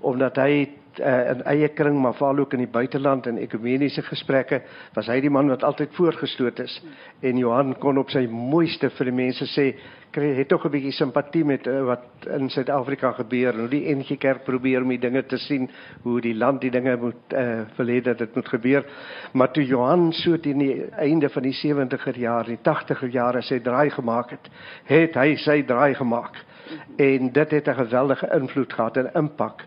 Omdat 0.00 0.36
hy 0.36 0.79
uh, 0.98 1.30
in 1.30 1.42
eie 1.44 1.68
kring 1.68 1.98
maar 2.02 2.14
veral 2.14 2.38
ook 2.38 2.52
in 2.52 2.64
die 2.64 2.72
buiteland 2.72 3.26
en 3.26 3.38
ekumeniese 3.38 4.02
gesprekke 4.02 4.62
was 4.94 5.06
hy 5.06 5.20
die 5.20 5.30
man 5.30 5.48
wat 5.48 5.62
altyd 5.62 5.94
voorgestoot 5.94 6.58
is. 6.64 6.80
En 7.22 7.38
Johan 7.38 7.74
kon 7.78 7.98
op 7.98 8.10
sy 8.10 8.26
mooiste 8.26 8.90
vir 8.96 9.10
die 9.10 9.16
mense 9.16 9.46
sê 9.52 9.70
kry 10.10 10.32
het 10.34 10.48
tog 10.48 10.64
'n 10.66 10.70
bietjie 10.70 10.92
simpatie 10.92 11.44
met 11.44 11.66
uh, 11.66 11.84
wat 11.84 12.26
in 12.26 12.50
Suid-Afrika 12.50 13.12
gebeur 13.12 13.54
en 13.54 13.60
hoe 13.60 13.68
die 13.68 13.94
NG 13.94 14.18
Kerk 14.18 14.44
probeer 14.44 14.82
om 14.82 14.88
die 14.88 14.98
dinge 14.98 15.22
te 15.22 15.38
sien 15.38 15.70
hoe 16.02 16.20
die 16.20 16.34
land 16.34 16.60
die 16.60 16.70
dinge 16.70 16.96
moet 16.96 17.34
uh, 17.34 17.62
wil 17.76 17.86
hê 17.86 18.00
dat 18.02 18.18
dit 18.18 18.34
moet 18.34 18.48
gebeur. 18.48 18.84
Maar 19.32 19.52
toe 19.52 19.64
Johan 19.64 20.12
so 20.12 20.36
teen 20.36 20.58
die 20.58 20.90
einde 20.90 21.28
van 21.28 21.42
die 21.42 21.54
70er 21.54 22.18
jaar 22.18 22.44
die 22.44 22.58
80er 22.58 23.10
jare 23.10 23.42
sy 23.42 23.60
draai 23.60 23.90
gemaak 23.90 24.30
het 24.30 24.50
het 24.84 25.14
hy 25.14 25.36
sy 25.36 25.62
draai 25.62 25.94
gemaak. 25.94 26.44
En 26.96 27.32
dit 27.32 27.50
het 27.50 27.68
'n 27.68 27.74
geweldige 27.74 28.28
invloed 28.34 28.72
gehad 28.72 28.96
en 28.96 29.10
impak 29.14 29.66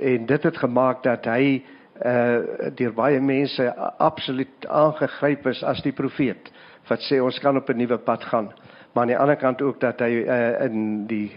en 0.00 0.26
dit 0.26 0.42
het 0.42 0.56
gemaak 0.56 1.02
dat 1.02 1.24
hy 1.24 1.62
uh 2.00 2.70
deur 2.76 2.94
baie 2.96 3.20
mense 3.20 3.66
absoluut 3.98 4.66
aangegryp 4.66 5.46
is 5.46 5.62
as 5.62 5.82
die 5.84 5.92
profeet 5.92 6.48
wat 6.88 7.02
sê 7.04 7.20
ons 7.20 7.38
kan 7.38 7.56
op 7.56 7.68
'n 7.68 7.76
nuwe 7.76 7.98
pad 7.98 8.24
gaan. 8.24 8.52
Maar 8.92 9.02
aan 9.02 9.12
die 9.12 9.18
ander 9.18 9.36
kant 9.36 9.62
ook 9.62 9.80
dat 9.80 10.00
hy 10.00 10.24
uh 10.24 10.64
in 10.64 11.06
die 11.06 11.32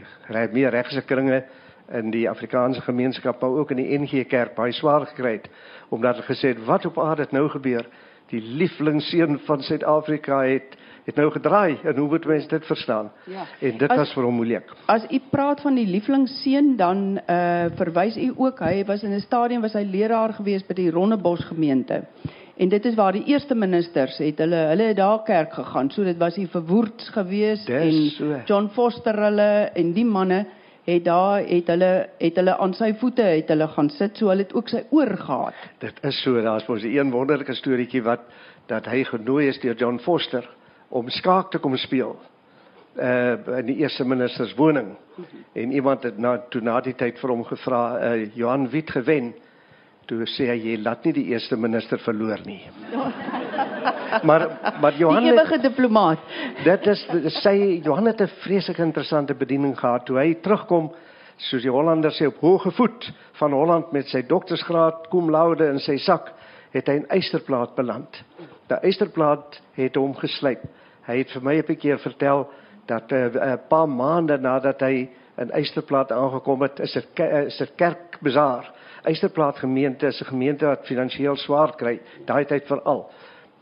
meer 0.51 0.69
regse 0.69 1.01
kringe 1.01 1.43
in 1.91 2.11
die 2.11 2.29
Afrikaanse 2.29 2.81
gemeenskap 2.81 3.41
maar 3.41 3.49
ook 3.49 3.71
in 3.71 3.77
die 3.77 3.99
NG 3.99 4.27
Kerk 4.27 4.55
baie 4.55 4.71
swaar 4.71 5.05
gekry 5.05 5.31
het 5.31 5.49
omdat 5.89 6.15
hulle 6.15 6.27
gesê 6.27 6.47
het 6.55 6.65
wat 6.65 6.85
op 6.85 6.99
aarde 6.99 7.27
nou 7.29 7.49
gebeur? 7.49 7.85
Die 8.27 8.41
lieflingseun 8.41 9.39
van 9.39 9.61
Suid-Afrika 9.61 10.41
het 10.41 10.77
het 11.05 11.15
nou 11.15 11.31
gedraai 11.31 11.77
en 11.83 11.95
hoe 11.97 12.07
moet 12.09 12.25
mense 12.25 12.47
dit 12.47 12.65
verstaan 12.65 13.11
Ja. 13.27 13.45
en 13.59 13.77
dit 13.77 13.89
As- 13.91 13.97
was 13.97 14.13
vir 14.13 14.23
hom 14.23 14.35
moeilik 14.35 14.71
As 14.85 15.03
u 15.11 15.19
praat 15.31 15.61
van 15.61 15.75
die 15.75 15.87
lieflingsseun 15.87 16.75
dan 16.77 17.19
uh 17.29 17.65
verwys 17.75 18.17
u 18.17 18.33
ook 18.37 18.59
hy 18.59 18.83
was 18.85 19.03
in 19.03 19.13
'n 19.13 19.19
stadium 19.19 19.61
was 19.61 19.73
hy 19.73 19.83
leraar 19.83 20.33
gewees 20.33 20.63
by 20.67 20.73
die 20.73 20.91
Rondebos 20.91 21.43
gemeente. 21.45 22.03
En 22.57 22.69
dit 22.69 22.85
is 22.85 22.95
waar 22.95 23.11
die 23.11 23.23
eerste 23.25 23.55
ministers 23.55 24.17
het 24.17 24.37
hulle 24.37 24.55
hulle 24.55 24.83
het 24.83 24.97
daar 24.97 25.23
kerk 25.23 25.53
gegaan. 25.53 25.89
So 25.91 26.03
dit 26.03 26.17
was 26.17 26.35
die 26.35 26.47
verwoerds 26.47 27.09
gewees 27.09 27.65
Dis 27.65 27.81
en 27.81 28.09
so. 28.09 28.41
John 28.45 28.67
Foster 28.73 29.15
hulle 29.15 29.69
en 29.73 29.93
die 29.93 30.05
manne 30.05 30.45
het 30.85 31.03
daar 31.05 31.39
het 31.47 31.67
hulle 31.67 32.09
het 32.19 32.35
hulle 32.35 32.57
aan 32.57 32.73
sy 32.73 32.93
voete 32.93 33.21
het 33.21 33.47
hulle 33.49 33.67
gaan 33.67 33.89
sit 33.89 34.17
so 34.17 34.27
hulle 34.29 34.41
het 34.43 34.53
ook 34.53 34.69
sy 34.69 34.83
oor 34.91 35.17
gehad. 35.17 35.53
Dit 35.79 35.93
is 36.03 36.21
so, 36.21 36.41
daar's 36.41 36.67
mos 36.67 36.83
'n 36.83 36.97
een 36.97 37.11
wonderlike 37.11 37.53
storieetjie 37.53 38.03
wat 38.03 38.19
dat 38.67 38.85
hy 38.85 39.03
genooi 39.03 39.47
is 39.47 39.59
deur 39.59 39.75
John 39.75 39.97
Foster 39.97 40.49
om 40.93 41.09
skaak 41.09 41.51
te 41.51 41.61
kom 41.61 41.75
speel. 41.81 42.15
Uh 42.93 43.57
in 43.59 43.71
die 43.71 43.79
eerste 43.81 44.05
minister 44.05 44.47
se 44.47 44.55
woning. 44.55 44.93
En 45.53 45.71
iemand 45.71 46.03
het 46.03 46.17
na 46.17 46.37
toe 46.49 46.61
na 46.61 46.79
die 46.81 46.93
tyd 46.93 47.17
vir 47.21 47.33
hom 47.33 47.41
gevra, 47.49 47.81
uh 47.97 48.35
Johan 48.37 48.69
wie 48.69 48.81
het 48.81 48.93
gewen? 48.93 49.33
Toe 50.05 50.27
sê 50.27 50.49
hy 50.51 50.57
jy 50.59 50.75
laat 50.83 51.05
nie 51.07 51.13
die 51.15 51.25
eerste 51.31 51.57
minister 51.57 51.99
verloor 51.99 52.45
nie. 52.45 52.61
Maar 54.23 54.43
maar 54.81 54.93
Johan 54.93 55.25
die 55.25 55.31
ewige 55.31 55.57
diplomaat. 55.57 56.19
Dit 56.63 56.85
is 56.87 57.01
sy 57.41 57.81
Johan 57.83 58.05
het 58.05 58.21
'n 58.21 58.29
vreeslik 58.43 58.77
interessante 58.77 59.33
bediening 59.33 59.73
gehad 59.79 60.05
toe 60.05 60.19
hy 60.19 60.35
terugkom 60.35 60.91
soos 61.37 61.63
die 61.63 61.71
Hollanders 61.71 62.21
sê 62.21 62.27
op 62.27 62.37
hoë 62.41 62.71
voet 62.77 63.11
van 63.39 63.51
Holland 63.51 63.91
met 63.91 64.07
sy 64.07 64.21
doktorsgraad 64.21 65.09
cum 65.09 65.31
laude 65.31 65.65
in 65.65 65.79
sy 65.79 65.97
sak 65.97 66.29
het 66.73 66.87
hy 66.87 66.93
in 66.93 67.09
Eysterplaat 67.09 67.75
beland. 67.75 68.23
Die 68.67 68.79
Eysterplaat 68.81 69.61
het 69.77 69.95
hom 69.95 70.15
geslyp. 70.17 70.63
Hy 71.07 71.17
het 71.17 71.31
vir 71.31 71.41
my 71.43 71.55
'n 71.57 71.75
keer 71.75 71.99
vertel 71.99 72.49
dat 72.87 73.11
'n 73.11 73.37
uh, 73.37 73.55
paar 73.69 73.89
maande 73.89 74.37
nadat 74.37 74.81
hy 74.81 75.09
in 75.37 75.51
Eysterplaat 75.51 76.11
aangekom 76.11 76.61
het, 76.61 76.79
is 76.79 76.93
dit 76.93 77.07
ke- 77.13 77.45
is 77.45 77.57
dit 77.57 77.75
kerkbazaar 77.75 78.71
Eysterplaat 79.03 79.57
gemeente 79.59 80.07
is 80.07 80.21
'n 80.21 80.25
gemeente 80.25 80.65
wat 80.65 80.85
finansiëel 80.87 81.35
swaar 81.35 81.75
kry, 81.75 81.99
daai 82.25 82.45
tyd 82.45 82.67
veral. 82.67 83.11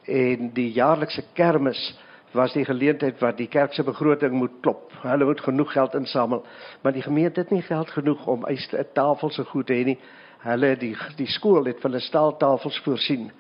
En 0.06 0.52
die 0.54 0.72
jaarlikse 0.72 1.24
kermis 1.34 1.98
was 2.32 2.54
die 2.54 2.66
geleentheid 2.66 3.20
wat 3.20 3.38
die 3.38 3.48
kerk 3.48 3.74
se 3.74 3.84
begroting 3.84 4.32
moet 4.34 4.52
klop. 4.62 4.92
Hulle 5.02 5.26
moet 5.26 5.42
genoeg 5.42 5.72
geld 5.72 5.94
insamel, 5.94 6.46
maar 6.82 6.94
die 6.94 7.02
gemeente 7.02 7.40
het 7.40 7.50
nie 7.52 7.62
geld 7.62 7.90
genoeg 7.90 8.28
om 8.28 8.46
'n 8.46 8.86
tafel 8.94 9.30
so 9.30 9.44
goed 9.44 9.66
te 9.68 9.74
hê 9.74 9.86
nie. 9.86 10.00
Hulle 10.40 10.76
die 10.78 10.96
die 11.16 11.28
skool 11.28 11.66
het 11.66 11.80
vir 11.82 11.90
hulle 11.90 12.00
staaltafels 12.00 12.80
voorsien. 12.80 13.32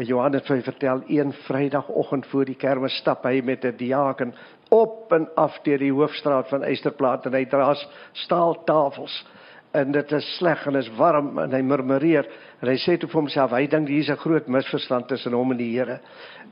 Johan 0.00 0.32
het 0.32 0.48
my 0.48 0.62
vertel 0.64 1.02
een 1.06 1.32
Vrydagoggend 1.44 2.26
voor 2.26 2.48
die 2.48 2.56
kermis 2.56 2.94
stap 2.96 3.26
hy 3.28 3.42
met 3.44 3.64
'n 3.64 3.76
diaken 3.76 4.34
op 4.70 5.12
en 5.12 5.28
af 5.36 5.58
deur 5.62 5.78
die 5.78 5.92
hoofstraat 5.92 6.48
van 6.48 6.64
Eysterplaat 6.64 7.26
en 7.26 7.34
hy 7.34 7.44
dra 7.44 7.74
staaltafels 8.12 9.26
en 9.72 9.92
dit 9.92 10.12
is 10.12 10.36
sleg 10.36 10.66
en 10.66 10.76
is 10.76 10.88
warm 10.96 11.38
en 11.38 11.52
hy 11.52 11.60
murmureer 11.60 12.26
en 12.60 12.68
hy 12.68 12.76
sê 12.76 12.96
toe 12.96 13.08
vir 13.08 13.20
homself 13.20 13.52
hy 13.52 13.66
dink 13.66 13.88
hier's 13.88 14.08
'n 14.08 14.16
groot 14.16 14.48
misverstand 14.48 15.08
tussen 15.08 15.32
hom 15.32 15.50
en 15.50 15.58
die 15.58 15.78
Here. 15.78 16.00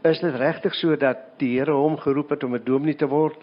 Is 0.05 0.21
dit 0.21 0.35
regtig 0.35 0.75
so 0.75 0.97
dat 0.97 1.39
die 1.39 1.59
Here 1.59 1.73
hom 1.73 1.97
geroep 1.97 2.31
het 2.31 2.45
om 2.45 2.55
'n 2.55 2.65
dominee 2.65 2.97
te 2.97 3.09
word? 3.09 3.37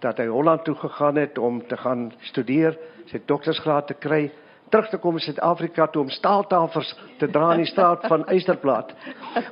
Dat 0.00 0.18
hy 0.18 0.26
Holland 0.26 0.64
toe 0.64 0.74
gegaan 0.74 1.16
het 1.16 1.38
om 1.38 1.66
te 1.66 1.76
gaan 1.76 2.12
studeer, 2.20 2.76
sy 3.06 3.20
doktorsgraad 3.26 3.86
te 3.86 3.94
kry, 3.94 4.30
terug 4.70 4.88
te 4.88 4.98
kom 4.98 5.14
in 5.14 5.20
Suid-Afrika 5.20 5.86
toe 5.86 6.02
om 6.02 6.08
staaltafels 6.10 6.98
te 7.18 7.28
dra 7.30 7.52
in 7.52 7.62
die 7.64 7.66
straat 7.70 8.06
van 8.06 8.24
Eysterplaat. 8.26 8.94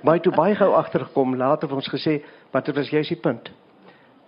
Maar 0.02 0.14
hy 0.14 0.18
het 0.18 0.22
toe 0.22 0.34
baie 0.34 0.54
gou 0.54 0.72
agtergekom 0.74 1.36
later 1.36 1.68
vir 1.68 1.76
ons 1.76 1.88
gesê, 1.92 2.22
"Maar 2.52 2.62
dit 2.64 2.76
was 2.76 2.88
juist 2.90 3.08
die 3.08 3.20
punt." 3.20 3.50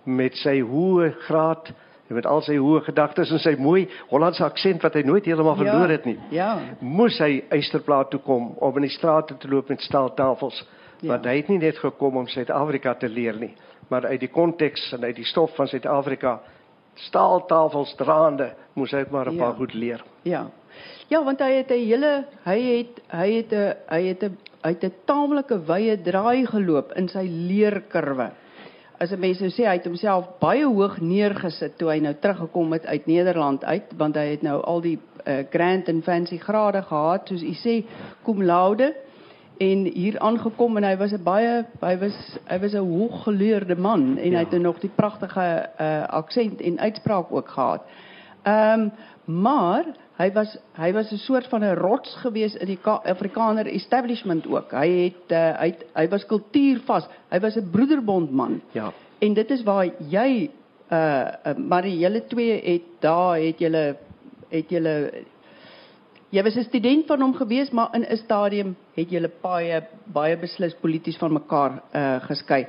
Met 0.05 0.35
sy 0.35 0.61
hoë 0.61 1.11
graad 1.27 1.73
en 2.09 2.15
met 2.15 2.25
al 2.25 2.41
sy 2.41 2.55
hoë 2.57 2.83
gedagtes 2.83 3.31
en 3.31 3.39
sy 3.39 3.55
mooi 3.59 3.87
Hollandse 4.09 4.43
aksent 4.45 4.81
wat 4.81 4.93
hy 4.93 5.01
nooit 5.01 5.25
heeltemal 5.25 5.55
verloor 5.55 5.89
het 5.89 6.05
nie. 6.05 6.19
Ja. 6.29 6.57
Moes 6.79 7.17
hy 7.19 7.43
Eysterplaat 7.49 8.09
toe 8.09 8.19
kom 8.19 8.53
om 8.57 8.75
in 8.75 8.81
die 8.81 8.89
strate 8.97 9.37
te 9.37 9.47
loop 9.49 9.69
met 9.69 9.81
staaltafels. 9.81 10.67
Ja. 11.01 11.09
Want 11.09 11.25
hy 11.25 11.35
het 11.35 11.47
nie 11.49 11.57
net 11.57 11.77
gekom 11.77 12.17
om 12.17 12.27
Suid-Afrika 12.27 12.93
te 12.93 13.09
leer 13.09 13.35
nie, 13.39 13.53
maar 13.89 14.05
uit 14.05 14.19
die 14.19 14.29
konteks 14.29 14.93
en 14.93 15.03
uit 15.03 15.15
die 15.15 15.25
stof 15.25 15.55
van 15.55 15.67
Suid-Afrika 15.67 16.39
staaltafels 16.95 17.93
draande 17.95 18.53
moes 18.77 18.91
hy 18.91 19.05
maar 19.11 19.27
'n 19.29 19.35
Ja. 19.35 19.43
paar 19.43 19.53
goed 19.53 19.73
leer. 19.73 20.03
Ja. 20.23 20.47
Ja, 21.07 21.23
want 21.23 21.39
hy 21.39 21.51
het 21.51 21.71
'n 21.71 21.85
hele 21.85 22.25
hy 22.43 22.59
het 22.61 23.01
hy 23.11 23.31
het 23.31 23.51
'n 23.53 23.73
hy 23.87 24.01
het 24.07 24.23
'n 24.23 24.37
hy 24.63 24.69
het 24.69 24.83
'n 24.83 24.93
taamlike 25.05 25.59
wye 25.65 26.01
draai 26.01 26.45
geloop 26.45 26.91
in 26.95 27.07
sy 27.07 27.27
leerkurwe. 27.29 28.31
As 28.99 29.11
'n 29.11 29.19
mens 29.19 29.39
nou 29.39 29.49
sê 29.49 29.63
hy 29.63 29.77
het 29.77 29.85
homself 29.85 30.39
baie 30.39 30.65
hoog 30.65 30.99
neergesit 30.99 31.77
toe 31.77 31.89
hy 31.89 31.99
nou 31.99 32.13
teruggekom 32.13 32.71
het 32.71 32.85
uit 32.85 33.05
Nederland 33.05 33.63
uit, 33.63 33.93
want 33.97 34.15
hy 34.15 34.25
het 34.31 34.41
nou 34.41 34.61
al 34.61 34.81
die 34.81 34.99
uh, 35.25 35.43
grand 35.49 35.87
en 35.87 36.03
fancy 36.03 36.37
grade 36.37 36.81
gehad, 36.81 37.27
soos 37.27 37.43
u 37.43 37.53
sê, 37.53 37.85
cum 38.23 38.43
laude 38.43 38.95
en 39.57 39.85
hier 39.85 40.19
aangekom 40.19 40.77
en 40.77 40.83
hy 40.83 40.97
was 40.97 41.13
'n 41.13 41.23
baie 41.23 41.65
hy 41.81 41.97
was 41.97 42.17
hy 42.45 42.59
was 42.59 42.73
'n 42.73 42.89
hooggeleerde 42.91 43.75
man 43.75 44.17
en 44.17 44.31
ja. 44.31 44.37
hy 44.37 44.43
het 44.43 44.51
nou 44.51 44.61
nog 44.61 44.79
die 44.79 44.91
pragtige 44.95 45.69
uh, 45.79 46.03
aksent 46.03 46.61
en 46.61 46.79
uitspraak 46.79 47.31
ook 47.31 47.49
gehad. 47.49 47.81
Ehm 48.43 48.81
um, 48.81 48.91
maar 49.41 49.85
hy 50.17 50.31
was 50.33 50.57
hy 50.77 50.91
was 50.93 51.11
'n 51.11 51.17
soort 51.17 51.47
van 51.47 51.63
'n 51.63 51.75
rots 51.75 52.15
gewees 52.15 52.55
in 52.55 52.67
die 52.67 52.79
Ka 52.81 53.01
Afrikaner 53.05 53.67
establishment 53.67 54.47
ook. 54.47 54.71
Hy 54.71 54.89
het 54.89 55.31
uh, 55.31 55.59
hy 55.59 55.67
het, 55.67 55.85
hy 55.93 56.07
was 56.07 56.25
kultuurvas. 56.25 57.07
Hy 57.29 57.39
was 57.39 57.55
'n 57.55 57.69
broederbondman. 57.71 58.61
Ja. 58.71 58.93
En 59.19 59.33
dit 59.33 59.49
is 59.49 59.63
waar 59.63 59.85
jy 60.09 60.49
uh, 60.91 61.27
uh 61.45 61.57
maar 61.57 61.81
die 61.81 61.97
julle 61.99 62.27
twee 62.27 62.61
het 62.63 62.83
daar 62.99 63.37
het 63.37 63.59
julle 63.59 63.97
het 64.49 64.69
julle 64.69 65.25
jy 66.29 66.43
was 66.43 66.55
'n 66.55 66.63
student 66.63 67.05
van 67.07 67.21
hom 67.21 67.33
gewees, 67.33 67.69
maar 67.71 67.89
in 67.93 68.05
'n 68.09 68.17
stadium 68.17 68.75
het 68.93 69.09
julle 69.09 69.31
baie 69.41 69.83
baie 70.05 70.37
beslis 70.37 70.75
polities 70.75 71.17
van 71.17 71.33
mekaar 71.33 71.81
uh 71.93 72.19
geskei. 72.21 72.67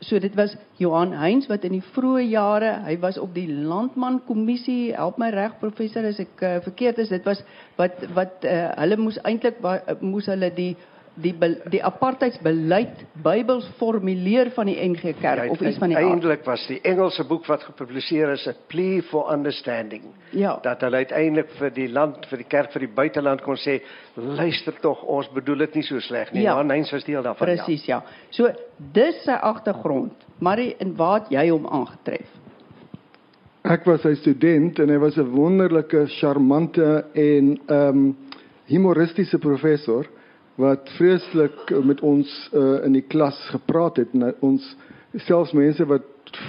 So 0.00 0.18
dit 0.18 0.34
was 0.34 0.56
Johan 0.80 1.12
Heinz 1.12 1.46
wat 1.50 1.64
in 1.68 1.74
die 1.76 1.84
vroeë 1.92 2.22
jare, 2.30 2.70
hy 2.86 2.94
was 3.02 3.18
op 3.20 3.34
die 3.36 3.48
landman 3.52 4.22
kommissie, 4.24 4.94
help 4.96 5.18
my 5.20 5.28
reg 5.34 5.58
professor 5.60 6.06
as 6.08 6.22
ek 6.22 6.40
uh, 6.40 6.54
verkeerd 6.64 7.02
is, 7.04 7.12
dit 7.12 7.26
was 7.28 7.42
wat 7.76 8.00
wat 8.16 8.46
uh, 8.48 8.70
hulle 8.80 8.96
moes 8.96 9.20
eintlik 9.28 9.60
moes 10.00 10.30
hulle 10.32 10.48
die 10.56 10.72
die 11.14 11.32
be- 11.34 11.62
die 11.70 11.82
apartheidsbeleid 11.84 13.04
Bybels 13.22 13.66
formuleer 13.78 14.50
van 14.54 14.66
die 14.66 14.76
NG 14.88 15.14
Kerk 15.20 15.50
of 15.50 15.60
iets 15.60 15.78
van 15.78 15.88
die. 15.88 15.96
Eintlik 15.98 16.44
was 16.44 16.66
die 16.66 16.80
Engelse 16.86 17.24
boek 17.28 17.46
wat 17.46 17.62
gepubliseer 17.62 18.32
is 18.32 18.46
'n 18.46 18.54
plea 18.66 19.02
for 19.02 19.32
understanding. 19.32 20.02
Ja. 20.30 20.58
Dat 20.62 20.80
hulle 20.80 20.96
uiteindelik 20.96 21.50
vir 21.58 21.70
die 21.70 21.88
land, 21.88 22.26
vir 22.26 22.38
die 22.38 22.46
kerk, 22.46 22.72
vir 22.72 22.80
die 22.80 22.94
buiteland 22.94 23.42
kon 23.42 23.56
sê, 23.56 23.80
luister 24.14 24.72
tog, 24.80 25.02
ons 25.02 25.28
bedoel 25.32 25.58
dit 25.58 25.74
nie 25.74 25.82
so 25.82 26.00
sleg 26.00 26.32
nie. 26.32 26.42
Ja. 26.42 26.60
Ja, 26.62 26.66
Heinz 26.66 26.90
was 26.92 27.04
deel 27.04 27.22
daarvan. 27.22 27.46
Presies, 27.46 27.84
ja. 27.86 28.02
So 28.30 28.50
dis 28.92 29.22
sy 29.24 29.32
agtergrond. 29.32 30.12
Marie, 30.38 30.74
en 30.78 30.96
waar 30.96 31.20
het 31.20 31.30
jy 31.30 31.48
hom 31.50 31.66
aangetref? 31.66 32.26
Ek 33.64 33.84
was 33.84 34.00
sy 34.00 34.14
student 34.14 34.78
en 34.78 34.88
hy 34.88 34.98
was 34.98 35.16
'n 35.18 35.30
wonderlike, 35.30 36.06
charmante 36.06 37.04
en 37.14 37.58
ehm 37.66 37.88
um, 37.88 38.16
humoristiese 38.70 39.38
professor 39.38 40.06
wat 40.60 40.88
vreeslik 40.98 41.70
met 41.84 42.00
ons 42.06 42.28
uh, 42.52 42.84
in 42.86 42.92
die 42.98 43.04
klas 43.08 43.38
gepraat 43.54 44.00
het 44.02 44.14
en 44.16 44.28
hy- 44.28 44.36
ons 44.46 44.64
selfs 45.26 45.54
mense 45.56 45.84
wat 45.90 46.06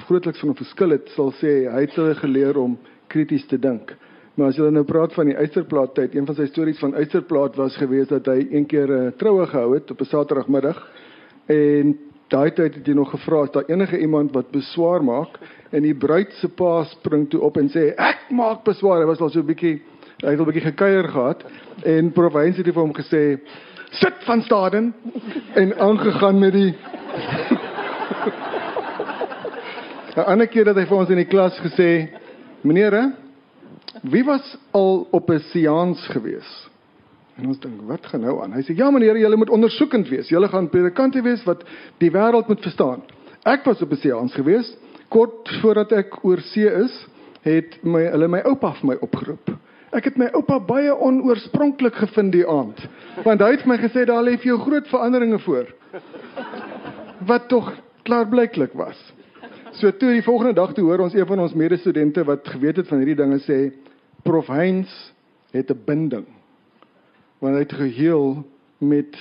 grootliks 0.08 0.42
van 0.44 0.52
hom 0.52 0.60
verskil 0.60 0.94
het 0.96 1.10
sal 1.16 1.32
sê 1.40 1.54
hy 1.72 1.86
het 1.86 1.96
hulle 1.98 2.16
geleer 2.20 2.60
om 2.62 2.78
krities 3.12 3.48
te 3.50 3.58
dink. 3.60 3.96
Maar 4.36 4.52
as 4.52 4.60
jy 4.60 4.70
nou 4.72 4.84
praat 4.88 5.14
van 5.14 5.28
die 5.28 5.36
Eysterplaat 5.36 5.96
tyd, 5.98 6.14
een 6.16 6.28
van 6.28 6.38
sy 6.38 6.46
stories 6.48 6.80
van 6.80 6.94
Eysterplaat 6.96 7.58
was 7.60 7.76
gewees 7.80 8.08
dat 8.12 8.30
hy 8.32 8.46
een 8.52 8.66
keer 8.66 8.88
'n 8.88 9.08
uh, 9.08 9.12
troue 9.20 9.46
gehou 9.48 9.74
het 9.76 9.92
op 9.92 10.02
'n 10.02 10.12
Saterdagmiddag 10.12 10.80
en 11.48 11.98
daai 12.30 12.52
tyd 12.52 12.76
het 12.76 12.88
jy 12.88 12.94
nog 12.94 13.12
gevra 13.12 13.42
as 13.44 13.52
daar 13.52 13.68
enige 13.68 14.00
iemand 14.00 14.32
wat 14.34 14.52
beswaar 14.52 15.04
maak 15.04 15.40
en 15.72 15.84
die 15.84 15.96
bruid 15.96 16.32
se 16.40 16.48
pa 16.48 16.84
spring 16.84 17.30
toe 17.30 17.42
op 17.42 17.58
en 17.58 17.70
sê 17.70 17.94
ek 17.98 18.32
maak 18.32 18.64
beswaar. 18.64 19.00
Hy 19.02 19.06
was 19.06 19.22
al 19.22 19.30
so 19.30 19.40
'n 19.40 19.46
bietjie 19.46 19.82
hy 20.24 20.32
het 20.32 20.40
'n 20.40 20.46
bietjie 20.46 20.72
gekuier 20.72 21.08
gehad 21.08 21.44
en 21.84 22.12
Heinz 22.14 22.58
het 22.58 22.66
vir 22.66 22.84
hom 22.84 22.94
gesê 22.94 23.40
sit 23.92 24.24
van 24.26 24.42
Staden 24.42 24.94
en 25.54 25.80
aangegaan 25.80 26.40
met 26.40 26.54
die 26.54 26.76
'n 30.16 30.28
ander 30.28 30.48
keer 30.48 30.66
dat 30.66 30.76
hy 30.76 30.86
vir 30.86 30.98
ons 30.98 31.10
in 31.10 31.22
die 31.24 31.30
klas 31.30 31.60
gesê 31.60 32.08
meneere 32.62 33.12
wie 34.02 34.24
was 34.24 34.58
al 34.72 35.08
op 35.12 35.30
'n 35.30 35.40
seans 35.40 36.08
gewees 36.08 36.72
En 37.42 37.48
ons 37.48 37.60
dink, 37.60 37.80
wat 37.90 38.06
gaan 38.06 38.22
nou 38.26 38.36
aan? 38.44 38.54
Hy 38.54 38.62
sê, 38.68 38.76
ja 38.78 38.92
meneer, 38.94 39.18
julle 39.18 39.40
moet 39.40 39.50
ondersoekend 39.50 40.10
wees. 40.12 40.30
Julle 40.30 40.50
gaan 40.52 40.70
predikante 40.70 41.24
wees 41.26 41.42
wat 41.48 41.64
die 42.04 42.12
wêreld 42.14 42.52
moet 42.52 42.62
verstaan. 42.62 43.02
Ek 43.50 43.66
was 43.66 43.82
op 43.82 43.92
'n 43.92 44.02
seans 44.02 44.34
gewees. 44.34 44.76
Kort 45.10 45.50
voordat 45.62 45.92
ek 45.92 46.24
oor 46.24 46.40
see 46.40 46.70
is, 46.70 47.08
het 47.42 47.84
my 47.84 48.04
hulle 48.14 48.28
my 48.28 48.42
oupa 48.46 48.74
vir 48.74 48.88
my 48.88 48.98
opgeroep. 49.02 49.50
Ek 49.92 50.08
het 50.08 50.18
my 50.18 50.30
oupa 50.34 50.60
baie 50.60 50.92
onoorspronklik 50.96 51.96
gevind 52.00 52.32
die 52.32 52.48
aand. 52.48 52.80
Want 53.26 53.42
hy 53.44 53.52
het 53.58 53.66
my 53.68 53.78
gesê 53.82 54.06
daar 54.08 54.24
lê 54.24 54.38
vir 54.40 54.54
jou 54.54 54.60
groot 54.64 54.88
veranderinge 54.88 55.40
voor. 55.40 55.72
Wat 57.28 57.48
tog 57.52 57.74
klaarblyklik 58.08 58.74
was. 58.74 59.00
So 59.80 59.92
toe 59.92 60.12
die 60.16 60.24
volgende 60.24 60.54
dag 60.54 60.74
toe 60.74 60.86
hoor 60.88 61.04
ons 61.08 61.16
een 61.16 61.28
van 61.28 61.40
ons 61.40 61.56
medestudente 61.56 62.24
wat 62.28 62.48
geweet 62.48 62.82
het 62.82 62.88
van 62.88 63.04
hierdie 63.04 63.20
dinge 63.20 63.40
sê 63.44 63.60
Prof 64.24 64.48
Heinz 64.48 64.92
het 65.52 65.72
'n 65.72 65.84
binding 65.86 66.28
want 67.42 67.58
hy 67.58 67.64
het 67.66 67.74
geheel 67.74 68.44
met 68.78 69.18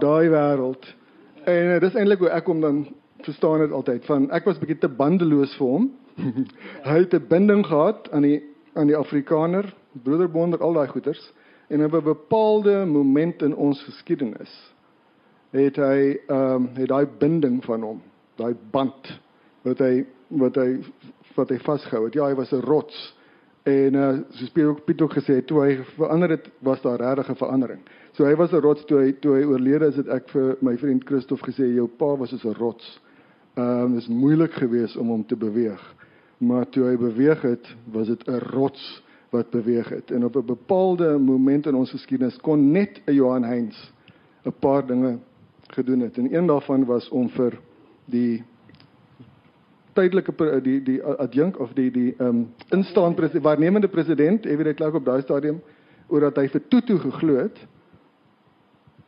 daai 0.00 0.28
wêreld. 0.28 0.84
En 1.48 1.74
uh, 1.74 1.80
dis 1.80 1.94
eintlik 1.96 2.20
hoe 2.20 2.32
ek 2.36 2.46
hom 2.46 2.60
dan 2.60 2.82
verstaan 3.24 3.64
het 3.64 3.72
altyd 3.72 4.04
van 4.04 4.28
ek 4.34 4.44
was 4.48 4.60
bietjie 4.60 4.82
te 4.84 4.90
bandeloos 4.92 5.54
vir 5.56 5.66
hom. 5.66 5.90
hy 6.88 6.98
het 6.98 7.14
'n 7.16 7.28
binding 7.28 7.64
gehad 7.66 8.10
aan 8.12 8.28
die 8.28 8.40
aan 8.72 8.88
die 8.88 8.96
Afrikaner, 8.96 9.66
broederbond, 10.02 10.60
al 10.60 10.72
daai 10.72 10.88
goeters 10.88 11.32
en 11.68 11.84
op 11.84 11.92
'n 11.92 12.04
bepaalde 12.04 12.84
moment 12.84 13.42
in 13.42 13.54
ons 13.56 13.82
geskiedenis 13.82 14.72
het 15.50 15.76
hy 15.76 16.18
ehm 16.26 16.54
um, 16.54 16.68
het 16.74 16.88
daai 16.88 17.06
binding 17.18 17.64
van 17.64 17.82
hom, 17.82 18.02
daai 18.36 18.54
band 18.70 19.20
wat 19.62 19.78
hy 19.78 20.04
wat 20.28 20.56
hy 20.56 20.68
wat 21.36 21.48
hy 21.48 21.58
vasgehou 21.58 22.06
het. 22.06 22.14
Ja, 22.14 22.26
hy 22.26 22.34
was 22.34 22.52
'n 22.52 22.64
rots. 22.64 23.16
En 23.62 23.94
uh 23.94 24.18
soos 24.30 24.50
Piet 24.50 24.64
ook 24.64 24.84
Piet 24.84 25.02
ook 25.02 25.12
gesê 25.12 25.34
het, 25.34 25.46
toe 25.46 25.60
hy 25.60 25.76
verander 25.96 26.30
het, 26.30 26.50
was 26.58 26.80
daar 26.82 27.00
regtig 27.00 27.30
'n 27.30 27.36
verandering. 27.36 27.80
So 28.12 28.24
hy 28.24 28.34
was 28.34 28.52
'n 28.52 28.60
rots 28.60 28.84
toe 28.84 28.98
hy 28.98 29.12
toe 29.12 29.34
hy 29.34 29.44
oorlede 29.44 29.86
is, 29.86 29.96
het 29.96 30.08
ek 30.08 30.28
vir 30.28 30.56
my 30.60 30.76
vriend 30.78 31.04
Christof 31.04 31.40
gesê 31.40 31.74
jou 31.74 31.86
pa 31.86 32.16
was 32.16 32.30
soos 32.30 32.44
'n 32.44 32.58
rots. 32.58 33.00
Ehm 33.54 33.84
um, 33.84 33.94
dis 33.94 34.08
moeilik 34.08 34.52
geweest 34.52 34.96
om 34.96 35.08
hom 35.08 35.26
te 35.26 35.36
beweeg. 35.36 35.94
Maar 36.38 36.68
toe 36.68 36.84
hy 36.84 36.96
beweeg 36.96 37.42
het, 37.42 37.76
was 37.92 38.06
dit 38.06 38.28
'n 38.28 38.38
rots 38.38 39.01
wat 39.32 39.50
beweeg 39.50 39.88
het. 39.88 40.10
En 40.10 40.24
op 40.24 40.36
'n 40.36 40.46
bepaalde 40.46 41.18
moment 41.18 41.66
in 41.66 41.74
ons 41.74 41.90
geskiedenis 41.90 42.36
kon 42.36 42.70
net 42.70 43.00
'n 43.06 43.12
Johan 43.12 43.44
Heinz 43.44 43.90
'n 44.44 44.54
paar 44.58 44.86
dinge 44.86 45.18
gedoen 45.66 46.00
het. 46.00 46.18
En 46.18 46.34
een 46.34 46.46
daarvan 46.46 46.84
was 46.84 47.08
om 47.08 47.28
vir 47.28 47.58
die 48.04 48.44
tydelike 49.92 50.60
die 50.62 50.82
die 50.82 51.02
adjunk 51.02 51.58
of 51.58 51.72
die 51.72 51.90
die 51.90 52.14
ehm 52.18 52.28
um, 52.28 52.48
instaan 52.68 53.14
president 53.14 53.44
waarnemende 53.44 53.88
president 53.88 54.44
Evie 54.44 54.64
de 54.64 54.74
Klerk 54.74 54.94
op 54.94 55.04
daai 55.04 55.22
stadium 55.22 55.60
oor 56.08 56.20
dat 56.20 56.36
hy 56.36 56.48
vir 56.48 56.62
Tutu 56.68 56.98
geglo 56.98 57.36
het 57.36 57.58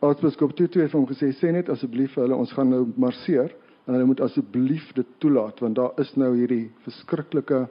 aartsbiskop 0.05 0.57
Tutu 0.57 0.81
het 0.81 0.93
hom 0.93 1.07
gesê 1.09 1.33
sê 1.33 1.53
net 1.53 1.69
asseblief 1.73 2.13
vir 2.15 2.27
hulle 2.27 2.37
ons 2.37 2.53
gaan 2.53 2.69
nou 2.69 2.85
marseer 2.97 3.55
en 3.87 3.95
hulle 3.95 4.11
moet 4.13 4.21
asseblief 4.21 4.93
dit 4.97 5.17
toelaat 5.19 5.61
want 5.65 5.77
daar 5.81 5.93
is 6.03 6.13
nou 6.21 6.35
hierdie 6.37 6.71
verskriklike 6.85 7.67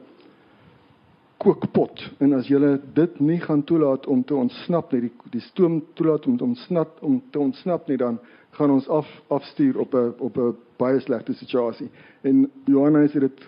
kookpot 1.43 2.01
en 2.23 2.33
as 2.37 2.47
julle 2.47 2.77
dit 2.95 3.19
nie 3.19 3.39
gaan 3.43 3.63
toelaat 3.67 4.07
om 4.07 4.23
te 4.23 4.35
ontsnap 4.35 4.93
nie 4.93 5.01
die 5.07 5.11
die 5.33 5.43
stoom 5.49 5.81
toelaat 5.97 6.27
om 6.27 6.37
te 6.37 6.43
ontsnap 6.43 7.01
om 7.03 7.21
te 7.31 7.39
ontsnap 7.39 7.87
nie 7.87 7.97
dan 7.97 8.19
gaan 8.57 8.71
ons 8.71 8.87
af 8.87 9.07
afstuur 9.27 9.79
op 9.79 9.93
'n 9.93 10.13
op 10.19 10.37
'n 10.37 10.55
baie 10.77 10.99
slegte 10.99 11.33
situasie. 11.33 11.89
En 12.21 12.51
Johannes 12.65 13.13
het 13.13 13.21
dit 13.21 13.45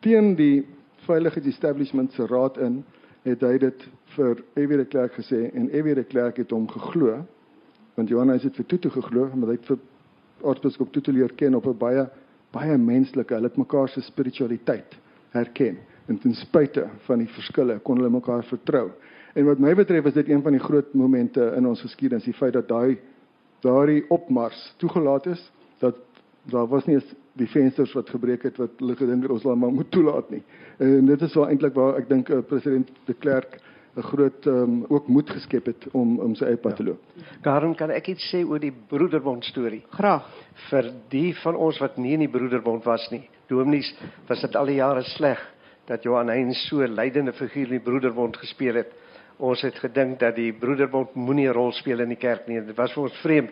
teen 0.00 0.34
die 0.34 0.66
veiligheidsestablishment 1.06 2.12
se 2.12 2.26
raad 2.26 2.58
in 2.58 2.84
het 3.22 3.40
hy 3.40 3.58
dit 3.58 3.88
vir 4.16 4.42
Evie 4.54 4.76
de 4.76 4.84
Klerk 4.84 5.12
gesê 5.12 5.50
en 5.54 5.68
Evie 5.68 5.94
de 5.94 6.04
Klerk 6.04 6.36
het 6.36 6.50
hom 6.50 6.68
geglo 6.68 7.24
want 7.94 8.08
Johannes 8.08 8.42
het 8.42 8.56
vir 8.56 8.66
Tutu 8.66 8.90
geglo 8.90 9.30
maar 9.34 9.48
hy 9.48 9.56
het 9.58 9.66
vir 9.66 9.78
aartsbiskop 10.44 10.92
Tutu 10.92 11.12
leer 11.12 11.32
ken 11.32 11.54
op 11.54 11.66
'n 11.66 11.78
baie 11.78 12.08
baie 12.52 12.78
menslike 12.78 13.34
hulle 13.34 13.48
het 13.48 13.56
mekaar 13.56 13.88
se 13.88 14.00
spiritualiteit 14.00 14.98
herken 15.30 15.78
en 16.06 16.18
ten 16.18 16.34
spyte 16.34 16.86
van 17.06 17.22
die 17.22 17.30
verskille 17.32 17.78
kon 17.82 18.00
hulle 18.00 18.12
mekaar 18.12 18.44
vertrou. 18.44 18.90
En 19.34 19.48
wat 19.48 19.58
my 19.62 19.74
betref 19.74 20.06
is 20.10 20.16
dit 20.20 20.28
een 20.30 20.42
van 20.42 20.54
die 20.54 20.62
groot 20.62 20.94
momente 20.94 21.52
in 21.56 21.66
ons 21.66 21.82
geskiedenis, 21.82 22.26
die 22.28 22.36
feit 22.36 22.54
dat 22.54 22.68
daai 22.68 22.98
daardie 23.64 24.04
opmars 24.12 24.58
toegelaat 24.78 25.26
is 25.32 25.42
dat 25.80 25.96
daar 26.52 26.68
was 26.68 26.84
nie 26.86 26.98
die 27.40 27.48
vensters 27.48 27.94
wat 27.96 28.10
gebreek 28.12 28.44
het 28.44 28.58
wat 28.60 28.76
hulle 28.78 28.96
gedink 28.98 29.24
het 29.24 29.32
ons 29.32 29.46
laat 29.48 29.58
maar 29.58 29.72
moet 29.72 29.90
toelaat 29.90 30.28
nie. 30.30 30.42
En 30.78 31.06
dit 31.06 31.22
is 31.22 31.34
wel 31.34 31.48
eintlik 31.48 31.74
waar 31.74 31.96
ek 31.98 32.10
dink 32.10 32.28
uh, 32.28 32.42
president 32.46 32.90
de 33.08 33.14
Klerk 33.14 33.58
'n 33.94 34.02
groot 34.02 34.46
um, 34.46 34.84
ook 34.88 35.06
moed 35.08 35.30
geskep 35.30 35.66
het 35.66 35.86
om 35.92 36.18
om 36.18 36.34
sy 36.34 36.44
eie 36.44 36.58
pad 36.58 36.76
te 36.76 36.84
loop. 36.84 37.00
Karen, 37.42 37.74
kan 37.74 37.90
ek 37.90 38.08
iets 38.08 38.26
sê 38.32 38.42
oor 38.42 38.58
die 38.58 38.74
broederbond 38.88 39.44
storie? 39.44 39.84
Graag. 39.90 40.26
Vir 40.70 40.90
die 41.10 41.34
van 41.42 41.56
ons 41.56 41.78
wat 41.78 41.96
nie 41.96 42.12
in 42.12 42.26
die 42.26 42.28
broederbond 42.28 42.84
was 42.84 43.06
nie. 43.10 43.28
Dominees 43.48 43.94
was 44.28 44.40
dit 44.40 44.56
al 44.56 44.66
die 44.66 44.80
jare 44.80 45.02
sleg 45.02 45.53
dat 45.86 46.02
Johan 46.02 46.28
Heinz 46.28 46.68
so 46.68 46.82
'n 46.82 46.94
leidende 46.94 47.32
figuur 47.32 47.64
in 47.64 47.78
die 47.78 47.80
broederbond 47.80 48.36
gespeel 48.36 48.74
het. 48.74 48.92
Ons 49.36 49.62
het 49.62 49.78
gedink 49.78 50.18
dat 50.18 50.34
die 50.34 50.52
broederbond 50.52 51.14
moenie 51.14 51.48
'n 51.48 51.52
rol 51.52 51.72
speel 51.72 52.00
in 52.00 52.08
die 52.08 52.16
kerk 52.16 52.46
nie. 52.46 52.60
Dit 52.60 52.76
was 52.76 52.92
vir 52.92 53.02
ons 53.02 53.20
vreemd 53.20 53.50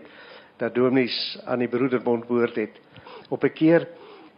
dat 0.57 0.75
dominees 0.75 1.39
aan 1.45 1.59
die 1.59 1.69
broederbond 1.69 2.27
behoort 2.27 2.57
het. 2.57 2.81
Op 3.29 3.45
'n 3.45 3.53
keer 3.53 3.89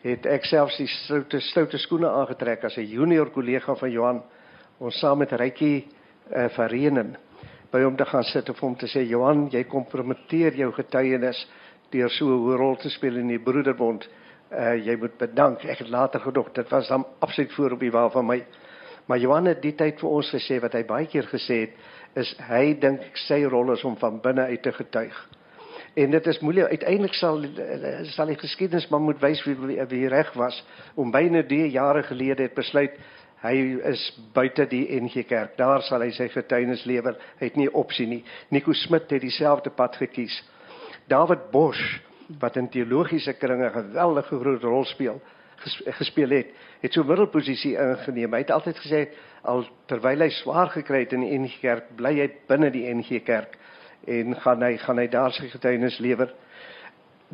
het 0.02 0.26
ek 0.26 0.44
selfs 0.44 0.76
die 0.76 0.86
stoute 0.86 1.40
stoute 1.40 1.78
skoene 1.78 2.08
aangetrek 2.08 2.64
as 2.64 2.76
'n 2.76 2.86
junior 2.86 3.30
kollega 3.30 3.74
van 3.74 3.90
Johan 3.90 4.22
ons 4.78 4.98
saam 4.98 5.18
met 5.18 5.32
Rykie 5.32 5.86
uh, 6.32 6.48
Verenen 6.48 7.16
by 7.72 7.82
hom 7.82 7.96
te 7.96 8.04
gaan 8.04 8.24
sit 8.24 8.48
of 8.50 8.60
hom 8.60 8.76
te 8.76 8.86
sê 8.86 9.02
Johan, 9.08 9.48
jy 9.50 9.64
kompromiteer 9.64 10.54
jou 10.54 10.72
getuienis 10.72 11.46
deur 11.90 12.10
so 12.10 12.26
'n 12.26 12.56
rol 12.56 12.76
te 12.76 12.90
speel 12.90 13.16
in 13.16 13.28
die 13.28 13.38
broederbond 13.38 14.08
uh, 14.54 14.86
jy 14.86 14.96
moet 15.00 15.16
bedank. 15.18 15.64
Ek 15.64 15.82
het 15.84 15.90
later 15.92 16.20
gedog 16.20 16.52
dit 16.52 16.68
was 16.68 16.88
dan 16.88 17.06
absoluut 17.18 17.52
voor 17.52 17.76
op 17.76 17.80
die 17.80 17.92
wa 17.92 18.08
van 18.10 18.26
my. 18.26 18.40
Maar 19.06 19.18
Johan 19.18 19.50
het 19.50 19.62
die 19.62 19.74
tyd 19.76 20.00
vir 20.00 20.10
ons 20.10 20.30
gesê 20.32 20.60
wat 20.62 20.72
hy 20.72 20.84
baie 20.88 21.06
keer 21.10 21.28
gesê 21.28 21.64
het 21.66 22.20
is 22.20 22.30
hy 22.48 22.74
dink 22.80 23.02
sy 23.26 23.42
rol 23.50 23.72
is 23.74 23.82
om 23.84 23.96
van 24.00 24.20
binne 24.22 24.46
uit 24.48 24.62
te 24.62 24.72
getuig. 24.72 25.16
En 25.94 26.10
dit 26.10 26.26
is 26.26 26.40
moeilik 26.42 26.70
uiteindelik 26.70 27.14
sal 27.14 27.44
sal 28.14 28.30
die 28.30 28.38
geskiedenis 28.38 28.88
maar 28.90 29.02
moet 29.02 29.20
wys 29.22 29.42
wie 29.46 29.54
wie, 29.58 29.78
wie 29.90 30.08
reg 30.08 30.32
was 30.38 30.56
om 30.94 31.12
byna 31.14 31.42
3 31.46 31.68
jare 31.70 32.02
gelede 32.02 32.48
het 32.48 32.54
besluit 32.54 32.96
hy 33.44 33.54
is 33.90 34.02
buite 34.32 34.64
die 34.70 34.86
NG 35.00 35.26
Kerk. 35.28 35.58
Daar 35.58 35.82
sal 35.84 36.00
hy 36.00 36.10
sy 36.16 36.30
getuienis 36.32 36.86
lewer. 36.88 37.18
Hy 37.38 37.50
het 37.50 37.58
nie 37.60 37.68
opsie 37.68 38.06
nie. 38.08 38.22
Nico 38.48 38.72
Smit 38.72 39.10
het 39.12 39.20
dieselfde 39.20 39.70
pad 39.70 39.98
gekies. 40.00 40.38
David 41.12 41.50
Bosch 41.52 42.00
wat 42.38 42.56
in 42.56 42.68
teologiese 42.68 43.32
kringe 43.32 43.68
'n 43.68 43.72
geweldige 43.72 44.38
groot 44.38 44.62
rol 44.62 44.84
speel 44.84 45.20
gespeel 45.98 46.30
het, 46.30 46.52
het 46.80 46.92
so 46.92 47.04
middelposisie 47.04 47.76
ingeneem. 47.78 48.32
Hy 48.32 48.42
het 48.44 48.50
altyd 48.50 48.80
gesê 48.82 49.02
al 49.42 49.64
terwyl 49.90 50.24
hy 50.24 50.30
swaar 50.30 50.72
gekry 50.74 51.04
het 51.04 51.14
in 51.16 51.24
die 51.24 51.38
NG 51.38 51.60
Kerk, 51.62 51.92
bly 51.96 52.14
hy 52.18 52.28
binne 52.48 52.70
die 52.74 52.86
NG 52.90 53.22
Kerk 53.24 53.58
en 54.10 54.34
gaan 54.36 54.62
hy 54.62 54.76
gaan 54.82 55.00
hy 55.00 55.06
daar 55.08 55.32
sy 55.32 55.48
getuienis 55.48 55.98
lewer. 56.04 56.34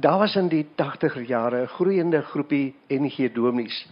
Daar 0.01 0.21
was 0.23 0.37
in 0.37 0.49
die 0.49 0.65
80er 0.79 1.27
jare 1.27 1.63
'n 1.63 1.75
groeiende 1.77 2.23
groepie 2.23 2.75
NG 2.89 3.33
Domies 3.35 3.87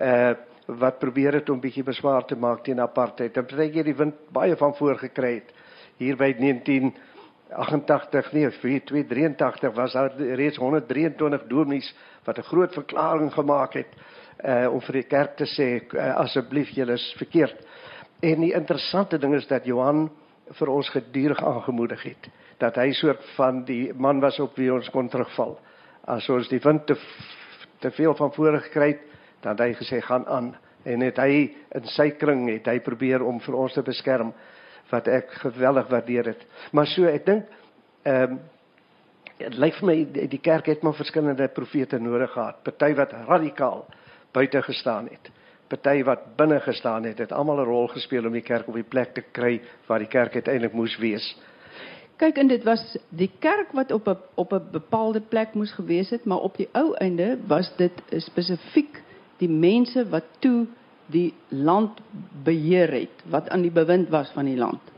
uh 0.00 0.34
wat 0.68 0.98
probeer 0.98 1.32
het 1.32 1.48
om 1.48 1.60
bietjie 1.60 1.82
beswaar 1.82 2.26
te 2.26 2.36
maak 2.36 2.64
teen 2.64 2.80
apartheid. 2.80 3.36
En 3.36 3.46
baie 3.46 3.70
keer 3.70 3.84
die 3.84 3.96
wind 3.96 4.14
baie 4.30 4.56
van 4.56 4.74
voor 4.74 4.98
gekry 4.98 5.34
het. 5.34 5.52
Hier 5.96 6.16
by 6.16 6.34
19 6.38 6.92
88 7.50 8.32
nee 8.32 8.50
4283 8.50 9.74
was 9.74 9.92
daar 9.92 10.12
reeds 10.16 10.56
123 10.56 11.42
dominees 11.48 11.94
wat 12.24 12.38
'n 12.38 12.42
groot 12.42 12.72
verklaring 12.72 13.32
gemaak 13.32 13.72
het 13.72 13.92
uh 14.44 14.72
om 14.72 14.80
vir 14.80 14.92
die 14.92 15.08
kerk 15.08 15.36
te 15.36 15.46
sê 15.46 15.82
uh, 15.94 16.14
asseblief 16.16 16.68
julle 16.70 16.92
is 16.92 17.14
verkeerd. 17.16 17.56
En 18.20 18.40
die 18.40 18.52
interessante 18.52 19.18
ding 19.18 19.34
is 19.34 19.46
dat 19.46 19.64
Johan 19.64 20.10
vir 20.50 20.68
ons 20.68 20.88
gedurig 20.88 21.44
aangemoedig 21.44 22.02
het 22.02 22.28
dat 22.58 22.76
hy 22.76 22.92
soort 22.92 23.22
van 23.36 23.64
die 23.64 23.92
man 23.94 24.20
was 24.20 24.38
op 24.40 24.56
wie 24.56 24.72
ons 24.72 24.90
kon 24.90 25.08
terugval. 25.08 25.58
As 26.04 26.28
ons 26.28 26.48
die 26.48 26.60
wind 26.64 26.86
te 26.86 26.96
te 27.78 27.90
veel 27.90 28.14
van 28.14 28.32
voor 28.32 28.60
gekry 28.60 28.88
het, 28.88 29.02
dan 29.40 29.50
het 29.52 29.60
hy 29.60 29.74
gesê 29.78 30.00
gaan 30.02 30.26
aan 30.26 30.56
en 30.82 31.00
het 31.00 31.16
hy 31.16 31.54
in 31.74 31.84
sy 31.84 32.10
kring 32.18 32.48
het 32.48 32.66
hy 32.66 32.80
probeer 32.80 33.22
om 33.22 33.40
vir 33.40 33.54
ons 33.54 33.72
te 33.72 33.82
beskerm 33.82 34.32
wat 34.90 35.08
ek 35.08 35.30
geweldig 35.30 35.88
waardeer 35.88 36.24
het. 36.24 36.46
Maar 36.72 36.86
so 36.86 37.04
ek 37.04 37.26
dink 37.26 37.44
ehm 38.02 38.32
um, 38.32 38.40
dit 39.38 39.54
lyk 39.54 39.76
vir 39.78 39.86
my 39.86 39.96
die, 40.10 40.40
kerk 40.42 40.66
het 40.66 40.82
maar 40.82 40.96
verskillende 40.98 41.46
profete 41.54 41.98
nodig 42.02 42.32
gehad. 42.32 42.62
Party 42.66 42.94
wat 42.98 43.12
radikaal 43.28 43.84
buite 44.34 44.62
gestaan 44.62 45.06
het. 45.12 45.30
Party 45.68 46.02
wat 46.04 46.24
binne 46.36 46.58
gestaan 46.60 47.04
het. 47.06 47.18
Het 47.18 47.32
almal 47.32 47.60
'n 47.60 47.68
rol 47.68 47.86
gespeel 47.88 48.26
om 48.26 48.32
die 48.32 48.42
kerk 48.42 48.68
op 48.68 48.74
die 48.74 48.88
plek 48.88 49.14
te 49.14 49.22
kry 49.32 49.60
waar 49.86 49.98
die 49.98 50.08
kerk 50.08 50.34
uiteindelik 50.34 50.72
moes 50.72 50.96
wees. 50.98 51.36
Kyk 52.16 52.38
en 52.38 52.48
dit 52.48 52.64
was 52.64 52.96
die 53.08 53.30
kerk 53.38 53.72
wat 53.72 53.92
op 53.92 54.08
'n 54.08 54.16
op 54.34 54.52
'n 54.52 54.70
bepaalde 54.72 55.20
plek 55.20 55.54
moes 55.54 55.72
gewees 55.72 56.10
het, 56.10 56.24
maar 56.24 56.38
op 56.38 56.56
die 56.56 56.68
ou 56.72 56.94
einde 56.94 57.38
was 57.46 57.76
dit 57.76 57.92
spesifiek 58.16 59.02
die 59.36 59.48
mense 59.48 60.08
wat 60.08 60.24
toe 60.38 60.66
die 61.12 61.32
land 61.48 62.00
beheer 62.44 62.92
het 62.92 63.24
wat 63.32 63.48
aan 63.48 63.64
die 63.64 63.72
bewind 63.72 64.08
was 64.12 64.30
van 64.36 64.48
die 64.48 64.58
land 64.58 64.94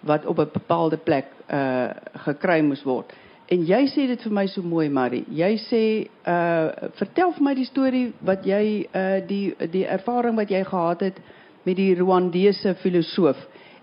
wat 0.00 0.26
op 0.26 0.38
'n 0.38 0.48
bepaalde 0.52 0.96
plek 0.96 1.26
uh 1.52 1.90
gekry 2.24 2.60
moes 2.62 2.82
word. 2.82 3.12
En 3.48 3.64
jy 3.66 3.86
sê 3.86 4.06
dit 4.06 4.22
vir 4.22 4.32
my 4.32 4.46
so 4.46 4.62
mooi 4.62 4.88
Marie. 4.88 5.24
Jy 5.28 5.56
sê 5.56 6.08
uh 6.26 6.88
vertel 6.94 7.32
vir 7.32 7.42
my 7.42 7.54
die 7.54 7.64
storie 7.64 8.12
wat 8.20 8.44
jy 8.46 8.86
uh 8.94 9.20
die 9.26 9.54
die 9.70 9.86
ervaring 9.86 10.36
wat 10.36 10.50
jy 10.50 10.64
gehad 10.64 11.00
het 11.00 11.20
met 11.64 11.76
die 11.76 11.94
Rwandese 11.94 12.74
filosoof 12.74 13.36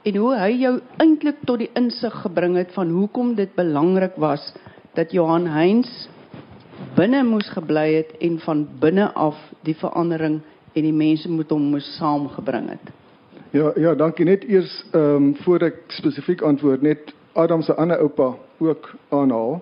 en 0.04 0.16
hoe 0.16 0.36
hy 0.40 0.52
jou 0.62 0.80
eintlik 1.04 1.42
tot 1.46 1.60
die 1.60 1.72
insig 1.76 2.14
gebring 2.24 2.56
het 2.58 2.72
van 2.72 2.90
hoekom 2.90 3.36
dit 3.36 3.56
belangrik 3.56 4.16
was 4.16 4.54
dat 4.96 5.12
Johan 5.12 5.48
Heinz 5.52 6.08
binne 6.96 7.24
moes 7.24 7.50
gebly 7.50 7.94
het 7.94 8.14
en 8.22 8.40
van 8.40 8.68
binne 8.80 9.12
af 9.14 9.38
die 9.68 9.76
verandering 9.76 10.42
en 10.74 10.84
die 10.84 10.94
mense 10.94 11.30
moet 11.32 11.50
hom 11.50 11.62
moes 11.62 11.96
saamgebring 11.98 12.70
het. 12.70 12.94
Ja, 13.52 13.72
ja, 13.76 13.96
dankie 13.96 14.26
net 14.26 14.44
eers 14.44 14.86
ehm 14.92 15.16
um, 15.16 15.36
voor 15.46 15.64
ek 15.70 15.80
spesifiek 15.88 16.42
antwoord 16.42 16.82
net 16.82 17.14
Adam 17.34 17.62
se 17.62 17.76
ander 17.76 18.00
oupa 18.00 18.36
ook 18.58 18.92
aanhaal. 19.10 19.62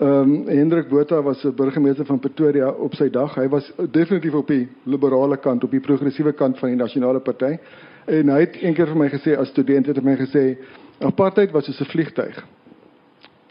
Ehm 0.00 0.32
um, 0.32 0.46
Hendrik 0.48 0.88
Botha 0.88 1.22
was 1.22 1.44
'n 1.44 1.54
burgemeester 1.54 2.06
van 2.06 2.18
Pretoria 2.18 2.70
op 2.70 2.94
sy 2.94 3.10
dag. 3.10 3.34
Hy 3.34 3.48
was 3.48 3.72
definitief 3.90 4.34
op 4.34 4.46
die 4.46 4.68
liberale 4.82 5.36
kant, 5.36 5.64
op 5.64 5.70
die 5.70 5.80
progressiewe 5.80 6.32
kant 6.32 6.58
van 6.58 6.68
die 6.68 6.78
nasionale 6.78 7.20
party. 7.20 7.58
En 8.04 8.28
hy 8.28 8.40
het 8.40 8.56
eendag 8.56 8.88
vir 8.88 8.96
my 8.96 9.08
gesê 9.08 9.36
as 9.38 9.48
student 9.48 9.86
het 9.86 9.96
hy 9.96 10.02
my 10.02 10.16
gesê 10.16 10.58
apartheid 10.98 11.50
was 11.50 11.64
soos 11.64 11.80
'n 11.80 11.84
vliegtyg. 11.84 12.46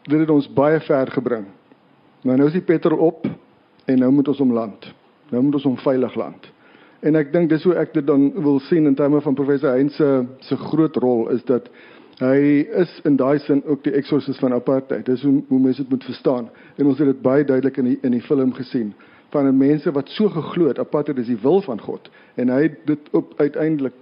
Dit 0.04 0.20
het 0.20 0.30
ons 0.30 0.54
baie 0.54 0.80
ver 0.80 1.12
gebring. 1.12 1.46
Maar 2.24 2.38
nou 2.38 2.48
is 2.48 2.54
die 2.54 2.62
petrol 2.62 2.98
op 2.98 3.28
en 3.86 4.00
nou 4.00 4.12
moet 4.12 4.28
ons 4.28 4.40
om 4.40 4.54
land. 4.54 4.94
Nou 5.30 5.44
moet 5.44 5.54
ons 5.54 5.66
om 5.66 5.78
veilig 5.78 6.16
land. 6.16 6.52
En 7.00 7.16
ek 7.16 7.32
dink 7.32 7.50
dis 7.50 7.64
hoe 7.64 7.78
ek 7.80 7.94
dit 7.94 8.08
dan 8.08 8.32
wil 8.44 8.60
sien 8.68 8.86
in 8.86 8.96
terme 8.96 9.22
van 9.22 9.38
professor 9.38 9.72
Heinz 9.72 9.96
se 9.96 10.26
se 10.40 10.56
groot 10.56 10.96
rol 10.96 11.30
is 11.36 11.44
dat 11.48 11.70
hy 12.20 12.66
is 12.82 12.92
in 13.08 13.16
daai 13.16 13.40
sin 13.40 13.62
ook 13.66 13.84
die 13.84 13.94
exorcist 13.96 14.40
van 14.44 14.54
apartheid. 14.54 15.06
Dis 15.06 15.24
hoe 15.24 15.38
hoe 15.48 15.60
mense 15.60 15.82
dit 15.82 15.92
moet 15.92 16.04
verstaan. 16.04 16.50
En 16.76 16.92
ons 16.92 17.00
het 17.00 17.08
dit 17.08 17.22
baie 17.22 17.46
duidelik 17.46 17.78
in 17.78 17.94
die 17.94 17.98
in 18.04 18.12
die 18.12 18.26
film 18.26 18.54
gesien 18.54 18.94
van 19.32 19.58
mense 19.58 19.92
wat 19.92 20.10
so 20.10 20.30
geglo 20.30 20.68
het 20.68 20.80
apartheid 20.80 21.18
is 21.18 21.30
die 21.30 21.40
wil 21.42 21.62
van 21.62 21.82
God 21.82 22.10
en 22.36 22.50
hy 22.50 22.64
het 22.64 22.80
dit 22.90 23.10
op 23.14 23.34
uiteindelik 23.38 23.94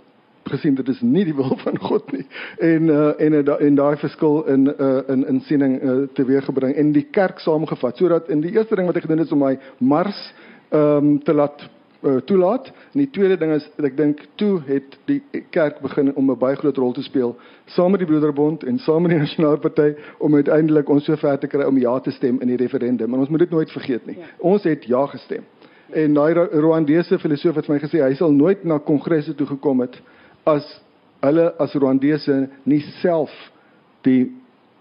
gesien 0.48 0.76
dit 0.76 0.88
is 0.88 1.02
nie 1.04 1.26
die 1.28 1.36
wil 1.36 1.58
van 1.66 1.78
God 1.78 2.12
nie. 2.16 2.26
En 2.64 2.90
uh 2.90 3.14
en 3.22 3.34
en 3.60 3.76
daai 3.76 3.98
verskil 3.98 4.46
in 4.48 4.68
uh 4.68 5.02
in 5.08 5.26
in 5.28 5.42
siening 5.42 5.82
uh, 5.84 5.96
teweeggebring 6.14 6.76
en 6.76 6.92
die 6.96 7.08
kerk 7.12 7.40
saamgevat 7.40 7.98
sodat 7.98 8.30
in 8.30 8.42
die 8.42 8.56
eerste 8.56 8.76
ding 8.76 8.88
wat 8.88 8.96
hy 8.96 9.02
gedoen 9.02 9.18
het 9.18 9.28
is 9.28 9.36
om 9.36 9.44
hy 9.44 9.58
mars 9.78 10.22
ehm 10.70 11.06
um, 11.06 11.20
te 11.24 11.34
laat 11.34 11.70
uh, 12.02 12.18
toelaat. 12.26 12.68
En 12.68 13.00
die 13.00 13.10
tweede 13.10 13.38
ding 13.38 13.54
is 13.54 13.70
ek 13.78 13.98
dink 13.98 14.26
toe 14.36 14.62
het 14.66 14.98
die 15.06 15.22
kerk 15.50 15.80
begin 15.82 16.16
om 16.16 16.32
'n 16.32 16.38
baie 16.38 16.56
groot 16.56 16.78
rol 16.78 16.94
te 16.94 17.04
speel 17.04 17.36
saam 17.66 17.92
met 17.92 18.00
die 18.00 18.08
Broederbond 18.08 18.64
en 18.64 18.80
saam 18.80 19.02
met 19.02 19.12
die 19.12 19.20
Nasionale 19.26 19.58
Party 19.58 19.94
om 20.18 20.36
uiteindelik 20.36 20.90
ons 20.90 21.06
so 21.06 21.16
ver 21.16 21.40
te 21.40 21.48
kry 21.48 21.66
om 21.68 21.78
ja 21.78 22.00
te 22.00 22.12
stem 22.12 22.40
in 22.42 22.48
die 22.48 22.58
referendum. 22.58 23.10
Maar 23.10 23.20
ons 23.20 23.30
moet 23.30 23.40
dit 23.40 23.50
nooit 23.50 23.72
vergeet 23.72 24.06
nie. 24.06 24.18
Ja. 24.18 24.32
Ons 24.38 24.64
het 24.64 24.86
ja 24.86 25.06
gestem. 25.06 25.44
En 25.92 26.14
daai 26.14 26.34
Rwandese 26.34 27.20
filosoof 27.20 27.56
het 27.56 27.70
my 27.72 27.80
gesê 27.80 28.02
hy 28.04 28.14
sal 28.16 28.32
nooit 28.32 28.64
na 28.64 28.78
kongresse 28.78 29.36
toe 29.36 29.48
gekom 29.48 29.82
het 29.86 29.96
as 30.44 30.66
hulle 31.24 31.52
as 31.60 31.76
Rwandese 31.76 32.48
nie 32.64 32.82
self 33.02 33.34
die 34.08 34.28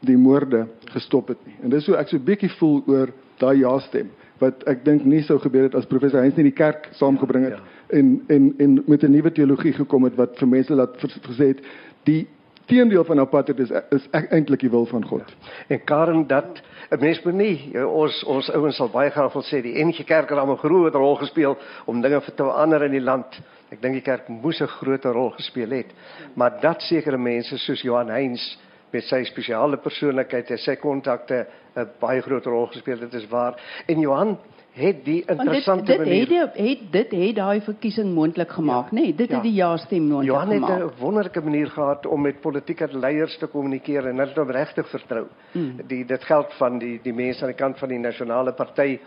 die 0.06 0.18
moorde 0.18 0.66
gestop 0.92 1.28
het 1.32 1.38
nie. 1.46 1.56
En 1.62 1.70
dis 1.72 1.86
hoe 1.88 1.96
ek 1.98 2.10
so 2.10 2.22
bietjie 2.22 2.50
voel 2.58 2.82
oor 2.86 3.10
daai 3.40 3.62
ja 3.62 3.72
stem 3.86 4.10
wat 4.38 4.64
ek 4.68 4.84
dink 4.84 5.04
nie 5.04 5.22
sou 5.22 5.38
gebeur 5.38 5.62
het 5.62 5.74
as 5.74 5.86
professor 5.86 6.20
Heinz 6.20 6.36
nie 6.36 6.50
die 6.50 6.56
kerk 6.56 6.88
saamgebring 6.92 7.44
het 7.44 7.52
ja, 7.52 7.58
ja. 7.58 7.98
en 7.98 8.24
en 8.28 8.54
en 8.58 8.82
met 8.86 9.02
'n 9.02 9.10
nuwe 9.10 9.32
teologie 9.32 9.72
gekom 9.72 10.04
het 10.04 10.16
wat 10.16 10.38
vir 10.38 10.48
mense 10.48 10.74
laat 10.74 10.96
gesê 11.00 11.46
het 11.54 11.60
die 12.04 12.26
teendeel 12.66 13.04
van 13.04 13.20
apartheid 13.20 13.58
is 13.58 13.70
is 13.90 14.08
eintlik 14.10 14.60
die 14.60 14.70
wil 14.70 14.86
van 14.86 15.04
God. 15.04 15.22
Ja. 15.28 15.74
En 15.74 15.84
Karen 15.84 16.26
dat 16.26 16.62
'n 16.90 17.00
mens 17.00 17.22
moet 17.22 17.34
nie 17.34 17.84
ons 17.86 18.24
ons 18.24 18.50
ouens 18.50 18.76
sal 18.76 18.88
baie 18.88 19.10
graag 19.10 19.32
wil 19.32 19.42
sê 19.42 19.62
die 19.62 19.84
NG 19.84 20.04
Kerk 20.04 20.30
het 20.30 20.38
'n 20.38 20.56
groot 20.56 20.94
rol 20.94 21.14
gespeel 21.14 21.56
om 21.84 22.00
dinge 22.00 22.20
te 22.20 22.42
verander 22.42 22.82
in 22.82 22.90
die 22.90 23.00
land. 23.00 23.40
Ek 23.70 23.82
dink 23.82 23.94
die 23.94 24.02
kerk 24.02 24.28
moes 24.28 24.60
'n 24.60 24.66
groot 24.66 25.04
rol 25.04 25.30
gespeel 25.30 25.70
het. 25.70 25.94
Maar 26.34 26.60
dat 26.60 26.82
sekere 26.82 27.18
mense 27.18 27.58
soos 27.58 27.82
Johan 27.82 28.08
Heinz 28.08 28.56
met 28.96 29.06
sy 29.10 29.22
spesiale 29.28 29.78
persoonlikheid 29.82 30.50
en 30.54 30.60
sy 30.62 30.76
kontakte 30.80 31.46
'n 31.76 31.88
baie 32.00 32.20
groot 32.22 32.46
rol 32.46 32.66
gespeel 32.72 33.00
het. 33.00 33.10
Dit 33.10 33.22
is 33.22 33.28
waar. 33.28 33.60
En 33.86 34.00
Johan 34.00 34.38
het 34.76 35.04
die 35.04 35.22
interessante 35.24 35.84
dit, 35.84 35.98
dit 35.98 36.06
manier 36.06 36.40
het, 36.40 36.56
het 36.56 36.80
dit 36.92 37.12
het 37.12 37.34
daai 37.36 37.60
verkiesing 37.64 38.12
moontlik 38.14 38.50
gemaak, 38.52 38.90
ja, 38.90 38.96
nê? 38.96 39.00
Nee, 39.00 39.14
dit 39.14 39.28
ja. 39.28 39.34
het 39.34 39.42
die 39.42 39.54
ja-stem 39.54 40.08
moontlik 40.08 40.36
gemaak. 40.36 40.68
Johan 40.68 40.80
het 40.80 40.96
'n 40.96 41.00
wonderlike 41.00 41.40
manier 41.40 41.70
gehad 41.70 42.06
om 42.06 42.20
met 42.22 42.40
politieke 42.40 42.88
leiers 42.92 43.38
te 43.38 43.46
kommunikeer 43.46 44.06
en 44.06 44.18
hulle 44.18 44.34
hom 44.34 44.50
regtig 44.50 44.88
vertrou. 44.88 45.26
Hmm. 45.52 45.80
Die 45.86 46.04
dit 46.04 46.24
geld 46.24 46.52
van 46.58 46.78
die 46.78 47.00
die 47.02 47.14
mense 47.14 47.40
aan 47.40 47.52
die 47.54 47.62
kant 47.64 47.78
van 47.78 47.88
die 47.88 47.98
nasionale 47.98 48.52
party, 48.52 48.98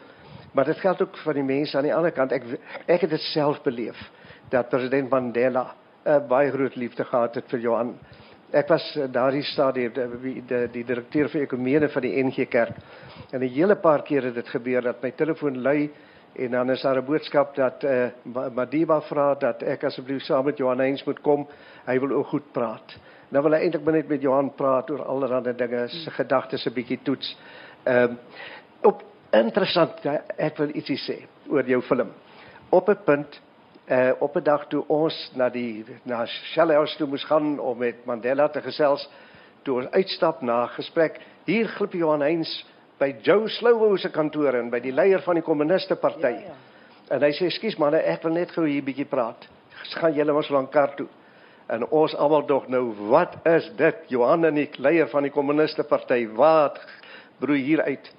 maar 0.54 0.66
dit 0.66 0.78
geld 0.78 1.02
ook 1.02 1.18
vir 1.18 1.34
die 1.34 1.44
mense 1.44 1.78
aan 1.78 1.84
die 1.84 1.96
ander 1.96 2.12
kant. 2.12 2.32
Ek 2.32 2.44
ek 2.86 3.02
het 3.02 3.10
dit 3.10 3.22
self 3.22 3.62
beleef 3.62 4.12
dat 4.50 4.70
president 4.70 5.10
Mandela 5.10 5.76
'n 6.06 6.28
baie 6.28 6.52
groot 6.52 6.76
liefde 6.76 7.04
gehad 7.04 7.36
het 7.36 7.46
vir 7.50 7.60
Johan 7.60 7.96
ek 8.52 8.68
was 8.68 8.86
eh, 8.96 9.08
daardie 9.12 9.44
stadium 9.44 9.94
die, 9.94 10.42
die 10.46 10.68
die 10.74 10.84
direkteur 10.84 11.30
vir 11.30 11.44
ekonomie 11.46 11.90
van 11.90 12.06
die 12.06 12.24
NG 12.24 12.48
Kerk. 12.50 12.78
En 13.32 13.42
'n 13.42 13.50
hele 13.50 13.76
paar 13.76 14.04
keer 14.04 14.24
het 14.24 14.36
dit 14.36 14.48
gebeur 14.48 14.82
dat 14.82 15.02
my 15.02 15.12
telefoon 15.12 15.62
lui 15.62 15.92
en 16.36 16.52
dan 16.52 16.70
is 16.70 16.82
daar 16.82 16.98
'n 16.98 17.06
boodskap 17.06 17.56
dat 17.56 17.84
eh 17.84 18.12
uh, 18.26 18.48
Madiba 18.54 19.02
vra 19.02 19.36
dat 19.36 19.64
ek 19.64 19.84
asseblief 19.84 20.24
saam 20.24 20.46
met 20.46 20.58
Johan 20.58 20.80
Heinz 20.80 21.04
moet 21.04 21.22
kom. 21.22 21.48
Hy 21.86 22.00
wil 22.00 22.12
ook 22.12 22.28
goed 22.28 22.52
praat. 22.52 22.98
Nou 23.30 23.44
wil 23.44 23.54
hy 23.54 23.60
eintlik 23.60 23.86
net 23.86 24.08
met 24.08 24.22
Johan 24.22 24.54
praat 24.56 24.90
oor 24.90 25.04
allerlei 25.04 25.56
dinge, 25.56 25.88
se 25.88 26.12
gedagtes 26.12 26.66
'n 26.66 26.74
bietjie 26.74 27.00
toets. 27.04 27.38
Ehm 27.84 28.12
uh, 28.12 28.18
op 28.82 29.04
interessant 29.32 30.06
ek 30.38 30.58
wil 30.58 30.70
ietsie 30.74 30.98
sê 30.98 31.28
oor 31.50 31.64
jou 31.64 31.82
film. 31.82 32.10
Op 32.70 32.90
'n 32.90 33.04
punt 33.06 33.42
uh 33.90 34.12
op 34.20 34.36
'n 34.36 34.44
dag 34.44 34.68
toe 34.68 34.84
ons 34.88 35.32
na 35.36 35.50
die 35.50 35.86
na 36.04 36.26
Shelley 36.26 36.76
House 36.76 36.98
toe 36.98 37.08
moes 37.08 37.24
gaan 37.24 37.60
om 37.60 37.78
met 37.78 38.06
Mandela 38.06 38.48
te 38.48 38.62
gesels, 38.62 39.10
toe 39.64 39.76
ons 39.82 39.92
uitstap 39.92 40.42
na 40.42 40.66
gesprek, 40.68 41.20
hier 41.46 41.68
glip 41.68 41.94
Johan 41.94 42.22
Heinz 42.22 42.66
by 43.00 43.16
Joe 43.22 43.48
Slowo 43.48 43.96
se 43.98 44.10
kantoor 44.10 44.56
in 44.56 44.70
by 44.70 44.80
die 44.80 44.92
leier 44.92 45.22
van 45.22 45.36
die 45.36 45.44
kommuniste 45.44 45.96
party. 45.96 46.36
Ja, 46.36 46.40
ja. 46.40 46.58
En 47.10 47.24
hy 47.24 47.32
sê: 47.32 47.46
"Ekskuus 47.46 47.78
manne, 47.78 47.98
ek 47.98 48.24
wil 48.24 48.34
net 48.34 48.52
gou 48.52 48.66
hier 48.68 48.84
bietjie 48.84 49.06
praat. 49.06 49.48
Gaan 49.96 50.14
julle 50.14 50.34
mos 50.34 50.50
lank 50.50 50.72
kar 50.72 50.96
toe." 50.96 51.08
En 51.70 51.86
ons 51.94 52.16
almal 52.16 52.46
dog 52.46 52.68
nou, 52.68 52.94
wat 53.10 53.36
is 53.46 53.72
dit? 53.78 53.96
Johan 54.08 54.46
en 54.46 54.56
die 54.56 54.70
leier 54.78 55.08
van 55.08 55.24
die 55.24 55.32
kommuniste 55.32 55.84
party, 55.84 56.28
wat 56.34 56.80
broei 57.40 57.62
hier 57.62 57.82
uit? 57.82 58.12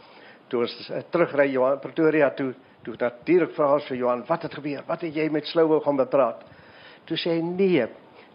Toe 0.48 0.60
ons 0.60 0.90
uh, 0.90 1.02
terugry 1.10 1.48
Johan 1.50 1.80
Pretoria 1.82 2.30
toe, 2.30 2.54
Toe 2.82 2.94
natuurlik 2.96 3.52
vra 3.52 3.74
ons 3.76 3.88
vir 3.90 3.98
Johan, 3.98 4.22
wat 4.28 4.46
het 4.46 4.54
gebeur? 4.56 4.84
Wat 4.88 5.02
het 5.04 5.16
jy 5.16 5.26
met 5.32 5.48
Slowou 5.50 5.82
gaan 5.84 5.98
bepraat? 6.00 6.46
Toe 7.04 7.18
sê 7.20 7.34
hy 7.36 7.42
nee. 7.44 7.84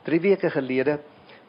3 0.06 0.20
weke 0.22 0.52
gelede 0.54 1.00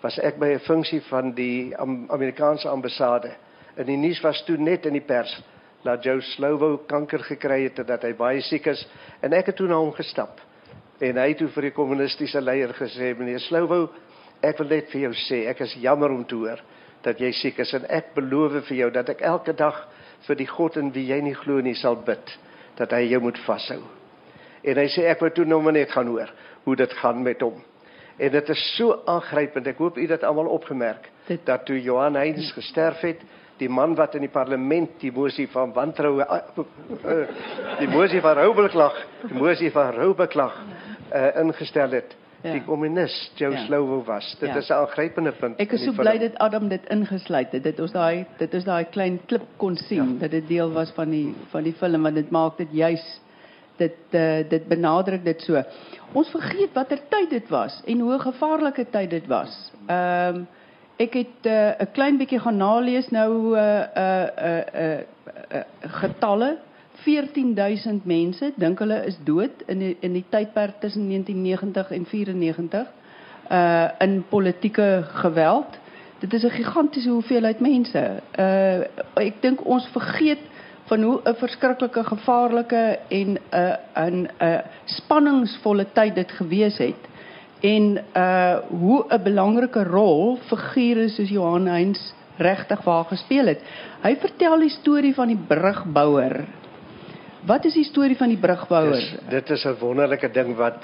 was 0.00 0.16
ek 0.24 0.38
by 0.40 0.54
'n 0.54 0.64
funksie 0.64 1.02
van 1.10 1.34
die 1.34 1.76
Amerikaanse 1.76 2.68
ambassade. 2.68 3.34
In 3.76 3.86
die 3.86 3.96
nuus 3.96 4.20
was 4.20 4.42
toe 4.44 4.56
net 4.56 4.86
in 4.86 4.92
die 4.92 5.04
pers 5.04 5.42
dat 5.84 6.04
Joe 6.04 6.20
Slowou 6.20 6.78
kanker 6.86 7.18
gekry 7.18 7.62
het 7.64 7.78
en 7.78 7.86
dat 7.86 8.02
hy 8.02 8.14
baie 8.14 8.40
siek 8.40 8.66
is 8.66 8.86
en 9.20 9.32
ek 9.32 9.46
het 9.46 9.56
toe 9.56 9.68
na 9.68 9.76
hom 9.76 9.92
gestap. 9.92 10.40
En 11.00 11.16
hy 11.16 11.28
het 11.28 11.38
toe 11.38 11.48
vir 11.48 11.62
die 11.62 11.70
kommunistiese 11.76 12.40
leier 12.40 12.72
gesê, 12.72 13.14
meneer 13.18 13.40
Slowou, 13.40 13.90
ek 14.42 14.58
wil 14.58 14.68
net 14.68 14.90
vir 14.90 15.00
jou 15.00 15.12
sê, 15.12 15.46
ek 15.48 15.60
is 15.60 15.74
jammer 15.74 16.10
om 16.10 16.24
te 16.24 16.34
hoor 16.34 16.60
dat 17.02 17.20
jy 17.20 17.32
siek 17.32 17.58
is 17.58 17.74
en 17.74 17.84
ek 17.88 18.14
beloof 18.14 18.64
vir 18.68 18.76
jou 18.76 18.90
dat 18.90 19.08
ek 19.08 19.20
elke 19.20 19.52
dag 19.52 19.88
vir 20.26 20.36
die 20.36 20.46
God 20.46 20.76
in 20.76 20.92
wie 20.92 21.06
jy 21.06 21.20
nie 21.20 21.34
glo 21.34 21.60
nie 21.60 21.74
sal 21.74 21.96
bid 21.96 22.38
dat 22.76 22.92
hy 22.96 23.06
jou 23.10 23.20
moet 23.22 23.38
vashou. 23.46 23.80
En 24.66 24.80
hy 24.80 24.86
sê 24.92 25.06
ek 25.10 25.22
wou 25.22 25.30
toe 25.32 25.46
nou 25.48 25.60
maar 25.62 25.76
net 25.76 25.92
gaan 25.94 26.10
hoor 26.10 26.32
hoe 26.66 26.76
dit 26.76 26.92
gaan 27.00 27.22
met 27.22 27.40
hom. 27.44 27.60
En 28.16 28.32
dit 28.32 28.48
is 28.48 28.62
so 28.76 28.96
aangrypend. 29.06 29.66
Ek 29.66 29.80
hoop 29.80 29.98
u 30.00 30.06
dit 30.06 30.24
almal 30.24 30.48
opgemerk 30.50 31.10
dat 31.44 31.66
toe 31.66 31.78
Johan 31.82 32.16
Heinz 32.16 32.52
gesterf 32.54 33.02
het, 33.04 33.22
die 33.58 33.68
man 33.68 33.94
wat 33.96 34.14
in 34.14 34.24
die 34.26 34.32
parlement 34.32 34.98
die 35.00 35.12
mosie 35.12 35.46
van 35.48 35.72
wantroue 35.74 36.24
uh, 36.26 37.22
die 37.80 37.88
mosie 37.88 38.20
van 38.20 38.36
roubeklag, 38.38 38.98
die 39.24 39.38
mosie 39.38 39.70
van 39.72 39.94
roubeklag 39.96 40.58
uh, 40.60 41.30
ingestel 41.40 41.96
het. 41.96 42.16
Ja. 42.42 42.52
Die 42.52 42.62
kommunis 42.64 43.14
Joe 43.34 43.52
ja. 43.52 43.64
Slovo 43.64 44.02
was. 44.04 44.36
Dit 44.40 44.48
ja. 44.48 44.56
is 44.56 44.68
'n 44.68 44.72
aangrypende 44.72 45.32
punt. 45.32 45.58
Ek 45.58 45.72
is 45.72 45.84
so 45.84 45.92
bly 45.92 46.18
dat 46.18 46.38
Adam 46.38 46.68
dit 46.68 46.86
ingesluit 46.88 47.52
het. 47.52 47.62
Dit 47.62 47.80
ons 47.80 47.92
daai 47.92 48.26
dit 48.38 48.54
is 48.54 48.64
daai 48.64 48.84
klein 48.84 49.20
klip 49.26 49.46
kon 49.56 49.76
sien 49.76 50.12
ja. 50.12 50.18
dat 50.18 50.30
dit 50.30 50.48
deel 50.48 50.72
was 50.72 50.90
van 50.90 51.10
die 51.10 51.34
van 51.50 51.62
die 51.62 51.72
film 51.72 52.02
want 52.02 52.14
dit 52.14 52.30
maak 52.30 52.56
dit 52.56 52.68
juis 52.70 53.20
dit 53.76 53.96
uh, 54.10 54.48
dit 54.48 54.68
benadruk 54.68 55.24
dit 55.24 55.40
so. 55.40 55.62
Ons 56.12 56.30
vergeet 56.30 56.72
watter 56.74 57.00
tyd 57.08 57.30
dit 57.30 57.48
was 57.48 57.80
en 57.86 58.00
hoe 58.00 58.18
gevaarlike 58.18 58.86
tyd 58.90 59.10
dit 59.10 59.26
was. 59.26 59.72
Ehm 59.86 60.36
um, 60.36 60.46
ek 60.96 61.12
het 61.12 61.44
eh, 61.44 61.52
'n 61.52 61.82
uh, 61.82 61.92
klein 61.92 62.16
bietjie 62.16 62.38
gaan 62.40 62.56
nalees 62.56 63.10
nou 63.10 63.56
uh 63.56 63.84
uh 63.96 64.28
uh, 64.38 64.62
uh, 64.74 65.00
uh 65.52 65.64
getalle 66.00 66.56
14000 67.06 68.04
mense 68.04 68.52
dink 68.58 68.80
hulle 68.82 68.98
is 69.06 69.18
dood 69.24 69.62
in 69.70 69.82
die, 69.84 69.96
in 70.02 70.16
die 70.16 70.24
tydperk 70.32 70.80
tussen 70.82 71.06
1990 71.08 71.92
en 71.94 72.06
94 72.10 72.94
uh 73.46 73.88
in 74.02 74.24
politieke 74.28 75.04
geweld. 75.22 75.78
Dit 76.18 76.32
is 76.34 76.42
'n 76.42 76.50
gigantiese 76.50 77.10
hoeveelheid 77.10 77.60
mense. 77.60 78.02
Uh 78.38 79.22
ek 79.22 79.38
dink 79.40 79.62
ons 79.64 79.86
vergeet 79.94 80.42
van 80.90 81.02
hoe 81.02 81.20
'n 81.22 81.34
verskriklike 81.34 82.04
gevaarlike 82.04 82.98
en 83.08 83.28
'n 83.28 83.38
uh, 83.54 83.76
'n 83.94 84.26
'n 84.26 84.28
uh, 84.42 84.58
spanningsvolle 84.84 85.86
tyd 85.92 86.14
dit 86.14 86.32
gewees 86.32 86.78
het 86.78 87.02
en 87.60 87.98
uh 88.16 88.58
hoe 88.68 89.04
'n 89.08 89.22
belangrike 89.22 89.82
rol 89.84 90.38
figure 90.50 91.08
soos 91.08 91.28
Johan 91.28 91.66
Heinz 91.66 92.12
regtig 92.36 92.84
waar 92.84 93.04
gespeel 93.04 93.46
het. 93.46 93.60
Hy 94.02 94.16
vertel 94.16 94.58
die 94.58 94.74
storie 94.74 95.14
van 95.14 95.28
die 95.28 95.44
brugbouer 95.48 96.44
Wat 97.46 97.62
is 97.68 97.76
die 97.78 97.86
storie 97.86 98.16
van 98.18 98.32
die 98.32 98.40
brugbouer? 98.42 98.96
Dis, 98.96 99.10
dit 99.30 99.50
is 99.54 99.64
'n 99.66 99.76
wonderlike 99.78 100.28
ding 100.34 100.56
wat 100.58 100.82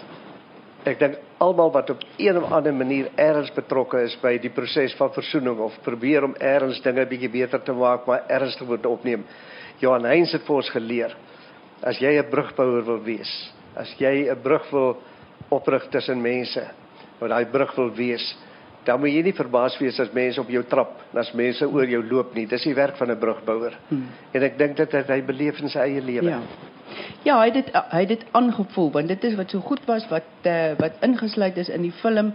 ek 0.87 0.99
dink 0.99 1.17
almal 1.39 1.73
wat 1.73 1.91
op 1.91 2.03
een 2.17 2.37
of 2.39 2.53
ander 2.53 2.75
manier 2.75 3.11
ergens 3.17 3.51
betrokke 3.51 4.03
is 4.03 4.15
by 4.23 4.39
die 4.39 4.51
proses 4.51 4.95
van 4.95 5.11
versoening 5.13 5.59
of 5.59 5.79
probeer 5.83 6.25
om 6.25 6.35
ergens 6.39 6.81
dinge 6.83 7.07
bietjie 7.07 7.31
beter 7.31 7.63
te 7.63 7.73
maak, 7.73 8.07
maar 8.07 8.23
ergens 8.29 8.57
te 8.57 8.65
word 8.65 8.87
opneem. 8.87 9.25
Johan 9.79 10.05
Heinz 10.05 10.33
het 10.33 10.43
vir 10.43 10.57
ons 10.57 10.71
geleer 10.71 11.17
as 11.83 11.99
jy 11.99 12.19
'n 12.19 12.31
brugbouer 12.31 12.85
wil 12.85 13.03
wees, 13.03 13.53
as 13.75 13.95
jy 13.99 14.31
'n 14.31 14.43
brug 14.43 14.71
wil 14.71 15.03
oprig 15.51 15.89
tussen 15.91 16.23
mense, 16.23 16.71
wat 17.19 17.31
daai 17.31 17.47
brug 17.47 17.75
wil 17.75 17.91
wees, 17.91 18.37
dan 18.85 19.01
moet 19.01 19.15
jy 19.15 19.23
nie 19.23 19.35
verbaas 19.37 19.79
wees 19.79 20.01
as 20.01 20.13
mense 20.13 20.41
op 20.41 20.51
jou 20.51 20.63
trap, 20.69 20.99
as 21.15 21.33
mense 21.39 21.67
oor 21.69 21.89
jou 21.89 22.03
loop 22.03 22.35
nie. 22.35 22.47
Dis 22.47 22.65
die 22.67 22.75
werk 22.75 22.97
van 22.97 23.11
'n 23.11 23.19
brugbouer. 23.19 23.79
Hmm. 23.89 24.09
En 24.33 24.43
ek 24.43 24.59
dink 24.59 24.77
dit 24.77 24.93
het 24.93 25.09
hy 25.09 25.23
beleef 25.23 25.61
in 25.61 25.69
sy 25.69 25.79
eie 25.79 26.01
lewe. 26.01 26.29
Ja. 26.29 26.41
Ja, 27.23 27.39
hy 27.39 27.51
het 27.51 27.55
dit 27.55 27.69
hy 27.75 28.01
het 28.01 28.09
dit 28.09 28.25
aangevoel 28.33 28.91
want 28.91 29.09
dit 29.09 29.25
is 29.25 29.35
wat 29.35 29.51
so 29.51 29.61
goed 29.61 29.85
was 29.87 30.09
wat 30.11 30.27
uh, 30.43 30.73
wat 30.79 30.93
ingesluit 31.01 31.57
is 31.57 31.69
in 31.69 31.83
die 31.83 31.95
film 32.03 32.33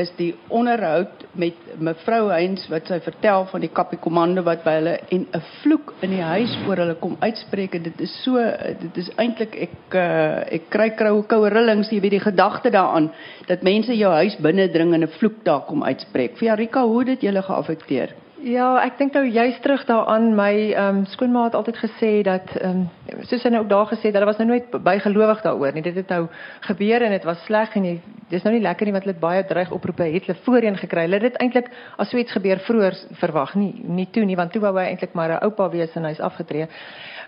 is 0.00 0.10
die 0.18 0.30
onderhoud 0.48 1.24
met 1.38 1.56
mevrou 1.78 2.30
Heinz 2.30 2.66
wat 2.72 2.88
sy 2.90 3.00
vertel 3.04 3.46
van 3.50 3.64
die 3.64 3.72
kapiekommando 3.72 4.44
wat 4.46 4.64
by 4.64 4.76
hulle 4.78 4.94
en 5.16 5.26
'n 5.32 5.42
vloek 5.62 5.94
in 6.06 6.16
die 6.16 6.22
huis 6.22 6.56
oor 6.68 6.82
hulle 6.82 6.96
kom 7.00 7.16
uitspreek 7.20 7.74
en 7.74 7.82
dit 7.82 8.00
is 8.00 8.14
so 8.24 8.38
dit 8.84 8.96
is 8.96 9.10
eintlik 9.16 9.56
ek 9.68 9.94
uh, 9.94 10.40
ek 10.58 10.70
kry 10.70 10.90
kroue 10.96 11.22
koue 11.22 11.50
rillings 11.50 11.92
jy 11.92 12.00
weet 12.00 12.18
die 12.18 12.26
gedagte 12.28 12.70
daaraan 12.70 13.10
dat 13.46 13.62
mense 13.62 13.96
jou 13.96 14.12
huis 14.12 14.36
binne 14.40 14.70
dring 14.70 14.94
en 14.94 15.04
'n 15.04 15.14
vloek 15.18 15.44
daar 15.44 15.64
kom 15.66 15.84
uitspreek. 15.84 16.36
Vir 16.36 16.48
Jarika, 16.48 16.84
hoe 16.84 17.04
dit 17.04 17.20
julle 17.20 17.42
geaffekteer? 17.42 18.14
Ja, 18.40 18.78
ek 18.80 18.96
dink 18.96 19.12
nou 19.12 19.26
juist 19.28 19.60
terug 19.60 19.82
daaraan 19.84 20.30
my 20.36 20.72
ehm 20.72 21.00
um, 21.00 21.06
skoonma 21.12 21.42
het 21.44 21.54
altyd 21.58 21.76
gesê 21.76 22.12
dat 22.24 22.48
ehm 22.56 22.86
um, 22.86 23.24
soos 23.28 23.42
hy 23.44 23.50
nou 23.52 23.60
ook 23.62 23.68
daar 23.68 23.90
gesê 23.90 24.08
dat 24.08 24.14
hulle 24.14 24.30
was 24.30 24.38
nou 24.40 24.48
nooit 24.48 24.70
bygelowig 24.70 25.42
daaroor 25.42 25.72
nie. 25.76 25.82
Dit 25.82 25.94
het 26.00 26.08
nou 26.08 26.26
gebeur 26.60 27.02
en 27.02 27.10
dit 27.10 27.24
was 27.24 27.44
sleg 27.44 27.76
en 27.76 27.84
jy, 27.84 28.00
dis 28.30 28.44
nou 28.46 28.54
nie 28.54 28.62
lekker 28.62 28.86
nie 28.86 28.94
want 28.94 29.04
hulle 29.04 29.16
het 29.16 29.22
baie 29.22 29.44
dreig 29.44 29.70
oproepe 29.74 30.06
het 30.14 30.26
hulle 30.26 30.38
voorheen 30.46 30.76
gekry. 30.80 31.06
Hulle 31.06 31.20
het 31.20 31.28
dit 31.28 31.38
eintlik 31.42 31.70
as 31.98 32.10
so 32.10 32.18
iets 32.18 32.32
gebeur 32.32 32.62
vroeër 32.66 32.98
verwag 33.20 33.54
nie 33.58 33.72
nie 34.00 34.08
toe 34.14 34.24
nie 34.24 34.36
want 34.38 34.52
toe 34.52 34.62
wou 34.62 34.74
hy 34.78 34.86
eintlik 34.90 35.14
maar 35.14 35.36
'n 35.36 35.44
oupa 35.44 35.70
wees 35.70 35.96
en 35.96 36.04
hy's 36.04 36.20
afgetree. 36.20 36.68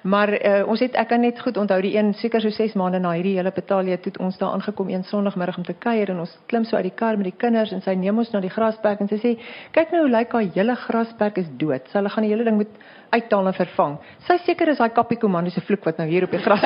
Maar 0.02 0.30
uh, 0.34 0.66
ons 0.66 0.80
het 0.82 0.96
ek 0.98 1.08
kan 1.08 1.20
net 1.20 1.40
goed 1.40 1.56
onthou 1.56 1.80
die 1.80 1.94
een 1.96 2.14
seker 2.18 2.40
so 2.40 2.50
6 2.50 2.72
maande 2.74 2.98
na 2.98 3.12
hierdie 3.12 3.36
hele 3.36 3.52
betalie 3.54 3.98
toe 4.00 4.12
ons 4.18 4.38
daar 4.38 4.52
aangekom 4.52 4.88
een 4.88 5.04
Sondagmiddag 5.04 5.56
om 5.56 5.64
te 5.64 5.74
kuier 5.78 6.10
en 6.10 6.18
ons 6.18 6.38
klim 6.46 6.64
so 6.64 6.76
uit 6.76 6.88
die 6.88 6.94
kar 6.94 7.16
met 7.16 7.24
die 7.24 7.36
kinders 7.36 7.72
en 7.72 7.82
sy 7.82 7.94
neem 7.94 8.18
ons 8.18 8.32
na 8.32 8.40
die 8.40 8.50
grasperk 8.50 9.00
en 9.00 9.08
sy 9.08 9.20
sê 9.22 9.36
kyk 9.72 9.92
nou 9.92 10.00
hoe 10.00 10.10
lyk 10.10 10.32
haar 10.32 10.48
hele 10.54 10.74
grasperk 10.74 11.38
is 11.38 11.46
dood. 11.56 11.86
So 11.86 12.00
hulle 12.00 12.10
gaan 12.10 12.26
die 12.26 12.32
hele 12.34 12.44
ding 12.44 12.56
moet 12.56 12.74
uithaal 13.12 13.46
en 13.50 13.54
vervang. 13.56 13.96
Sy 14.26 14.38
seker 14.46 14.68
is 14.72 14.78
daai 14.80 14.90
kappie 14.96 15.18
komando 15.20 15.50
se 15.50 15.60
vloek 15.60 15.84
wat 15.84 15.98
nou 16.00 16.08
hier 16.08 16.24
op 16.24 16.30
die 16.30 16.40
gras. 16.40 16.64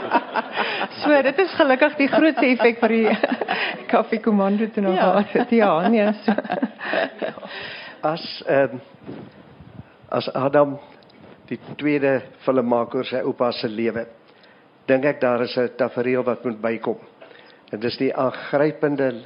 so 1.02 1.22
dit 1.22 1.38
is 1.44 1.52
gelukkig 1.58 1.96
die 2.00 2.08
grootste 2.12 2.46
effek 2.46 2.80
vir 2.80 2.94
die 2.96 3.16
kappie 3.92 4.20
komando 4.24 4.66
te 4.72 4.80
nou 4.80 4.94
Ja. 4.94 5.10
gehad. 5.22 5.52
Ja, 5.52 5.88
nee. 5.88 6.08
So. 6.24 6.32
As 8.02 8.24
ehm 8.48 8.80
as 10.12 10.28
Adam 10.36 10.78
die 11.48 11.58
tweede 11.80 12.20
filmmaker 12.44 13.04
sy 13.08 13.22
oupa 13.24 13.50
se 13.52 13.68
lewe, 13.68 14.06
dink 14.86 15.04
ek 15.08 15.20
daar 15.20 15.42
is 15.42 15.56
'n 15.56 15.70
tafereel 15.76 16.22
wat 16.24 16.44
moet 16.44 16.60
bykom. 16.60 16.98
En 17.72 17.80
dis 17.80 17.96
die 17.96 18.12
aangrypende 18.14 19.22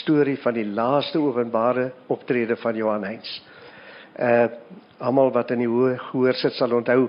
storie 0.00 0.36
van 0.38 0.54
die 0.54 0.64
laaste 0.66 1.18
openbare 1.18 1.92
optrede 2.06 2.56
van 2.56 2.76
Johan 2.76 3.04
Heinz. 3.04 3.40
Uh 4.18 4.46
almal 5.00 5.32
wat 5.32 5.50
in 5.54 5.64
die 5.64 5.70
hoë 5.70 5.96
gehoor 6.10 6.36
sit 6.38 6.56
sal 6.58 6.74
onthou 6.76 7.08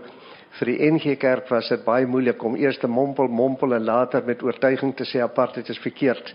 vir 0.59 0.71
die 0.71 0.91
NG 0.91 1.17
Kerk 1.19 1.49
was 1.51 1.69
dit 1.71 1.83
baie 1.85 2.07
moeilik 2.07 2.43
om 2.43 2.57
eers 2.59 2.79
te 2.79 2.87
mompel 2.87 3.27
mompel 3.31 3.75
en 3.75 3.85
later 3.87 4.23
met 4.27 4.43
oortuiging 4.43 4.95
te 4.95 5.07
sê 5.07 5.21
apartheid 5.23 5.69
is 5.71 5.79
verkeerd. 5.79 6.33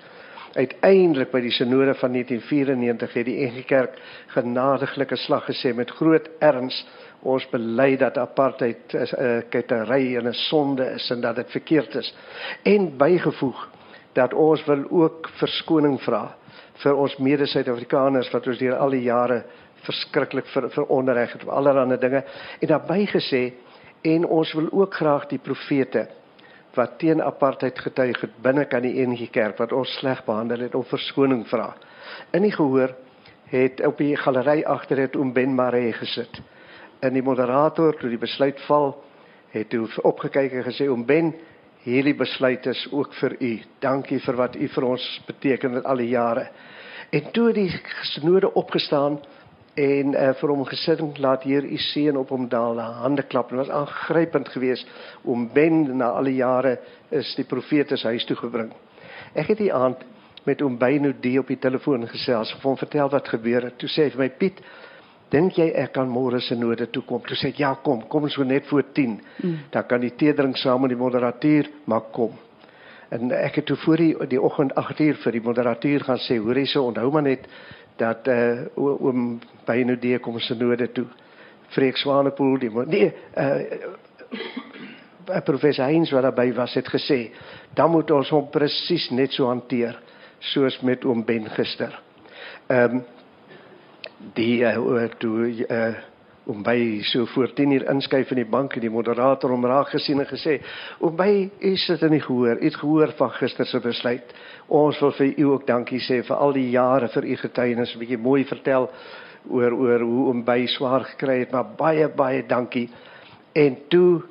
Uiteindelik 0.57 1.33
by 1.35 1.43
die 1.45 1.53
sinode 1.53 1.93
van 2.01 2.15
1994 2.17 3.17
het 3.19 3.29
die 3.29 3.41
NG 3.45 3.67
Kerk 3.69 3.99
genadiglike 4.33 5.19
slag 5.21 5.45
gesê 5.51 5.75
met 5.77 5.93
groot 5.99 6.31
erns 6.41 6.81
ons 7.27 7.45
bely 7.53 7.97
dat 8.01 8.19
apartheid 8.19 8.95
'n 8.95 9.05
uh, 9.05 9.43
ketery 9.51 10.17
en 10.17 10.29
'n 10.29 10.41
sonde 10.49 10.85
is 10.95 11.11
en 11.11 11.21
dat 11.21 11.37
dit 11.37 11.51
verkeerd 11.51 11.95
is 11.95 12.15
en 12.65 12.97
bygevoeg 12.97 13.69
dat 14.13 14.35
ons 14.35 14.65
wil 14.65 14.85
ook 14.91 15.29
verskoning 15.39 16.01
vra 16.01 16.37
vir 16.83 16.95
ons 16.95 17.17
mede-Suid-Afrikaners 17.19 18.31
wat 18.33 18.47
ons 18.47 18.59
deur 18.59 18.77
al 18.77 18.91
die 18.91 19.03
jare 19.03 19.45
verskriklik 19.87 20.47
ver, 20.53 20.69
veronderreg 20.75 21.33
het 21.33 21.47
op 21.47 21.55
allerlei 21.57 21.99
dinge 21.99 22.25
en 22.61 22.69
daarbey 22.69 23.07
gesê 23.11 23.43
en 24.03 24.27
ons 24.27 24.53
wil 24.59 24.69
ook 24.73 24.95
graag 24.95 25.27
die 25.33 25.43
profete 25.43 26.07
wat 26.77 26.99
teen 27.01 27.23
apartheid 27.23 27.79
getuig 27.79 28.21
het 28.21 28.37
binne 28.43 28.67
kan 28.69 28.85
die 28.85 29.07
NG 29.07 29.31
Kerk 29.33 29.59
wat 29.63 29.73
ons 29.73 29.97
sleg 30.01 30.23
behandel 30.27 30.67
het 30.67 30.75
om 30.77 30.85
verskoning 30.85 31.47
vra. 31.49 31.71
In 32.37 32.45
die 32.45 32.53
gehoor 32.53 32.93
het 33.51 33.81
op 33.87 33.99
die 33.99 34.17
galery 34.21 34.63
agter 34.67 35.01
het 35.07 35.17
oom 35.17 35.33
Ben 35.33 35.55
Maree 35.55 35.93
gesit. 35.97 36.41
En 37.01 37.15
die 37.15 37.23
moderator 37.23 37.97
toe 37.97 38.11
die 38.11 38.21
besluit 38.21 38.61
val, 38.67 38.97
het 39.53 39.71
toe 39.71 39.87
opgekyk 40.03 40.59
en 40.59 40.67
gesê 40.67 40.89
oom 40.91 41.05
Ben, 41.07 41.33
hierdie 41.87 42.17
besluit 42.19 42.67
is 42.67 42.87
ook 42.91 43.15
vir 43.21 43.37
u. 43.41 43.53
Dankie 43.81 44.19
vir 44.21 44.37
wat 44.37 44.57
u 44.57 44.69
vir 44.69 44.85
ons 44.85 45.05
beteken 45.27 45.79
het 45.79 45.87
al 45.87 46.03
die 46.03 46.11
jare. 46.13 46.49
En 47.15 47.31
toe 47.33 47.47
het 47.47 47.59
die 47.61 47.81
synode 48.17 48.51
opgestaan 48.55 49.21
en 49.77 50.15
uh, 50.17 50.33
vir 50.41 50.53
hom 50.53 50.65
gesit 50.65 51.01
en 51.05 51.13
laat 51.21 51.45
hier 51.45 51.65
u 51.65 51.77
seën 51.91 52.17
op 52.17 52.31
hom 52.33 52.49
daal, 52.49 52.81
hande 53.03 53.23
klap. 53.29 53.51
Dit 53.53 53.61
was 53.61 53.73
aangrypend 53.73 54.49
geweest 54.49 54.89
om 55.23 55.49
Ben 55.53 55.97
na 55.99 56.15
al 56.17 56.31
die 56.31 56.39
jare 56.41 56.79
is 57.11 57.35
die 57.37 57.45
profeet 57.45 57.93
se 57.93 58.09
huis 58.09 58.25
toe 58.25 58.37
gebring. 58.41 58.73
Ek 59.37 59.53
het 59.53 59.61
die 59.61 59.73
aand 59.75 60.01
met 60.47 60.63
oom 60.63 60.79
Byno 60.79 61.13
D 61.21 61.37
op 61.41 61.51
die 61.53 61.61
telefoon 61.61 62.07
gesels, 62.09 62.55
of 62.55 62.65
hom 62.65 62.79
vertel 62.81 63.11
wat 63.13 63.29
gebeur 63.29 63.69
het. 63.69 63.77
Toe 63.79 63.91
sê 63.91 64.07
hy 64.07 64.15
vir 64.15 64.23
my 64.23 64.31
Piet, 64.41 64.63
dink 65.35 65.59
jy 65.59 65.69
ek 65.83 65.93
kan 65.99 66.09
môre 66.09 66.41
se 66.41 66.57
node 66.57 66.87
toe 66.95 67.03
kom? 67.05 67.21
Toe 67.27 67.37
sê 67.37 67.51
ek 67.51 67.61
ja, 67.61 67.75
kom, 67.83 68.07
kom 68.09 68.29
so 68.31 68.47
net 68.47 68.69
voor 68.71 68.87
10. 68.95 69.19
Mm. 69.43 69.57
Dan 69.75 69.89
kan 69.91 70.01
die 70.01 70.15
teedering 70.17 70.57
saam 70.57 70.87
met 70.87 70.95
die 70.95 71.01
moderatuur 71.01 71.69
maar 71.91 72.09
kom. 72.15 72.39
En 73.11 73.31
ek 73.35 73.61
het 73.61 73.67
toe 73.67 73.77
voor 73.85 74.03
die 74.03 74.13
die 74.31 74.41
oggend 74.43 74.75
8 74.75 75.01
uur 75.01 75.19
vir 75.25 75.37
die 75.37 75.43
moderatuur 75.43 76.07
gaan 76.07 76.23
sê, 76.23 76.39
hoor 76.43 76.59
hierse 76.59 76.81
onthou 76.81 77.11
maar 77.15 77.27
net 77.27 77.51
dat 77.97 78.29
uh 78.29 78.67
oom 78.77 79.41
Byno 79.65 79.97
D 79.97 80.21
kom 80.21 80.39
se 80.41 80.55
node 80.55 80.93
toe. 80.93 81.07
Freek 81.69 81.97
Swanepoel 81.97 82.59
die 82.59 82.71
nee 82.71 83.13
uh 83.37 83.61
uh, 85.31 85.41
professor 85.45 85.85
Heinz 85.85 86.11
wat 86.11 86.23
daarbey 86.23 86.53
was 86.55 86.75
het 86.75 86.89
gesê, 86.89 87.31
dan 87.75 87.91
moet 87.91 88.11
ons 88.11 88.31
hom 88.31 88.51
presies 88.51 89.09
net 89.11 89.33
so 89.33 89.49
hanteer 89.51 89.99
soos 90.53 90.81
met 90.81 91.05
oom 91.05 91.25
Ben 91.25 91.49
gister. 91.57 92.01
Ehm 92.67 93.01
um, 93.01 93.05
die 94.35 94.63
uh, 94.65 95.11
toe 95.21 95.67
uh, 95.69 95.95
om 96.47 96.63
by 96.63 97.01
so 97.03 97.27
voor 97.27 97.53
10 97.53 97.71
uur 97.71 97.85
inskuif 97.91 98.31
in 98.31 98.41
die 98.41 98.51
bank 98.51 98.77
en 98.77 98.85
die 98.85 98.91
moderator 98.91 99.51
hom 99.51 99.67
raak 99.67 99.91
gesien 99.91 100.21
en 100.23 100.29
gesê 100.31 100.61
om 101.03 101.17
by 101.19 101.51
u 101.59 101.73
sit 101.77 102.03
in 102.07 102.15
die 102.15 102.23
gehoor, 102.23 102.61
u 102.61 102.65
het 102.65 102.79
gehoor 102.79 103.13
van 103.19 103.33
gister 103.35 103.67
se 103.67 103.81
besluit. 103.83 104.35
Ons 104.67 105.01
wil 105.03 105.13
vir 105.19 105.33
u 105.35 105.49
ook 105.51 105.67
dankie 105.67 106.01
sê 106.01 106.21
vir 106.23 106.37
al 106.37 106.55
die 106.55 106.69
jare 106.71 107.09
vir 107.09 107.27
u 107.27 107.37
getuienis, 107.37 107.95
'n 107.95 107.99
bietjie 107.99 108.19
mooi 108.19 108.45
vertel 108.45 108.91
oor 109.51 109.73
oor 109.73 110.01
hoe 110.01 110.29
om 110.31 110.45
by 110.45 110.67
swaar 110.67 111.05
gekry 111.05 111.39
het, 111.39 111.51
maar 111.51 111.67
baie 111.77 112.09
baie 112.09 112.47
dankie. 112.47 112.89
En 113.53 113.77
toe 113.89 114.23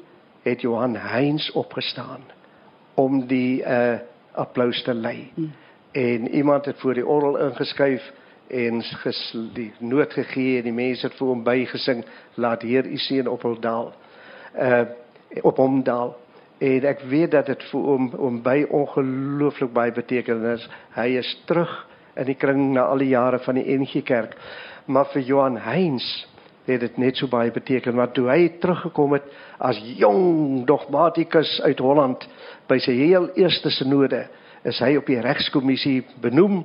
het 0.43 0.61
Johan 0.61 0.95
Heinz 0.95 1.49
opgestaan 1.49 2.21
om 2.95 3.27
die 3.27 3.61
uh 3.61 3.99
applous 4.35 4.83
te 4.83 4.93
lei. 4.93 5.31
Hmm. 5.33 5.51
En 5.91 6.27
iemand 6.27 6.65
het 6.65 6.79
voor 6.79 6.93
die 6.93 7.07
orgel 7.07 7.37
ingeskuif 7.37 8.11
en 8.47 8.81
ges, 9.03 9.21
die 9.53 9.71
noot 9.79 10.13
gegee 10.13 10.59
en 10.59 10.67
die 10.69 10.75
mense 10.75 11.07
het 11.07 11.17
vir 11.17 11.27
hom 11.27 11.43
bygesing 11.43 12.03
laat 12.41 12.61
Heer 12.67 12.87
u 12.87 12.97
seën 12.97 13.27
op 13.27 13.41
hom 13.47 13.57
daal. 13.61 13.91
Uh 14.53 14.85
op 15.43 15.57
hom 15.57 15.81
daal. 15.83 16.13
En 16.63 16.85
ek 16.87 17.01
weet 17.11 17.33
dat 17.33 17.49
dit 17.51 17.63
vir 17.71 17.81
hom 17.81 18.05
om 18.27 18.37
by 18.43 18.61
ongelooflik 18.69 19.73
baie 19.75 19.91
betekenis. 19.91 20.63
Hy 20.95 21.09
is 21.19 21.31
terug 21.49 21.73
in 22.15 22.29
die 22.29 22.37
kring 22.39 22.69
na 22.77 22.85
al 22.87 23.03
die 23.03 23.09
jare 23.11 23.41
van 23.43 23.59
die 23.59 23.65
NG 23.75 24.05
Kerk. 24.07 24.37
Maar 24.85 25.09
vir 25.11 25.25
Johan 25.27 25.57
Heinz 25.59 26.05
het 26.65 26.79
dit 26.81 26.97
net 26.97 27.17
so 27.17 27.27
baie 27.29 27.51
beteken 27.53 27.95
want 27.97 28.15
toe 28.17 28.29
hy 28.29 28.47
teruggekom 28.61 29.17
het 29.17 29.27
as 29.61 29.77
jong 29.99 30.63
dogmatikus 30.65 31.59
uit 31.65 31.81
Holland 31.83 32.25
by 32.69 32.79
sy 32.81 32.95
heel 32.97 33.29
eerste 33.37 33.69
sinode 33.73 34.23
is 34.65 34.79
hy 34.81 34.95
op 34.97 35.05
die 35.09 35.21
regskommissie 35.21 35.99
benoem 36.23 36.63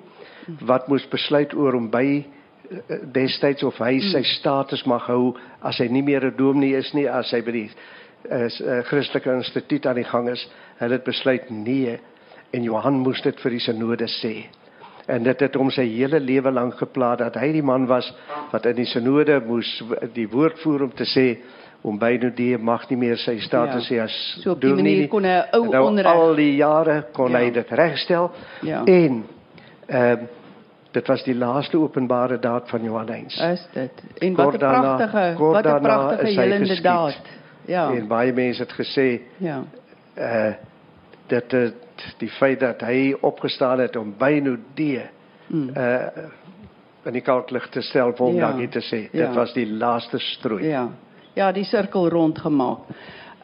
wat 0.66 0.88
moes 0.88 1.06
besluit 1.08 1.54
oor 1.54 1.74
om 1.74 1.90
by 1.90 2.24
eh, 2.70 2.96
destyds 3.12 3.62
of 3.62 3.78
hy 3.78 3.98
sy 4.00 4.22
status 4.22 4.84
mag 4.86 5.06
hou 5.06 5.34
as 5.62 5.78
hy 5.78 5.88
nie 5.88 6.02
meer 6.02 6.24
'n 6.24 6.36
dominee 6.36 6.76
is 6.78 6.92
nie 6.94 7.06
as 7.08 7.30
hy 7.32 7.40
by 7.42 7.50
die 7.52 7.70
is 8.30 8.60
'n 8.60 8.68
uh, 8.68 8.82
Christelike 8.84 9.32
instituut 9.32 9.86
aan 9.86 9.96
die 9.96 10.04
gang 10.04 10.28
is 10.28 10.48
hulle 10.78 10.92
het 10.92 11.04
besluit 11.04 11.50
nee 11.50 11.98
en 12.52 12.62
Johan 12.62 12.98
moes 13.00 13.20
dit 13.22 13.40
vir 13.40 13.50
die 13.50 13.60
sinode 13.60 14.06
sê 14.08 14.44
en 15.08 15.22
dit 15.22 15.40
het 15.40 15.54
hom 15.56 15.70
sy 15.70 15.84
hele 15.86 16.20
lewe 16.20 16.50
lank 16.50 16.74
gepla 16.78 17.16
dat 17.16 17.34
hy 17.36 17.52
die 17.52 17.62
man 17.62 17.86
was 17.86 18.12
wat 18.52 18.66
in 18.66 18.76
die 18.76 18.84
sinode 18.86 19.40
moes 19.46 19.82
die 20.14 20.26
woord 20.28 20.58
voer 20.58 20.82
om 20.82 20.90
te 20.92 21.04
sê 21.04 21.38
om 21.82 21.98
byna 21.98 22.30
die 22.30 22.58
mag 22.58 22.90
nie 22.90 22.96
meer 22.98 23.16
sy 23.16 23.38
status 23.40 23.88
hê 23.90 23.94
Ja. 23.96 24.04
as 24.04 24.40
So 24.42 24.50
op 24.52 24.60
die 24.60 24.68
manier 24.74 24.96
nie. 24.98 25.08
kon 25.08 25.24
hy 25.24 25.42
ou 25.54 25.64
nou, 25.64 25.86
onreg- 25.86 26.06
al 26.06 26.34
die 26.34 26.56
jare 26.56 27.04
kon 27.12 27.30
Ja. 27.32 27.38
hy 27.38 27.50
dit 27.50 27.70
regstel 27.70 28.30
Ja. 28.62 28.84
en 28.86 29.24
ehm 29.90 30.26
dit 30.92 31.06
was 31.06 31.22
die 31.22 31.34
laaste 31.34 31.78
openbare 31.78 32.38
daad 32.42 32.68
van 32.68 32.82
Johan 32.82 33.08
Heinz. 33.08 33.36
Is 33.40 33.66
dit. 33.72 34.02
En 34.18 34.34
wat 34.34 34.54
'n 34.54 34.58
pragtige, 34.58 35.34
wat 35.38 35.64
'n 35.66 35.80
pragtige 35.82 36.40
helende 36.40 36.80
daad. 36.80 37.20
Ja. 37.64 37.90
En 37.92 38.06
baie 38.08 38.32
mense 38.32 38.62
het 38.62 38.72
gesê 38.72 39.20
Ja. 39.38 39.62
uh 40.18 40.52
dat 41.26 41.50
dit 41.50 41.74
die 42.18 42.28
feit 42.30 42.60
dat 42.60 42.80
hy 42.80 43.14
opgestaan 43.20 43.78
het 43.78 43.96
om 43.96 44.14
byno 44.18 44.56
die 44.74 45.00
Mm. 45.46 45.70
uh 45.76 46.06
in 47.04 47.12
die 47.12 47.22
kalklig 47.22 47.68
te 47.68 47.80
stel 47.80 48.12
hom 48.16 48.34
Ja. 48.34 48.48
dankie 48.48 48.68
te 48.68 48.80
sê. 48.80 49.08
Ja. 49.12 49.26
Dit 49.26 49.34
was 49.34 49.52
die 49.52 49.66
laaste 49.72 50.18
strooi. 50.18 50.68
Ja. 50.68 50.88
Ja, 51.34 51.52
die 51.52 51.64
sirkel 51.64 52.08
rond 52.08 52.38
gemaak. 52.38 52.78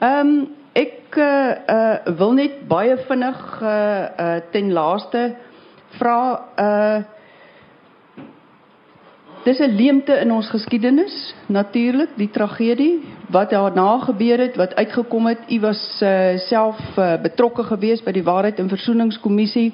Ehm 0.00 0.44
ek 0.72 1.16
uh, 1.16 1.50
uh 1.68 2.16
wil 2.16 2.32
net 2.32 2.68
baie 2.68 2.96
vinnig 2.96 3.60
uh 3.62 4.04
uh 4.20 4.36
ten 4.50 4.72
laaste 4.72 5.34
vra 5.98 6.44
uh 6.58 7.14
Dis 9.46 9.58
'n 9.58 9.76
leemte 9.76 10.12
in 10.12 10.32
ons 10.32 10.48
geskiedenis, 10.50 11.34
natuurlik, 11.46 12.08
die 12.16 12.30
tragedie 12.30 13.00
wat 13.30 13.50
daarna 13.50 13.98
gebeur 13.98 14.38
het, 14.38 14.56
wat 14.56 14.74
uitgekom 14.74 15.26
het. 15.26 15.38
U 15.48 15.60
was 15.60 16.00
uh, 16.02 16.36
self 16.36 16.78
uh, 16.98 17.14
betrokke 17.22 17.62
geweest 17.62 18.04
by 18.04 18.10
die 18.10 18.24
Waarheid 18.24 18.58
en 18.58 18.68
Versoeningskommissie. 18.68 19.72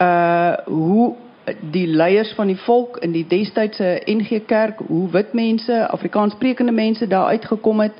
Uh 0.00 0.54
hoe 0.64 1.14
die 1.60 1.86
leiers 1.86 2.32
van 2.32 2.46
die 2.46 2.58
volk 2.58 2.96
in 2.96 3.12
die 3.12 3.26
destydse 3.26 4.02
NG 4.06 4.44
Kerk, 4.46 4.78
hoe 4.86 5.10
wit 5.10 5.32
mense, 5.32 5.88
Afrikaanssprekende 5.88 6.72
mense 6.72 7.06
daar 7.06 7.26
uitgekom 7.26 7.80
het. 7.80 7.98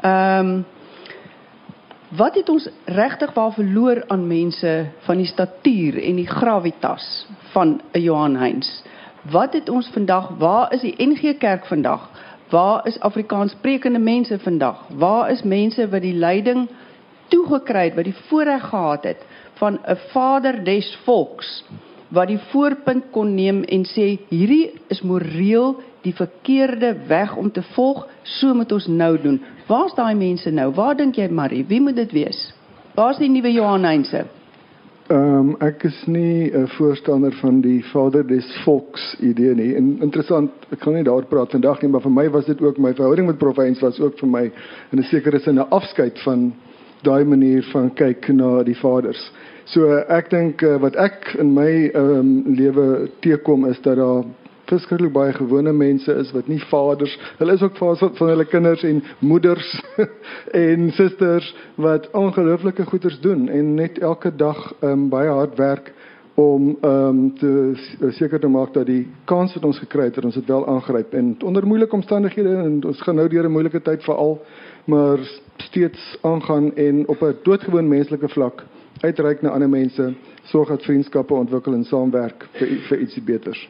Ehm 0.00 0.38
um, 0.38 0.64
wat 2.16 2.34
het 2.34 2.48
ons 2.48 2.68
regtig 2.84 3.32
waar 3.34 3.52
verloor 3.52 4.04
aan 4.06 4.26
mense 4.26 4.86
van 5.06 5.16
die 5.16 5.26
statuur 5.26 5.96
en 6.02 6.16
die 6.20 6.28
gravitas 6.28 7.26
van 7.52 7.80
'n 7.92 8.00
Johan 8.00 8.36
Heinz? 8.36 8.82
Wat 9.30 9.52
het 9.52 9.68
ons 9.68 9.88
vandag, 9.88 10.28
waar 10.38 10.72
is 10.72 10.80
die 10.80 10.94
NG 10.98 11.38
Kerk 11.38 11.66
vandag? 11.66 12.10
Waar 12.50 12.86
is 12.86 13.00
Afrikaanssprekende 13.00 13.98
mense 13.98 14.38
vandag? 14.38 14.86
Waar 14.88 15.30
is 15.30 15.42
mense 15.42 15.88
wat 15.88 16.02
die 16.02 16.14
leiding 16.14 16.68
toegekry 17.28 17.84
het, 17.84 17.94
wat 17.94 18.04
die 18.04 18.16
voorreg 18.28 18.68
gehad 18.68 19.04
het 19.04 19.26
van 19.54 19.78
'n 19.86 19.96
vader 19.96 20.64
des 20.64 20.98
volks 21.04 21.64
wat 22.14 22.30
die 22.30 22.38
voorpunt 22.38 23.10
kon 23.10 23.34
neem 23.34 23.62
en 23.62 23.84
sê 23.88 24.06
hierdie 24.28 24.72
is 24.92 25.02
moreel 25.02 25.74
die 26.04 26.14
verkeerde 26.14 26.94
weg 27.08 27.36
om 27.36 27.50
te 27.52 27.62
volg, 27.74 28.04
so 28.22 28.54
moet 28.54 28.72
ons 28.72 28.86
nou 28.86 29.16
doen. 29.20 29.40
Waar's 29.68 29.96
daai 29.96 30.14
mense 30.14 30.50
nou? 30.52 30.70
Waar 30.76 30.96
dink 30.96 31.16
jy 31.16 31.28
Marie, 31.32 31.64
wie 31.68 31.80
moet 31.80 31.96
dit 31.96 32.12
wees? 32.12 32.46
Waar's 32.94 33.18
die 33.18 33.30
nuwe 33.32 33.52
Johanneinse? 33.52 34.26
Ehm 35.12 35.38
um, 35.38 35.48
ek 35.60 35.82
is 35.84 35.96
nie 36.06 36.50
'n 36.50 36.68
voorstander 36.78 37.32
van 37.32 37.60
die 37.60 37.84
vader 37.92 38.26
des 38.26 38.46
volks 38.64 39.16
idee 39.20 39.54
nie. 39.54 39.74
En 39.76 39.98
interessant, 40.00 40.50
ek 40.70 40.80
gaan 40.80 40.94
nie 40.94 41.04
daaroor 41.04 41.26
praat 41.28 41.50
vandag 41.50 41.82
nie, 41.82 41.90
maar 41.90 42.00
vir 42.00 42.10
my 42.10 42.30
was 42.30 42.46
dit 42.46 42.60
ook 42.60 42.78
my 42.78 42.94
verhouding 42.94 43.26
met 43.26 43.38
Prof 43.38 43.56
Heinz 43.56 43.80
was 43.80 44.00
ook 44.00 44.18
vir 44.18 44.28
my 44.28 44.44
in 44.92 44.98
'n 44.98 45.02
sekere 45.02 45.38
sin 45.38 45.58
'n 45.58 45.68
afskeid 45.68 46.18
van 46.22 46.54
daai 47.02 47.24
manier 47.24 47.62
van 47.72 47.94
kyk 47.94 48.28
na 48.28 48.62
die 48.62 48.76
vaders. 48.76 49.32
So 49.64 49.98
ek 50.08 50.30
dink 50.30 50.62
uh, 50.62 50.76
wat 50.80 50.96
ek 50.96 51.36
in 51.38 51.52
my 51.54 51.90
ehm 51.94 52.18
um, 52.18 52.42
lewe 52.46 53.10
teekom 53.20 53.66
is 53.66 53.80
dat 53.80 53.96
daar 53.96 54.24
verskriklik 54.70 55.12
baie 55.12 55.32
gewone 55.32 55.72
mense 55.72 56.12
is 56.12 56.32
wat 56.32 56.48
nie 56.48 56.60
vaders, 56.70 57.18
hulle 57.38 57.52
is 57.52 57.62
ook 57.62 57.76
vaders 57.76 58.16
van 58.18 58.32
hulle 58.32 58.46
kinders 58.48 58.84
en 58.84 59.02
moeders 59.18 59.68
en 60.66 60.90
susters 60.96 61.54
wat 61.74 62.10
ongelooflike 62.10 62.84
goeders 62.84 63.20
doen 63.20 63.48
en 63.48 63.74
net 63.74 63.98
elke 63.98 64.34
dag 64.36 64.72
um, 64.80 65.08
baie 65.08 65.28
hard 65.28 65.56
werk 65.58 65.92
om 66.34 66.76
ehm 66.80 67.08
um, 67.08 67.34
te 67.38 68.10
seker 68.18 68.40
te 68.40 68.48
maak 68.50 68.72
dat 68.74 68.86
die 68.86 69.06
kans 69.24 69.54
wat 69.54 69.64
ons 69.64 69.78
gekry 69.78 70.08
het, 70.08 70.24
ons 70.24 70.34
dit 70.34 70.48
wel 70.50 70.66
aangryp 70.66 71.14
en 71.14 71.36
onder 71.44 71.66
moeilike 71.66 71.94
omstandighede 71.94 72.56
en 72.64 72.80
ons 72.84 73.02
gaan 73.06 73.14
nou 73.14 73.28
deur 73.28 73.46
'n 73.46 73.52
moeilike 73.52 73.80
tyd 73.80 74.02
veral 74.02 74.40
maar 74.84 75.18
steeds 75.56 76.18
aangaan 76.22 76.74
en 76.74 77.08
op 77.08 77.22
'n 77.22 77.36
doodgewoon 77.42 77.88
menslike 77.88 78.28
vlak 78.28 78.64
uitreik 79.00 79.42
na 79.42 79.50
ander 79.50 79.68
mense, 79.68 80.14
sorg 80.42 80.68
dat 80.68 80.82
vriendskappe 80.82 81.34
ontwikkel 81.34 81.74
en 81.74 81.84
saamwerk 81.84 82.46
vir 82.58 82.76
vir 82.88 82.98
ietsie 82.98 83.22
beters. 83.22 83.68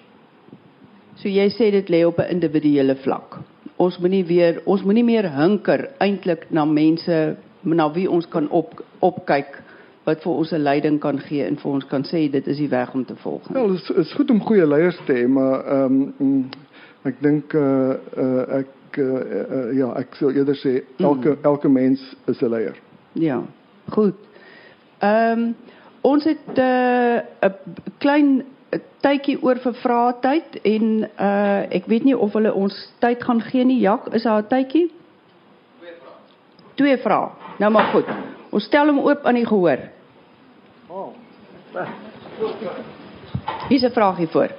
So 1.16 1.28
jy 1.28 1.48
sê 1.50 1.70
dit 1.70 1.88
lê 1.88 2.04
op 2.06 2.18
'n 2.18 2.30
individuele 2.30 2.96
vlak. 2.96 3.38
Ons 3.76 3.98
moenie 3.98 4.24
weer 4.24 4.60
ons 4.64 4.82
moenie 4.82 5.04
meer 5.04 5.30
hinker 5.30 5.88
eintlik 5.98 6.50
na 6.50 6.64
mense 6.64 7.36
na 7.62 7.92
wie 7.92 8.10
ons 8.10 8.28
kan 8.28 8.48
op 8.50 8.82
opkyk 9.00 9.62
wat 10.04 10.22
vir 10.22 10.32
ons 10.32 10.52
'n 10.52 10.62
leiding 10.62 11.00
kan 11.00 11.18
gee 11.18 11.44
en 11.44 11.56
vir 11.56 11.70
ons 11.72 11.86
kan 11.86 12.02
sê 12.02 12.30
dit 12.30 12.46
is 12.46 12.56
die 12.56 12.68
weg 12.68 12.94
om 12.94 13.04
te 13.04 13.16
volg. 13.16 13.42
Ja, 13.54 13.66
dit 13.66 13.74
is, 13.74 13.90
is 13.90 14.12
goed 14.12 14.30
om 14.30 14.40
goeie 14.40 14.66
leiers 14.66 14.98
te 15.06 15.12
hê, 15.12 15.28
maar 15.28 15.64
ehm 15.66 16.14
um, 16.20 16.50
ek 17.04 17.20
dink 17.20 17.52
uh, 17.54 17.94
uh 18.16 18.58
ek 18.58 18.98
uh, 18.98 19.04
uh, 19.04 19.76
ja, 19.76 19.92
ek 19.96 20.14
sou 20.14 20.32
eerder 20.32 20.56
sê 20.56 20.82
elke 20.98 21.28
mm. 21.28 21.42
elke 21.42 21.68
mens 21.68 22.16
is 22.26 22.40
'n 22.40 22.50
leier. 22.50 22.76
Ja. 23.12 23.42
Goed. 23.90 24.14
Ehm 24.98 25.38
um, 25.38 25.54
ons 26.00 26.24
het 26.24 26.56
'n 26.56 26.60
uh, 26.60 27.50
klein 27.98 28.42
tydjie 29.04 29.36
oor 29.42 29.58
vir 29.62 29.74
vrae 29.82 30.12
tyd 30.24 30.58
en 30.64 30.86
uh 31.04 31.74
ek 31.78 31.86
weet 31.90 32.04
nie 32.04 32.16
of 32.16 32.32
hulle 32.32 32.52
ons 32.52 32.74
tyd 33.00 33.22
gaan 33.22 33.40
gee 33.50 33.64
nie. 33.64 33.80
Jak, 33.80 34.08
is 34.14 34.22
daar 34.22 34.42
'n 34.42 34.48
tydjie? 34.48 34.86
Twee 35.80 35.94
vrae. 36.00 36.14
Twee 36.74 36.96
vrae. 36.98 37.28
Nou 37.58 37.70
maar 37.72 37.90
goed. 37.92 38.08
Ons 38.50 38.64
stel 38.64 38.86
hom 38.86 38.98
oop 38.98 39.26
aan 39.26 39.34
die 39.34 39.46
gehoor. 39.46 39.78
Oh. 40.88 41.12
Wie 43.68 43.78
se 43.78 43.90
vraagie 43.90 44.28
voor? 44.28 44.50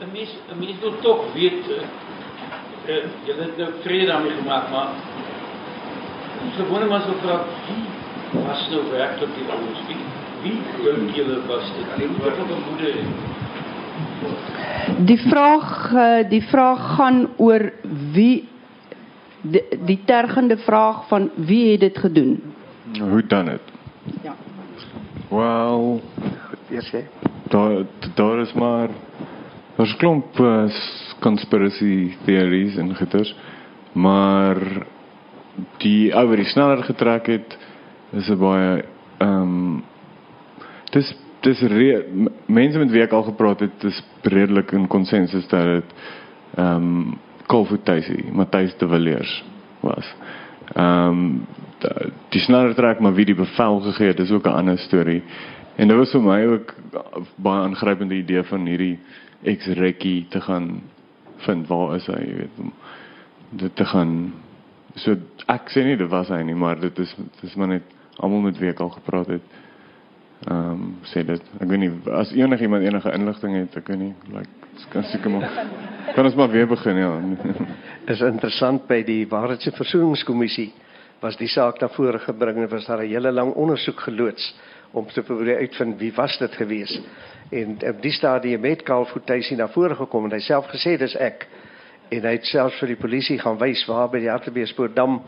'n 0.00 0.12
Mens 0.12 0.30
'n 0.52 0.58
mens 0.58 0.80
wil 0.80 0.98
tog 1.00 1.32
weet 1.34 1.68
uh, 1.68 1.82
uh 2.86 3.04
jy 3.24 3.34
het 3.34 3.56
nou 3.56 3.70
vrede 3.82 4.06
daarmee 4.06 4.30
gemaak, 4.30 4.70
maar 4.70 4.88
gewone 6.56 6.86
mens 6.86 7.04
wil 7.04 7.14
vra 7.14 7.44
wie 7.66 8.42
was 8.46 8.68
nou 8.70 8.90
werklik 8.90 9.34
die 9.34 9.50
ouens? 9.50 10.25
Wie 10.46 10.94
dink 10.94 11.14
julle 11.16 11.40
was 11.46 11.70
dit? 11.74 11.86
Hulle 11.94 12.08
moet 12.12 12.26
ook 12.26 12.50
'n 12.56 12.62
moeder 12.68 12.94
hê. 12.94 13.04
Die 15.04 15.18
vraag 15.18 15.92
eh, 15.94 16.28
die 16.28 16.42
vraag 16.42 16.94
gaan 16.96 17.28
oor 17.36 17.72
wie 18.12 18.48
die, 19.40 19.64
die 19.84 20.00
tergende 20.04 20.56
vraag 20.56 21.08
van 21.08 21.30
wie 21.34 21.70
het 21.70 21.80
dit 21.80 21.98
gedoen? 21.98 22.42
Hoe 23.00 23.26
dan 23.26 23.44
dit? 23.44 23.60
Ja. 24.22 24.34
Wel, 25.28 26.00
eers 26.70 26.90
sê. 26.94 27.04
Daar 27.48 27.84
daar 28.14 28.38
is 28.38 28.52
maar 28.52 28.88
daar's 29.76 29.96
klomp 29.96 30.38
uh, 30.38 30.64
conspiracy 31.20 32.16
theories 32.24 32.76
en 32.76 32.96
goeters, 32.96 33.36
maar 33.92 34.56
die 35.76 36.14
ou 36.14 36.28
wat 36.28 36.36
die 36.36 36.46
sneller 36.46 36.82
getrek 36.84 37.26
het 37.26 37.58
is 38.12 38.28
'n 38.28 38.38
baie 38.38 38.84
ehm 39.18 39.42
um, 39.42 39.84
dis 40.96 41.12
dis 41.46 41.62
mense 42.46 42.78
met 42.80 42.90
wie 42.90 43.02
ek 43.04 43.14
al 43.14 43.26
gepraat 43.28 43.62
het, 43.66 43.74
dis 43.84 43.98
redelik 44.26 44.72
in 44.74 44.88
konsensus 44.90 45.46
dat 45.52 45.70
dit 45.76 45.94
ehm 46.56 46.90
um, 46.90 47.16
Kolfutaisi, 47.46 48.24
Matthys 48.34 48.72
de 48.80 48.88
Villiers 48.90 49.44
was. 49.80 50.14
Ehm 50.74 51.08
um, 51.08 51.46
die 52.34 52.40
sneller 52.40 52.74
trek 52.74 53.00
maar 53.00 53.14
wie 53.14 53.26
die 53.28 53.36
bevel 53.36 53.80
gegee 53.80 54.08
het, 54.10 54.16
dis 54.16 54.30
ook 54.30 54.46
'n 54.46 54.58
ander 54.62 54.78
storie. 54.78 55.22
En 55.76 55.88
dit 55.88 55.96
was 55.96 56.10
vir 56.10 56.22
my 56.22 56.44
ook 56.44 56.74
baie 57.36 57.62
aangrypende 57.62 58.14
idee 58.14 58.42
van 58.42 58.66
hierdie 58.66 58.98
ex-rekkie 59.42 60.26
te 60.28 60.40
gaan 60.40 60.82
vind 61.36 61.68
waar 61.68 61.96
is 61.96 62.06
hy, 62.06 62.20
jy 62.20 62.36
weet, 62.36 62.58
om 62.58 62.72
dit 63.50 63.76
te 63.76 63.84
gaan 63.84 64.32
so 64.94 65.16
ek 65.46 65.70
sê 65.70 65.84
nie 65.84 65.96
dit 65.96 66.10
was 66.10 66.28
hy 66.28 66.42
nie, 66.42 66.54
maar 66.54 66.80
dit 66.80 66.98
is 66.98 67.14
dit 67.16 67.42
is 67.42 67.54
maar 67.54 67.68
net 67.68 67.82
almal 68.16 68.40
met 68.40 68.58
wie 68.58 68.70
ek 68.70 68.80
al 68.80 68.90
gepraat 68.90 69.26
het. 69.26 69.42
Ehm 70.44 70.70
um, 70.70 70.96
sê 71.08 71.24
dit. 71.24 71.42
Ek 71.58 71.68
weet 71.68 71.80
nie 71.80 71.92
as 72.12 72.32
enigiemand 72.36 72.84
enige 72.84 73.12
inligting 73.12 73.54
het, 73.56 73.76
ek 73.76 73.88
weet 73.88 73.98
nie, 73.98 74.14
like 74.34 74.66
kan 74.92 75.04
seker 75.08 75.30
maar 75.32 75.46
kan 76.14 76.24
ons 76.28 76.34
maar 76.36 76.50
weer 76.52 76.66
begin 76.68 76.96
ja. 77.00 77.12
is 78.12 78.20
interessant 78.20 78.86
by 78.86 79.00
die 79.02 79.24
Waarheids- 79.28 79.66
en 79.66 79.72
Versoeningskommissie 79.72 80.72
was 81.22 81.38
die 81.40 81.48
saak 81.48 81.80
na 81.80 81.88
vore 81.88 82.18
gebring 82.18 82.60
en 82.60 82.68
was 82.68 82.86
daar 82.86 83.02
'n 83.02 83.08
hele 83.08 83.32
lang 83.32 83.54
ondersoek 83.54 84.00
geloods 84.00 84.54
om 84.92 85.06
te 85.06 85.22
probeer 85.22 85.56
uitvind 85.56 85.98
wie 85.98 86.12
was 86.14 86.38
dit 86.38 86.54
gewees. 86.54 87.00
En 87.50 87.78
op 87.88 88.02
die 88.02 88.12
stadium 88.12 88.64
het 88.64 88.82
Karl 88.82 89.04
Fortuin 89.04 89.56
na 89.56 89.68
vore 89.68 89.94
gekom 89.94 90.24
en 90.24 90.32
hy 90.32 90.40
self 90.40 90.66
gesê 90.66 90.96
dis 90.98 91.16
ek. 91.16 91.48
En 92.08 92.22
hy 92.22 92.32
het 92.32 92.44
selfs 92.44 92.78
vir 92.78 92.88
die 92.88 92.96
polisie 93.00 93.38
gaan 93.38 93.58
wys 93.58 93.86
waar 93.86 94.08
by 94.10 94.18
die 94.18 94.30
Hartbeespoortdam 94.30 95.20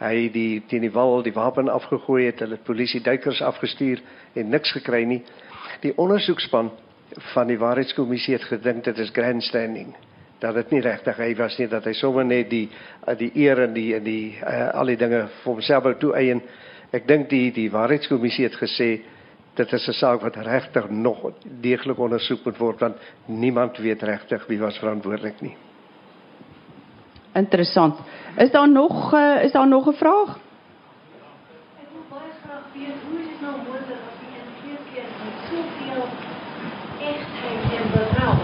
hy 0.00 0.30
die 0.32 0.62
teen 0.68 0.84
die 0.86 0.92
wal 0.92 1.22
die 1.22 1.34
wapen 1.36 1.68
afgegooi 1.68 2.24
het, 2.26 2.40
hulle 2.40 2.58
polisie 2.64 3.02
duikers 3.04 3.42
afgestuur 3.44 4.00
en 4.34 4.48
niks 4.52 4.72
gekry 4.72 5.04
nie. 5.04 5.20
Die 5.84 5.92
ondersoekspan 6.00 6.70
van 7.34 7.50
die 7.50 7.58
waarheidskommissie 7.58 8.36
het 8.36 8.46
gedink 8.48 8.84
dit 8.84 8.98
is 8.98 9.12
grandstanding. 9.12 9.94
Dat 10.40 10.56
dit 10.56 10.72
nie 10.76 10.82
regtig 10.84 11.18
hy 11.20 11.34
was 11.36 11.58
nie 11.60 11.68
dat 11.68 11.84
hy 11.84 11.92
sommer 11.98 12.24
net 12.24 12.48
die 12.50 12.66
die 13.20 13.30
eer 13.44 13.66
en 13.66 13.74
die 13.76 13.90
en 13.96 14.04
die 14.04 14.36
uh, 14.40 14.70
al 14.80 14.92
die 14.92 14.98
dinge 15.00 15.26
vir 15.42 15.52
homself 15.52 15.84
wou 15.84 15.94
toeëien. 16.00 16.40
Ek 16.96 17.08
dink 17.08 17.28
die 17.30 17.50
die 17.52 17.68
waarheidskommissie 17.72 18.48
het 18.48 18.56
gesê 18.56 18.90
dit 19.56 19.72
is 19.72 19.88
'n 19.88 19.92
saak 19.92 20.22
wat 20.22 20.36
regtig 20.36 20.90
nog 20.90 21.32
deeglik 21.42 21.98
ondersoek 21.98 22.44
moet 22.44 22.58
word 22.58 22.80
want 22.80 22.96
niemand 23.26 23.76
weet 23.78 24.02
regtig 24.02 24.46
wie 24.46 24.58
was 24.58 24.78
verantwoordelik 24.78 25.40
nie. 25.40 25.56
Interessant. 27.32 27.94
Is 28.36 28.50
daar 28.50 28.68
nog 28.68 29.14
uh, 29.14 29.44
is 29.44 29.52
daar 29.52 29.68
nog 29.68 29.86
'n 29.86 29.92
vraag? 29.92 30.30
Ek 31.82 31.88
wil 31.92 32.04
baie 32.08 32.32
graag 32.44 32.64
weet 32.72 32.98
hoe 33.06 33.18
is 33.20 33.26
dit 33.26 33.40
nou 33.40 33.54
moontlik 33.66 34.00
dat 34.06 34.16
jy 34.22 34.28
in 34.40 34.48
twee 34.60 34.80
keer 34.88 35.08
met 35.22 35.36
soveel 35.48 36.04
egtheid 37.10 37.62
en 37.78 37.86
berouw 37.94 38.38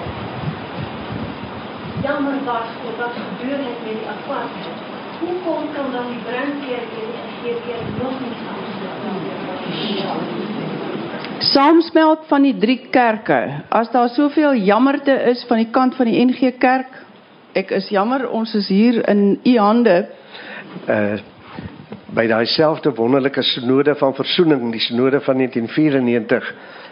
jammer 2.07 2.39
was 2.45 2.69
oor 2.85 2.97
wat 3.03 3.15
gebeur 3.23 3.59
het 3.69 3.79
met 3.85 3.97
die 4.01 4.09
apartheid. 4.17 4.79
Hoe 5.21 5.35
kom 5.45 5.63
dan 5.75 5.89
dan 5.93 6.07
die 6.13 6.23
brandkeer 6.29 6.83
en 7.01 7.09
die 7.17 7.35
GP 7.43 7.67
nog 8.03 8.15
nie 8.21 8.35
Saamsmelt 11.39 12.19
van 12.27 12.43
die 12.43 12.57
drie 12.59 12.79
kerke. 12.91 13.41
As 13.69 13.91
daar 13.91 14.09
soveel 14.09 14.55
jammerte 14.55 15.13
is 15.33 15.45
van 15.49 15.57
die 15.57 15.71
kant 15.71 15.95
van 15.95 16.07
die 16.11 16.25
NG 16.25 16.59
Kerk, 16.59 17.06
ek 17.57 17.73
is 17.77 17.89
jammer 17.89 18.27
ons 18.29 18.53
is 18.55 18.69
hier 18.69 19.01
in 19.09 19.41
u 19.45 19.57
hande. 19.59 19.97
Uh 20.89 21.17
by 22.17 22.23
daai 22.31 22.47
selfde 22.49 22.95
wonderlike 22.97 23.43
sinode 23.45 23.93
van 24.01 24.15
verzoening, 24.17 24.71
die 24.73 24.81
sinode 24.81 25.19
van 25.21 25.37
1994, 25.37 26.47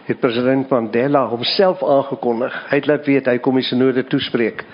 het 0.05 0.19
president 0.21 0.69
Mandela 0.69 1.23
homself 1.31 1.81
aangekondig. 1.81 2.57
Hy 2.69 2.81
het 2.83 2.89
laat 2.91 3.07
weet 3.09 3.31
hy 3.31 3.39
kom 3.41 3.57
die 3.57 3.65
synode 3.65 4.05
toespreek. 4.11 4.67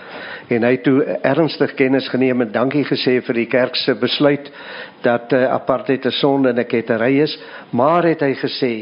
En 0.50 0.66
hy 0.66 0.72
het 0.74 0.82
toe 0.88 1.04
ernstig 1.28 1.76
kennis 1.78 2.08
geneem 2.10 2.42
en 2.42 2.50
dankie 2.50 2.82
gesê 2.88 3.20
vir 3.22 3.38
die 3.38 3.46
kerk 3.52 3.78
se 3.78 3.94
besluit 4.00 4.50
dat 5.04 5.30
uh, 5.36 5.44
apartheid 5.54 6.08
'n 6.08 6.18
sonde 6.18 6.50
en 6.50 6.58
'n 6.58 6.66
kettery 6.66 7.20
is, 7.22 7.38
maar 7.70 8.02
het 8.02 8.26
hy 8.26 8.34
gesê 8.34 8.72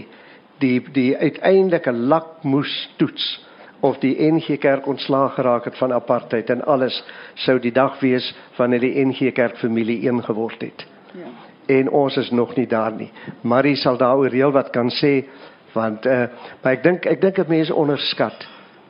die 0.64 0.80
die 0.92 1.12
uiteindelike 1.16 1.92
lakmoes 1.92 2.88
toets 2.96 3.47
of 3.80 3.98
die 4.02 4.16
NG 4.32 4.58
Kerk 4.58 4.86
ontslaag 4.86 5.34
geraak 5.34 5.64
het 5.64 5.78
van 5.78 5.92
apartheid 5.92 6.50
en 6.50 6.64
alles 6.64 7.04
sou 7.34 7.58
die 7.62 7.72
dag 7.72 8.00
wees 8.00 8.34
wanneer 8.56 8.80
die 8.80 9.04
NG 9.04 9.32
Kerk 9.32 9.58
familie 9.58 10.08
een 10.08 10.22
geword 10.24 10.60
het. 10.60 10.86
Ja. 11.14 11.30
En 11.66 11.90
ons 11.90 12.16
is 12.16 12.30
nog 12.30 12.56
nie 12.56 12.66
daar 12.66 12.92
nie. 12.92 13.10
Marie 13.40 13.76
sal 13.76 13.96
daaroor 13.96 14.32
heel 14.32 14.52
wat 14.52 14.70
kan 14.70 14.90
sê 14.90 15.24
want 15.72 16.06
uh, 16.06 16.26
maar 16.62 16.72
ek 16.72 16.82
dink 16.82 17.06
ek 17.06 17.20
dink 17.20 17.36
dat 17.36 17.50
mense 17.52 17.74
onderskat 17.74 18.46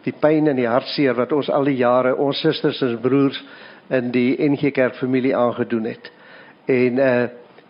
die 0.06 0.14
pyn 0.14 0.46
en 0.48 0.56
die 0.56 0.68
hartseer 0.68 1.16
wat 1.18 1.32
ons 1.32 1.50
al 1.50 1.66
die 1.68 1.76
jare 1.80 2.14
ons 2.16 2.38
susters 2.40 2.80
en 2.82 3.00
broers 3.02 3.42
in 3.90 4.12
die 4.14 4.36
NG 4.38 4.72
Kerk 4.72 4.96
familie 4.96 5.36
aangedoen 5.36 5.92
het. 5.92 6.12
En 6.66 7.04
uh 7.04 7.28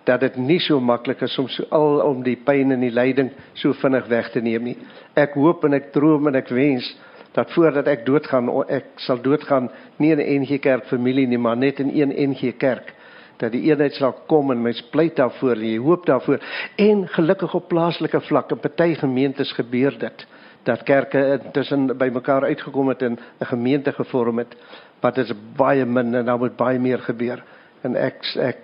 dat 0.08 0.22
dit 0.24 0.36
nie 0.40 0.56
so 0.64 0.80
maklik 0.80 1.20
is 1.20 1.34
om 1.38 1.48
so 1.52 1.66
al 1.74 1.98
om 2.00 2.22
die 2.24 2.38
pyn 2.40 2.72
en 2.72 2.80
die 2.80 2.94
lyding 2.94 3.28
so 3.60 3.76
vinnig 3.76 4.06
weg 4.08 4.30
te 4.32 4.40
neem 4.40 4.70
nie. 4.70 4.76
Ek 5.12 5.34
hoop 5.36 5.66
en 5.68 5.76
ek 5.76 5.90
droom 5.92 6.30
en 6.30 6.38
ek 6.40 6.48
wens 6.48 6.88
dat 7.38 7.52
voordat 7.54 7.86
ek 7.86 8.06
doodgaan 8.06 8.48
ek 8.66 8.96
sal 9.04 9.20
doodgaan 9.22 9.70
nie 10.02 10.10
in 10.10 10.20
'n 10.20 10.42
NG 10.42 10.58
Kerk 10.60 10.86
familie 10.90 11.26
nie, 11.26 11.38
maar 11.38 11.56
net 11.56 11.78
in 11.80 11.90
een 11.94 12.30
NG 12.30 12.56
Kerk 12.56 12.94
dat 13.38 13.52
die 13.52 13.62
eenheid 13.70 13.94
sal 13.94 14.12
kom 14.26 14.50
en 14.50 14.62
mens 14.62 14.82
pleit 14.90 15.16
daarvoor 15.16 15.54
en 15.54 15.70
jy 15.70 15.78
hoop 15.78 16.06
daarvoor. 16.06 16.40
En 16.76 17.04
gelukkig 17.08 17.54
op 17.54 17.68
plaaslike 17.68 18.20
vlak 18.20 18.50
in 18.50 18.58
party 18.58 18.94
gemeentes 18.94 19.52
gebeur 19.52 19.98
dit 19.98 20.26
dat 20.62 20.82
kerke 20.82 21.38
intussen 21.44 21.86
bymekaar 21.96 22.44
uitgekom 22.44 22.88
het 22.88 23.02
en 23.02 23.18
'n 23.40 23.46
gemeente 23.46 23.92
gevorm 23.92 24.38
het 24.38 24.56
wat 25.00 25.18
is 25.18 25.32
baie 25.56 25.84
min 25.86 26.14
en 26.14 26.24
nou 26.24 26.38
moet 26.38 26.56
baie 26.56 26.78
meer 26.78 26.98
gebeur. 26.98 27.42
En 27.82 27.96
ek 27.96 28.34
ek 28.36 28.58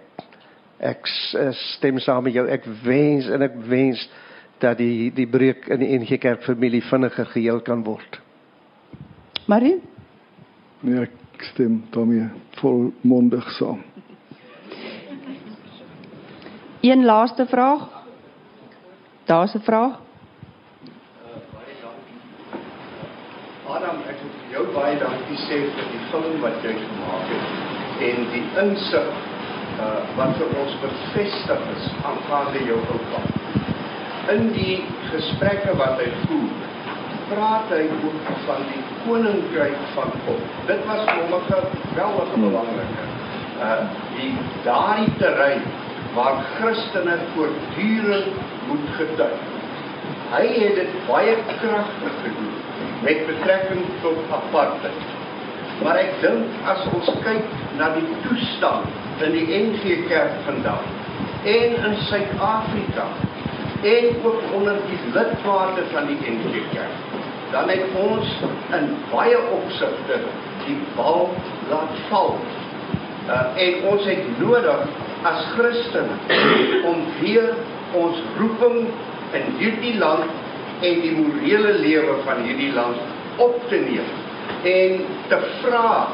ek 0.79 1.07
stem 1.51 1.99
saam 1.99 2.23
met 2.23 2.33
jou. 2.33 2.49
Ek 2.49 2.65
wens 2.83 3.29
en 3.29 3.43
ek 3.43 3.55
wens 3.69 4.11
dat 4.59 4.79
die 4.79 5.13
die 5.13 5.27
breuk 5.27 5.67
in 5.67 5.79
die 5.79 5.99
NG 5.99 6.19
Kerk 6.19 6.43
familie 6.43 6.83
vinniger 6.83 7.27
geheel 7.27 7.61
kan 7.61 7.85
word 7.85 8.24
Marie? 9.45 9.83
Nee, 10.81 11.03
ek 11.05 11.43
stem 11.53 11.83
daarmee 11.93 12.29
volmondig 12.61 13.51
saam. 13.59 13.83
Een 16.81 17.05
laaste 17.05 17.47
vraag. 17.47 17.83
Daar's 19.25 19.55
'n 19.55 19.61
vraag. 19.61 20.01
Adam, 23.69 23.97
ek 24.09 24.17
wil 24.23 24.33
vir 24.39 24.51
jou 24.53 24.65
baie 24.73 24.99
dankie 24.99 25.37
sê 25.37 25.57
vir 25.77 25.87
die 25.93 26.05
film 26.11 26.41
wat 26.41 26.57
jy 26.63 26.73
gemaak 26.73 27.29
het 27.33 27.47
en 28.09 28.27
die 28.33 28.45
insig 28.63 29.09
uh 29.85 30.01
wat 30.17 30.37
vir 30.37 30.51
ons 30.63 30.75
bevestig 30.81 31.63
is 31.77 31.89
aangaande 32.11 32.65
jou 32.65 32.79
oupa. 32.79 33.21
In 34.35 34.53
die 34.53 34.85
gesprekke 35.11 35.77
wat 35.77 35.99
hy 35.99 36.11
voer, 36.27 36.53
praat 37.29 37.69
hy 37.69 37.83
ook 38.05 38.31
van 38.47 38.63
die 38.73 38.84
koninkryk 39.05 39.77
van 39.95 40.13
God. 40.27 40.45
Dit 40.67 40.85
was 40.89 41.03
vir 41.09 41.23
hom 41.23 41.35
'n 41.39 41.45
geweldige 41.49 42.39
belangrike. 42.47 43.05
Uh 43.61 43.83
die 44.17 44.33
daardie 44.65 45.13
terrein 45.19 45.63
waar 46.15 46.45
Christene 46.55 47.17
voortdurend 47.35 48.35
moet 48.69 48.89
getuig. 48.97 49.41
Hy 50.31 50.47
het 50.47 50.75
dit 50.75 50.93
baie 51.07 51.37
kragtig 51.61 52.15
gedoen 52.23 52.55
met 53.03 53.27
betrekking 53.27 53.85
tot 54.03 54.19
apartheid. 54.31 55.03
Maar 55.83 55.97
ek 55.97 56.13
dink 56.21 56.67
as 56.71 56.87
ons 56.95 57.11
kyk 57.25 57.47
na 57.79 57.91
die 57.95 58.07
toestand 58.27 59.23
in 59.27 59.33
die 59.33 59.47
NG 59.59 60.07
Kerk 60.09 60.37
vandag 60.47 60.85
en 61.45 61.75
in 61.89 61.97
Suid-Afrika 62.09 63.07
en 63.83 64.05
ook 64.25 64.41
onder 64.55 64.79
die 64.89 65.01
lidmate 65.13 65.83
van 65.93 66.07
die 66.07 66.19
NG 66.37 66.63
Kerk 66.73 67.14
dan 67.55 67.69
het 67.71 67.95
ons 67.95 68.31
in 68.75 68.89
baie 69.13 69.39
opsigte 69.55 70.19
die 70.65 70.77
bal 70.97 71.29
laat 71.71 71.99
val. 72.09 72.35
Uh, 73.25 73.37
en 73.67 73.85
ons 73.93 74.07
het 74.11 74.25
nodig 74.41 74.81
as 75.25 75.45
Christene 75.55 76.17
om 76.91 77.05
weer 77.21 77.55
ons 77.97 78.19
roeping 78.41 78.89
in 79.39 79.47
hierdie 79.61 79.95
land 79.99 80.27
en 80.85 81.01
die 81.05 81.15
morele 81.15 81.79
lewe 81.79 82.19
van 82.27 82.43
hierdie 82.45 82.73
land 82.75 83.41
op 83.41 83.57
te 83.71 83.79
neem 83.87 84.11
en 84.69 85.05
te 85.31 85.39
vra 85.63 86.09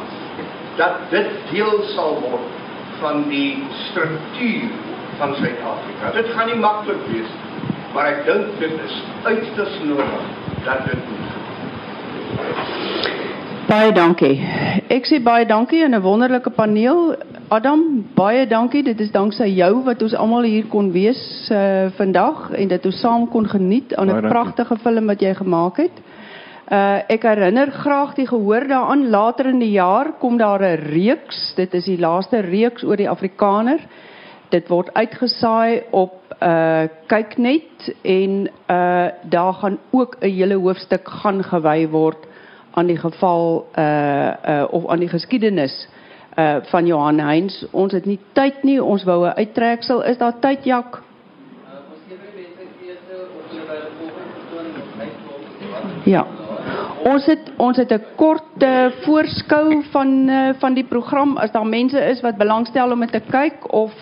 dat 0.76 1.00
dit 1.10 1.32
deel 1.50 1.82
sal 1.94 2.20
word 2.22 2.60
van 3.00 3.24
die 3.32 3.62
struktuur 3.88 4.68
van 5.18 5.34
Suid-Afrika. 5.40 6.12
Dit 6.14 6.30
gaan 6.36 6.52
nie 6.52 6.60
maklik 6.60 7.00
wees, 7.10 7.32
maar 7.94 8.12
ek 8.12 8.22
dink 8.28 8.54
dit 8.60 8.76
is 8.86 9.00
uiters 9.24 9.80
nodig 9.88 10.30
dat 10.68 10.86
dit 10.86 11.08
moet 11.08 11.29
Baie 13.70 13.92
dankie. 13.94 14.34
Ek 14.90 15.04
sê 15.06 15.20
baie 15.22 15.44
dankie 15.46 15.84
aan 15.84 15.94
'n 15.94 16.02
wonderlike 16.02 16.50
paneel. 16.50 17.14
Adam, 17.48 18.04
baie 18.14 18.46
dankie. 18.46 18.82
Dit 18.82 19.00
is 19.00 19.12
danksy 19.12 19.46
jou 19.46 19.84
wat 19.84 20.02
ons 20.02 20.14
almal 20.14 20.42
hier 20.42 20.66
kon 20.66 20.90
wees 20.92 21.48
uh 21.50 21.86
vandag 21.96 22.50
en 22.50 22.68
dat 22.68 22.86
ons 22.86 23.00
saam 23.00 23.28
kon 23.28 23.46
geniet 23.46 23.94
aan 23.94 24.10
'n 24.10 24.28
pragtige 24.28 24.76
film 24.76 25.06
wat 25.06 25.20
jy 25.20 25.34
gemaak 25.34 25.76
het. 25.76 25.96
Uh 26.70 27.02
ek 27.08 27.22
herinner 27.22 27.70
graag 27.70 28.14
die 28.14 28.26
gehoor 28.26 28.66
daaraan 28.68 29.10
later 29.10 29.46
in 29.46 29.58
die 29.58 29.72
jaar 29.72 30.12
kom 30.18 30.36
daar 30.36 30.62
'n 30.62 30.90
reeks. 30.90 31.54
Dit 31.56 31.74
is 31.74 31.84
die 31.84 31.98
laaste 31.98 32.40
reeks 32.40 32.82
oor 32.82 32.96
die 32.96 33.10
Afrikaner. 33.10 33.78
Dit 34.48 34.68
word 34.68 34.94
uitgesaai 34.94 35.82
op 35.90 36.19
uh 36.42 36.88
kyk 37.06 37.36
net 37.38 37.94
en 38.02 38.48
uh 38.68 39.08
daar 39.22 39.52
gaan 39.52 39.78
ook 39.90 40.16
'n 40.20 40.28
hele 40.28 40.54
hoofstuk 40.54 41.08
gaan 41.08 41.44
gewy 41.44 41.88
word 41.88 42.26
aan 42.70 42.86
die 42.86 42.96
geval 42.96 43.66
uh 43.78 44.32
uh 44.48 44.64
of 44.70 44.86
aan 44.86 44.98
die 44.98 45.08
geskiedenis 45.08 45.88
uh 46.38 46.56
van 46.62 46.86
Johan 46.86 47.18
Heinz. 47.18 47.64
Ons 47.70 47.92
het 47.92 48.04
nie 48.04 48.18
tyd 48.32 48.62
nie, 48.62 48.84
ons 48.84 49.04
wou 49.04 49.26
'n 49.26 49.36
uittreksel. 49.36 50.02
Is 50.02 50.18
daar 50.18 50.38
tyd, 50.40 50.64
Jak? 50.64 51.02
Ja. 56.04 56.26
Ons 57.04 57.26
het 57.26 57.52
ons 57.56 57.76
het 57.76 57.92
'n 57.92 58.04
kort 58.16 58.62
uh, 58.62 58.86
voorskou 59.04 59.82
van 59.90 60.28
uh, 60.28 60.48
van 60.58 60.74
die 60.74 60.84
program 60.84 61.36
as 61.36 61.50
daar 61.50 61.66
mense 61.66 61.98
is 61.98 62.20
wat 62.20 62.36
belangstel 62.36 62.90
om 62.90 63.00
dit 63.00 63.12
te 63.12 63.22
kyk 63.30 63.72
of 63.72 63.92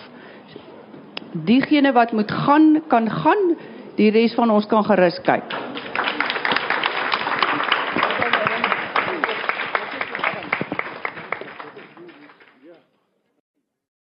diegene 1.33 1.91
wat 1.91 2.11
moet 2.11 2.31
gaan 2.31 2.81
kan 2.87 3.09
gaan, 3.09 3.55
die 3.95 4.11
res 4.11 4.33
van 4.33 4.49
ons 4.49 4.67
kan 4.67 4.83
gerus 4.83 5.19
kyk. 5.25 5.55